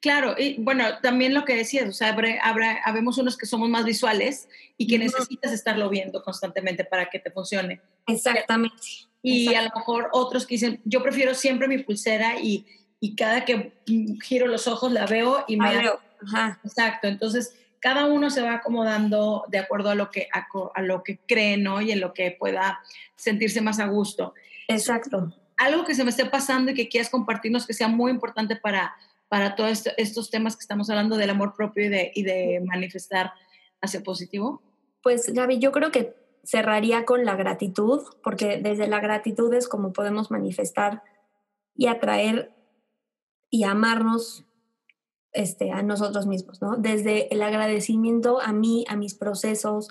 Claro, 0.00 0.34
y 0.36 0.60
bueno, 0.60 0.84
también 1.00 1.32
lo 1.32 1.44
que 1.44 1.54
decías, 1.54 1.88
o 1.88 1.92
sea, 1.92 2.08
habrá, 2.42 2.82
habemos 2.84 3.18
unos 3.18 3.38
que 3.38 3.46
somos 3.46 3.68
más 3.68 3.84
visuales 3.84 4.48
y 4.76 4.88
que 4.88 4.98
necesitas 4.98 5.52
estarlo 5.52 5.88
viendo 5.88 6.24
constantemente 6.24 6.84
para 6.84 7.08
que 7.08 7.20
te 7.20 7.30
funcione. 7.30 7.80
Exactamente. 8.08 8.82
Y 9.22 9.54
a 9.54 9.62
lo 9.62 9.70
mejor 9.76 10.08
otros 10.12 10.44
que 10.44 10.56
dicen, 10.56 10.80
yo 10.84 11.04
prefiero 11.04 11.34
siempre 11.34 11.68
mi 11.68 11.78
pulsera 11.78 12.40
y, 12.40 12.66
y 12.98 13.14
cada 13.14 13.44
que 13.44 13.74
giro 14.24 14.48
los 14.48 14.66
ojos 14.66 14.90
la 14.90 15.06
veo 15.06 15.44
y 15.46 15.56
me... 15.56 15.76
Veo. 15.76 16.07
Ajá. 16.26 16.60
Exacto, 16.64 17.08
entonces 17.08 17.54
cada 17.80 18.06
uno 18.06 18.30
se 18.30 18.42
va 18.42 18.54
acomodando 18.54 19.44
de 19.48 19.58
acuerdo 19.58 19.90
a 19.90 19.94
lo 19.94 20.10
que, 20.10 20.28
a, 20.32 20.82
lo 20.82 21.02
que 21.02 21.18
cree, 21.26 21.56
¿no? 21.56 21.80
Y 21.80 21.92
en 21.92 22.00
lo 22.00 22.12
que 22.12 22.32
pueda 22.32 22.80
sentirse 23.16 23.60
más 23.60 23.78
a 23.78 23.86
gusto. 23.86 24.34
Exacto. 24.66 25.32
Algo 25.56 25.84
que 25.84 25.94
se 25.94 26.04
me 26.04 26.10
esté 26.10 26.24
pasando 26.26 26.70
y 26.70 26.74
que 26.74 26.88
quieras 26.88 27.10
compartirnos 27.10 27.66
que 27.66 27.74
sea 27.74 27.88
muy 27.88 28.10
importante 28.10 28.56
para, 28.56 28.94
para 29.28 29.54
todos 29.54 29.84
estos 29.96 30.30
temas 30.30 30.56
que 30.56 30.62
estamos 30.62 30.90
hablando 30.90 31.16
del 31.16 31.30
amor 31.30 31.54
propio 31.54 31.84
y 31.84 31.88
de, 31.88 32.12
y 32.14 32.22
de 32.22 32.62
manifestar 32.64 33.32
hacia 33.80 34.02
positivo. 34.02 34.62
Pues 35.02 35.32
Gaby, 35.32 35.58
yo 35.58 35.72
creo 35.72 35.90
que 35.90 36.16
cerraría 36.44 37.04
con 37.04 37.24
la 37.24 37.36
gratitud, 37.36 38.02
porque 38.22 38.58
desde 38.62 38.88
la 38.88 39.00
gratitud 39.00 39.52
es 39.54 39.68
como 39.68 39.92
podemos 39.92 40.30
manifestar 40.30 41.02
y 41.74 41.86
atraer 41.86 42.52
y 43.50 43.64
amarnos 43.64 44.47
este, 45.32 45.70
a 45.70 45.82
nosotros 45.82 46.26
mismos, 46.26 46.60
¿no? 46.62 46.76
Desde 46.76 47.32
el 47.32 47.42
agradecimiento 47.42 48.40
a 48.40 48.52
mí, 48.52 48.84
a 48.88 48.96
mis 48.96 49.14
procesos, 49.14 49.90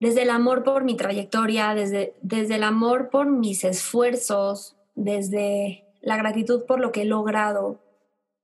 desde 0.00 0.22
el 0.22 0.30
amor 0.30 0.64
por 0.64 0.84
mi 0.84 0.96
trayectoria, 0.96 1.74
desde, 1.74 2.14
desde 2.20 2.56
el 2.56 2.62
amor 2.62 3.10
por 3.10 3.26
mis 3.26 3.64
esfuerzos, 3.64 4.76
desde 4.94 5.84
la 6.02 6.16
gratitud 6.16 6.64
por 6.66 6.80
lo 6.80 6.92
que 6.92 7.02
he 7.02 7.06
logrado, 7.06 7.80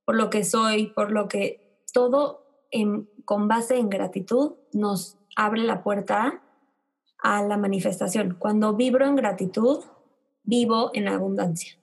por 0.05 0.15
lo 0.15 0.29
que 0.29 0.43
soy, 0.43 0.87
por 0.87 1.11
lo 1.11 1.27
que 1.27 1.83
todo 1.93 2.45
con 3.25 3.47
base 3.47 3.77
en 3.77 3.89
gratitud 3.89 4.53
nos 4.71 5.17
abre 5.35 5.61
la 5.61 5.83
puerta 5.83 6.41
a 7.21 7.43
la 7.43 7.57
manifestación. 7.57 8.35
Cuando 8.39 8.73
vibro 8.73 9.05
en 9.05 9.15
gratitud, 9.15 9.83
vivo 10.43 10.91
en 10.93 11.07
abundancia. 11.07 11.80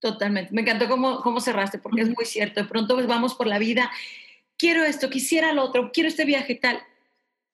Totalmente. 0.00 0.52
Me 0.52 0.60
encantó 0.60 0.88
cómo, 0.88 1.20
cómo 1.22 1.40
cerraste, 1.40 1.78
porque 1.78 2.02
es 2.02 2.08
muy 2.08 2.24
cierto. 2.24 2.62
De 2.62 2.68
pronto 2.68 2.94
pues, 2.94 3.06
vamos 3.06 3.34
por 3.34 3.46
la 3.46 3.58
vida, 3.58 3.90
quiero 4.56 4.84
esto, 4.84 5.10
quisiera 5.10 5.52
lo 5.52 5.62
otro, 5.62 5.90
quiero 5.92 6.08
este 6.08 6.24
viaje 6.24 6.54
tal. 6.54 6.80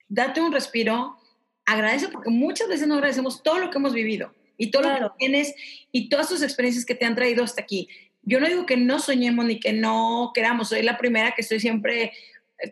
Date 0.09 0.41
un 0.41 0.53
respiro, 0.53 1.17
agradece, 1.65 2.09
porque 2.09 2.31
muchas 2.31 2.69
veces 2.69 2.87
no 2.87 2.95
agradecemos 2.95 3.43
todo 3.43 3.59
lo 3.59 3.71
que 3.71 3.79
hemos 3.79 3.95
vivido 3.95 4.35
y 4.57 4.71
todo 4.71 4.83
lo 4.83 5.11
que 5.13 5.19
tienes 5.19 5.55
y 5.91 6.09
todas 6.09 6.29
tus 6.29 6.43
experiencias 6.43 6.85
que 6.85 6.95
te 6.95 7.05
han 7.05 7.15
traído 7.15 7.43
hasta 7.43 7.63
aquí. 7.63 7.89
Yo 8.23 8.41
no 8.41 8.47
digo 8.47 8.67
que 8.67 8.77
no 8.77 9.01
soñemos 9.01 9.45
ni 9.45 9.61
que 9.61 9.73
no 9.73 10.33
queramos, 10.35 10.69
soy 10.69 10.83
la 10.83 10.97
primera 10.97 11.33
que 11.33 11.43
estoy 11.43 11.61
siempre, 11.61 12.13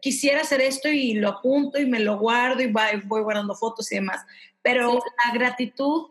quisiera 0.00 0.42
hacer 0.42 0.60
esto 0.60 0.88
y 0.88 1.14
lo 1.14 1.28
apunto 1.28 1.80
y 1.80 1.86
me 1.86 2.00
lo 2.00 2.18
guardo 2.18 2.62
y 2.62 2.66
voy 2.66 3.22
guardando 3.22 3.54
fotos 3.54 3.90
y 3.92 3.96
demás. 3.96 4.24
Pero 4.62 5.02
la 5.24 5.34
gratitud 5.34 6.06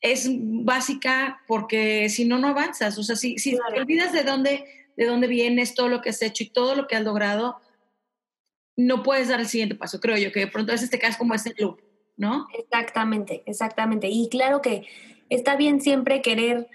es 0.00 0.28
básica 0.30 1.42
porque 1.46 2.08
si 2.08 2.24
no, 2.24 2.38
no 2.38 2.48
avanzas. 2.48 2.96
O 2.98 3.02
sea, 3.02 3.16
si, 3.16 3.38
si 3.38 3.52
te 3.52 3.80
olvidas 3.80 4.12
de 4.12 4.22
dónde, 4.22 4.64
de 4.96 5.06
dónde 5.06 5.26
vienes, 5.26 5.74
todo 5.74 5.88
lo 5.88 6.00
que 6.00 6.10
has 6.10 6.22
hecho 6.22 6.44
y 6.44 6.50
todo 6.50 6.74
lo 6.74 6.86
que 6.86 6.96
has 6.96 7.02
logrado, 7.02 7.60
no 8.76 9.02
puedes 9.02 9.28
dar 9.28 9.40
el 9.40 9.46
siguiente 9.46 9.74
paso, 9.74 10.00
creo 10.00 10.16
yo, 10.16 10.32
que 10.32 10.40
de 10.40 10.46
pronto 10.46 10.72
a 10.72 10.74
veces 10.74 10.90
te 10.90 10.98
quedas 10.98 11.16
como 11.16 11.34
ese 11.34 11.54
loop, 11.58 11.80
¿no? 12.16 12.46
Exactamente, 12.58 13.42
exactamente. 13.46 14.08
Y 14.08 14.28
claro 14.30 14.62
que 14.62 14.86
está 15.28 15.56
bien 15.56 15.80
siempre 15.80 16.22
querer, 16.22 16.68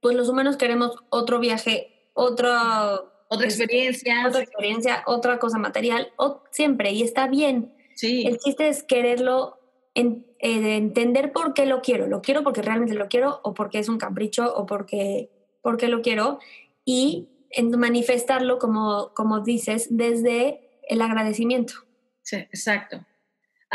pues 0.00 0.16
los 0.16 0.28
humanos 0.28 0.56
queremos 0.56 0.96
otro 1.08 1.38
viaje, 1.38 2.10
otro... 2.14 3.10
Otra 3.28 3.46
experiencia. 3.46 4.28
Otra 4.28 4.42
experiencia, 4.42 5.02
otra 5.06 5.38
cosa 5.38 5.56
material, 5.56 6.12
o, 6.16 6.42
siempre, 6.50 6.92
y 6.92 7.02
está 7.02 7.28
bien. 7.28 7.72
Sí. 7.94 8.26
El 8.26 8.36
chiste 8.38 8.68
es 8.68 8.82
quererlo 8.82 9.61
en, 9.94 10.26
eh, 10.38 10.76
entender 10.76 11.32
por 11.32 11.54
qué 11.54 11.66
lo 11.66 11.82
quiero. 11.82 12.06
Lo 12.06 12.22
quiero 12.22 12.42
porque 12.42 12.62
realmente 12.62 12.94
lo 12.94 13.08
quiero 13.08 13.40
o 13.42 13.54
porque 13.54 13.78
es 13.78 13.88
un 13.88 13.98
capricho 13.98 14.52
o 14.54 14.66
porque, 14.66 15.30
porque 15.62 15.88
lo 15.88 16.02
quiero 16.02 16.38
y 16.84 17.28
en 17.50 17.70
manifestarlo, 17.78 18.58
como, 18.58 19.12
como 19.14 19.40
dices, 19.40 19.88
desde 19.90 20.80
el 20.88 21.02
agradecimiento. 21.02 21.74
Sí, 22.22 22.36
exacto. 22.36 23.04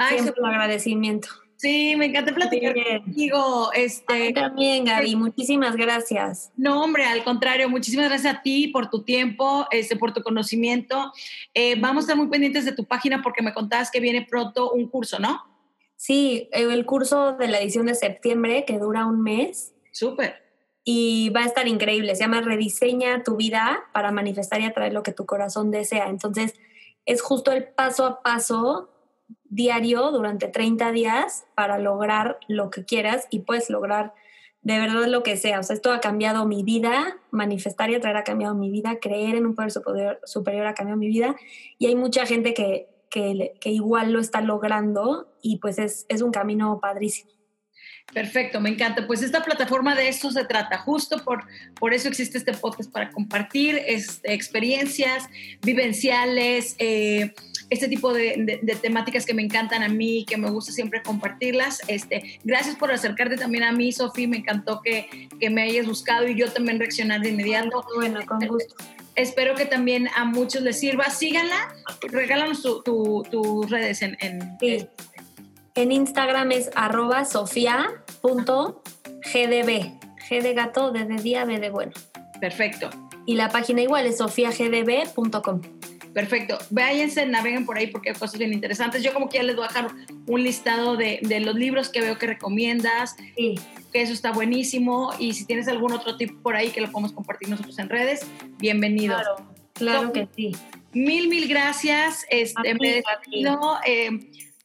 Siempre 0.10 0.34
el 0.38 0.46
agradecimiento. 0.46 1.30
Sí, 1.58 1.96
me 1.96 2.06
encanta 2.06 2.36
platicar 2.36 2.76
contigo. 2.76 3.72
Este, 3.74 4.32
también, 4.32 4.86
Gaby, 4.86 5.16
muchísimas 5.16 5.76
gracias. 5.76 6.52
No, 6.56 6.84
hombre, 6.84 7.04
al 7.06 7.24
contrario, 7.24 7.68
muchísimas 7.68 8.10
gracias 8.10 8.36
a 8.36 8.42
ti 8.44 8.68
por 8.68 8.92
tu 8.92 9.04
tiempo, 9.04 9.68
este, 9.72 9.96
por 9.96 10.14
tu 10.14 10.22
conocimiento. 10.22 11.12
Eh, 11.56 11.76
vamos 11.80 12.04
a 12.04 12.06
estar 12.06 12.16
muy 12.16 12.28
pendientes 12.28 12.64
de 12.64 12.74
tu 12.74 12.86
página 12.86 13.24
porque 13.24 13.42
me 13.42 13.54
contabas 13.56 13.90
que 13.90 14.00
viene 14.00 14.28
pronto 14.30 14.72
un 14.72 14.88
curso, 14.88 15.18
¿no? 15.18 15.57
Sí, 15.98 16.48
el 16.54 16.86
curso 16.86 17.34
de 17.34 17.48
la 17.48 17.60
edición 17.60 17.88
de 17.88 17.96
septiembre 17.96 18.64
que 18.66 18.80
dura 18.80 19.06
un 19.06 19.22
mes. 19.22 19.74
Súper. 19.92 20.36
y 20.90 21.32
va 21.32 21.42
a 21.42 21.46
estar 21.46 21.68
increíble. 21.68 22.16
Se 22.16 22.22
llama 22.22 22.40
Rediseña 22.40 23.24
tu 23.24 23.36
vida 23.36 23.84
para 23.94 24.12
manifestar 24.12 24.62
y 24.62 24.66
atraer 24.66 24.94
lo 24.94 25.04
que 25.04 25.12
tu 25.12 25.26
corazón 25.26 25.70
desea. 25.70 26.08
Entonces, 26.08 26.54
es 27.06 27.22
justo 27.22 27.52
el 27.52 27.68
paso 27.68 28.06
a 28.06 28.22
paso 28.22 28.90
diario 29.44 30.12
durante 30.12 30.48
30 30.48 30.92
días 30.92 31.46
para 31.56 31.80
lograr 31.80 32.38
lo 32.48 32.70
que 32.70 32.86
quieras 32.86 33.28
y 33.30 33.40
puedes 33.40 33.70
lograr 33.70 34.14
de 34.62 34.80
verdad 34.80 35.08
lo 35.08 35.24
que 35.24 35.38
sea. 35.38 35.60
O 35.60 35.64
sea, 35.64 35.76
esto 35.76 35.92
ha 35.92 36.00
cambiado 36.00 36.46
mi 36.46 36.64
vida, 36.64 37.18
manifestar 37.32 37.90
y 37.90 37.96
atraer 37.96 38.18
ha 38.18 38.24
cambiado 38.24 38.56
mi 38.56 38.70
vida, 38.70 39.00
creer 39.00 39.36
en 39.36 39.46
un 39.46 39.56
poder 39.56 39.72
superior, 39.72 40.20
superior 40.26 40.68
ha 40.68 40.74
cambiado 40.74 41.00
mi 41.00 41.08
vida 41.08 41.36
y 41.80 41.88
hay 41.88 41.96
mucha 41.96 42.26
gente 42.26 42.54
que, 42.54 42.90
que, 43.10 43.54
que 43.60 43.70
igual 43.70 44.12
lo 44.12 44.20
está 44.20 44.42
logrando 44.42 45.34
y 45.42 45.58
pues 45.58 45.80
es, 45.80 46.06
es 46.10 46.22
un 46.22 46.32
camino 46.32 46.80
padrísimo. 46.82 47.38
Perfecto, 48.14 48.62
me 48.62 48.70
encanta. 48.70 49.06
Pues 49.06 49.22
esta 49.22 49.44
plataforma 49.44 49.94
de 49.94 50.08
esto 50.08 50.32
se 50.32 50.46
trata, 50.46 50.78
justo 50.78 51.24
por, 51.26 51.44
por 51.78 51.94
eso 51.94 52.08
existe 52.08 52.38
este 52.38 52.54
podcast 52.54 52.90
para 52.90 53.12
compartir 53.12 53.82
este, 53.86 54.34
experiencias 54.34 55.26
vivenciales, 55.62 56.76
eh, 56.80 57.34
este 57.70 57.90
tipo 57.90 58.14
de, 58.14 58.62
temáticas 58.82 59.26
que 59.26 59.34
me 59.34 59.42
encantan 59.42 59.84
a 59.84 59.90
mí, 59.90 60.26
que 60.26 60.38
me 60.38 60.50
gusta 60.50 60.72
siempre 60.72 61.04
compartirlas. 61.04 61.82
Este, 61.90 62.40
gracias 62.46 62.78
por 62.78 62.92
acercarte 62.92 63.36
también 63.36 63.66
a 63.66 63.74
mí, 63.74 63.92
Sofía, 63.92 64.30
me 64.30 64.38
encantó 64.38 64.82
que, 64.82 65.28
que, 65.38 65.50
me 65.50 65.64
hayas 65.64 65.86
buscado 65.86 66.30
y 66.30 66.36
yo 66.36 66.50
también 66.50 66.80
reaccionar 66.80 67.20
de 67.20 67.30
inmediato. 67.30 67.86
Bueno, 67.98 68.26
con 68.26 68.40
gusto. 68.48 68.76
Espero 69.18 69.56
que 69.56 69.66
también 69.66 70.08
a 70.16 70.24
muchos 70.24 70.62
les 70.62 70.80
sirva. 70.80 71.10
Síganla, 71.10 71.76
regálanos 72.04 72.62
tus 72.62 72.84
tu, 72.84 73.66
redes 73.68 74.02
en... 74.02 74.16
en 74.22 74.58
sí. 74.60 74.88
En 75.76 75.92
Instagram 75.92 76.52
es 76.54 76.72
arroba 76.74 77.24
sofia.gdb. 77.24 78.82
G 80.28 80.42
de 80.42 80.54
gato, 80.56 80.92
D 80.92 81.06
de 81.06 81.22
día, 81.22 81.46
B 81.46 81.60
de 81.60 81.70
bueno. 81.70 81.92
Perfecto. 82.42 82.90
Y 83.28 83.36
la 83.36 83.50
página 83.50 83.84
igual 83.84 84.08
es 84.08 84.18
sofiagdb.com. 84.18 85.62
Perfecto. 86.16 86.58
Váyanse, 86.72 87.28
naveguen 87.28 87.68
por 87.68 87.78
ahí 87.78 87.88
porque 87.88 88.10
hay 88.10 88.16
cosas 88.16 88.40
bien 88.40 88.54
interesantes. 88.54 89.04
Yo 89.04 89.14
como 89.14 89.30
que 89.30 89.38
ya 89.38 89.44
les 89.44 89.56
voy 89.56 89.66
a 89.66 89.68
dejar 89.68 89.92
un 90.26 90.44
listado 90.44 90.98
de, 90.98 91.20
de 91.22 91.42
los 91.42 91.54
libros 91.54 91.90
que 91.90 92.02
veo 92.02 92.18
que 92.18 92.26
recomiendas. 92.26 93.16
Sí. 93.36 93.60
Que 93.92 94.02
eso 94.02 94.14
está 94.14 94.32
buenísimo. 94.32 95.12
Y 95.20 95.34
si 95.34 95.46
tienes 95.46 95.68
algún 95.68 95.94
otro 95.94 96.18
tip 96.18 96.42
por 96.42 96.56
ahí 96.56 96.70
que 96.70 96.82
lo 96.82 96.92
podemos 96.92 97.14
compartir 97.14 97.50
nosotros 97.50 97.78
en 97.80 97.90
redes, 97.90 98.26
bienvenido. 98.58 99.16
Claro, 99.16 99.54
claro 99.74 100.14
que 100.14 100.28
sí. 100.36 100.56
Mil, 100.94 101.30
mil 101.30 101.48
gracias. 101.48 102.26
Este, 102.30 102.74
me 102.76 103.04
despido. 103.04 103.78
Eh, 103.86 104.10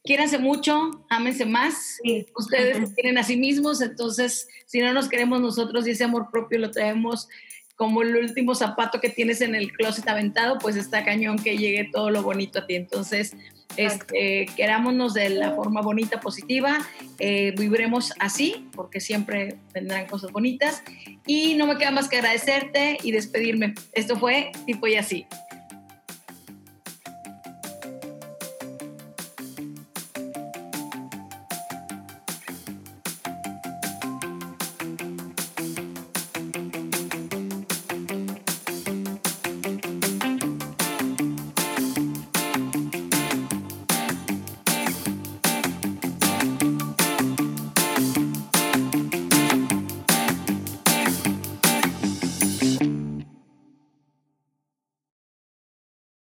quiéranse 0.03 0.37
mucho, 0.37 1.05
ámense 1.09 1.45
más. 1.45 1.99
Ustedes 2.35 2.93
quieren 2.93 3.17
a 3.17 3.23
sí 3.23 3.37
mismos, 3.37 3.81
entonces 3.81 4.47
si 4.65 4.79
no 4.79 4.93
nos 4.93 5.07
queremos 5.07 5.39
nosotros 5.41 5.87
y 5.87 5.91
ese 5.91 6.03
amor 6.03 6.29
propio 6.31 6.59
lo 6.59 6.71
traemos 6.71 7.29
como 7.75 8.01
el 8.01 8.15
último 8.15 8.53
zapato 8.53 8.99
que 9.01 9.09
tienes 9.09 9.41
en 9.41 9.55
el 9.55 9.71
closet 9.71 10.07
aventado, 10.07 10.59
pues 10.59 10.75
está 10.75 11.03
cañón 11.03 11.39
que 11.39 11.57
llegue 11.57 11.89
todo 11.91 12.11
lo 12.11 12.21
bonito 12.21 12.59
a 12.59 12.67
ti. 12.67 12.75
Entonces, 12.75 13.35
este, 13.77 14.45
querámonos 14.55 15.13
de 15.13 15.29
la 15.29 15.51
forma 15.51 15.81
bonita, 15.81 16.19
positiva, 16.19 16.77
eh, 17.19 17.53
viviremos 17.57 18.13
así, 18.19 18.67
porque 18.75 18.99
siempre 18.99 19.57
vendrán 19.73 20.07
cosas 20.07 20.31
bonitas. 20.31 20.83
Y 21.25 21.55
no 21.55 21.67
me 21.67 21.77
queda 21.77 21.91
más 21.91 22.09
que 22.09 22.17
agradecerte 22.17 22.97
y 23.01 23.11
despedirme. 23.11 23.73
Esto 23.93 24.17
fue 24.17 24.51
Tipo 24.65 24.87
y 24.87 24.95
Así. 24.95 25.25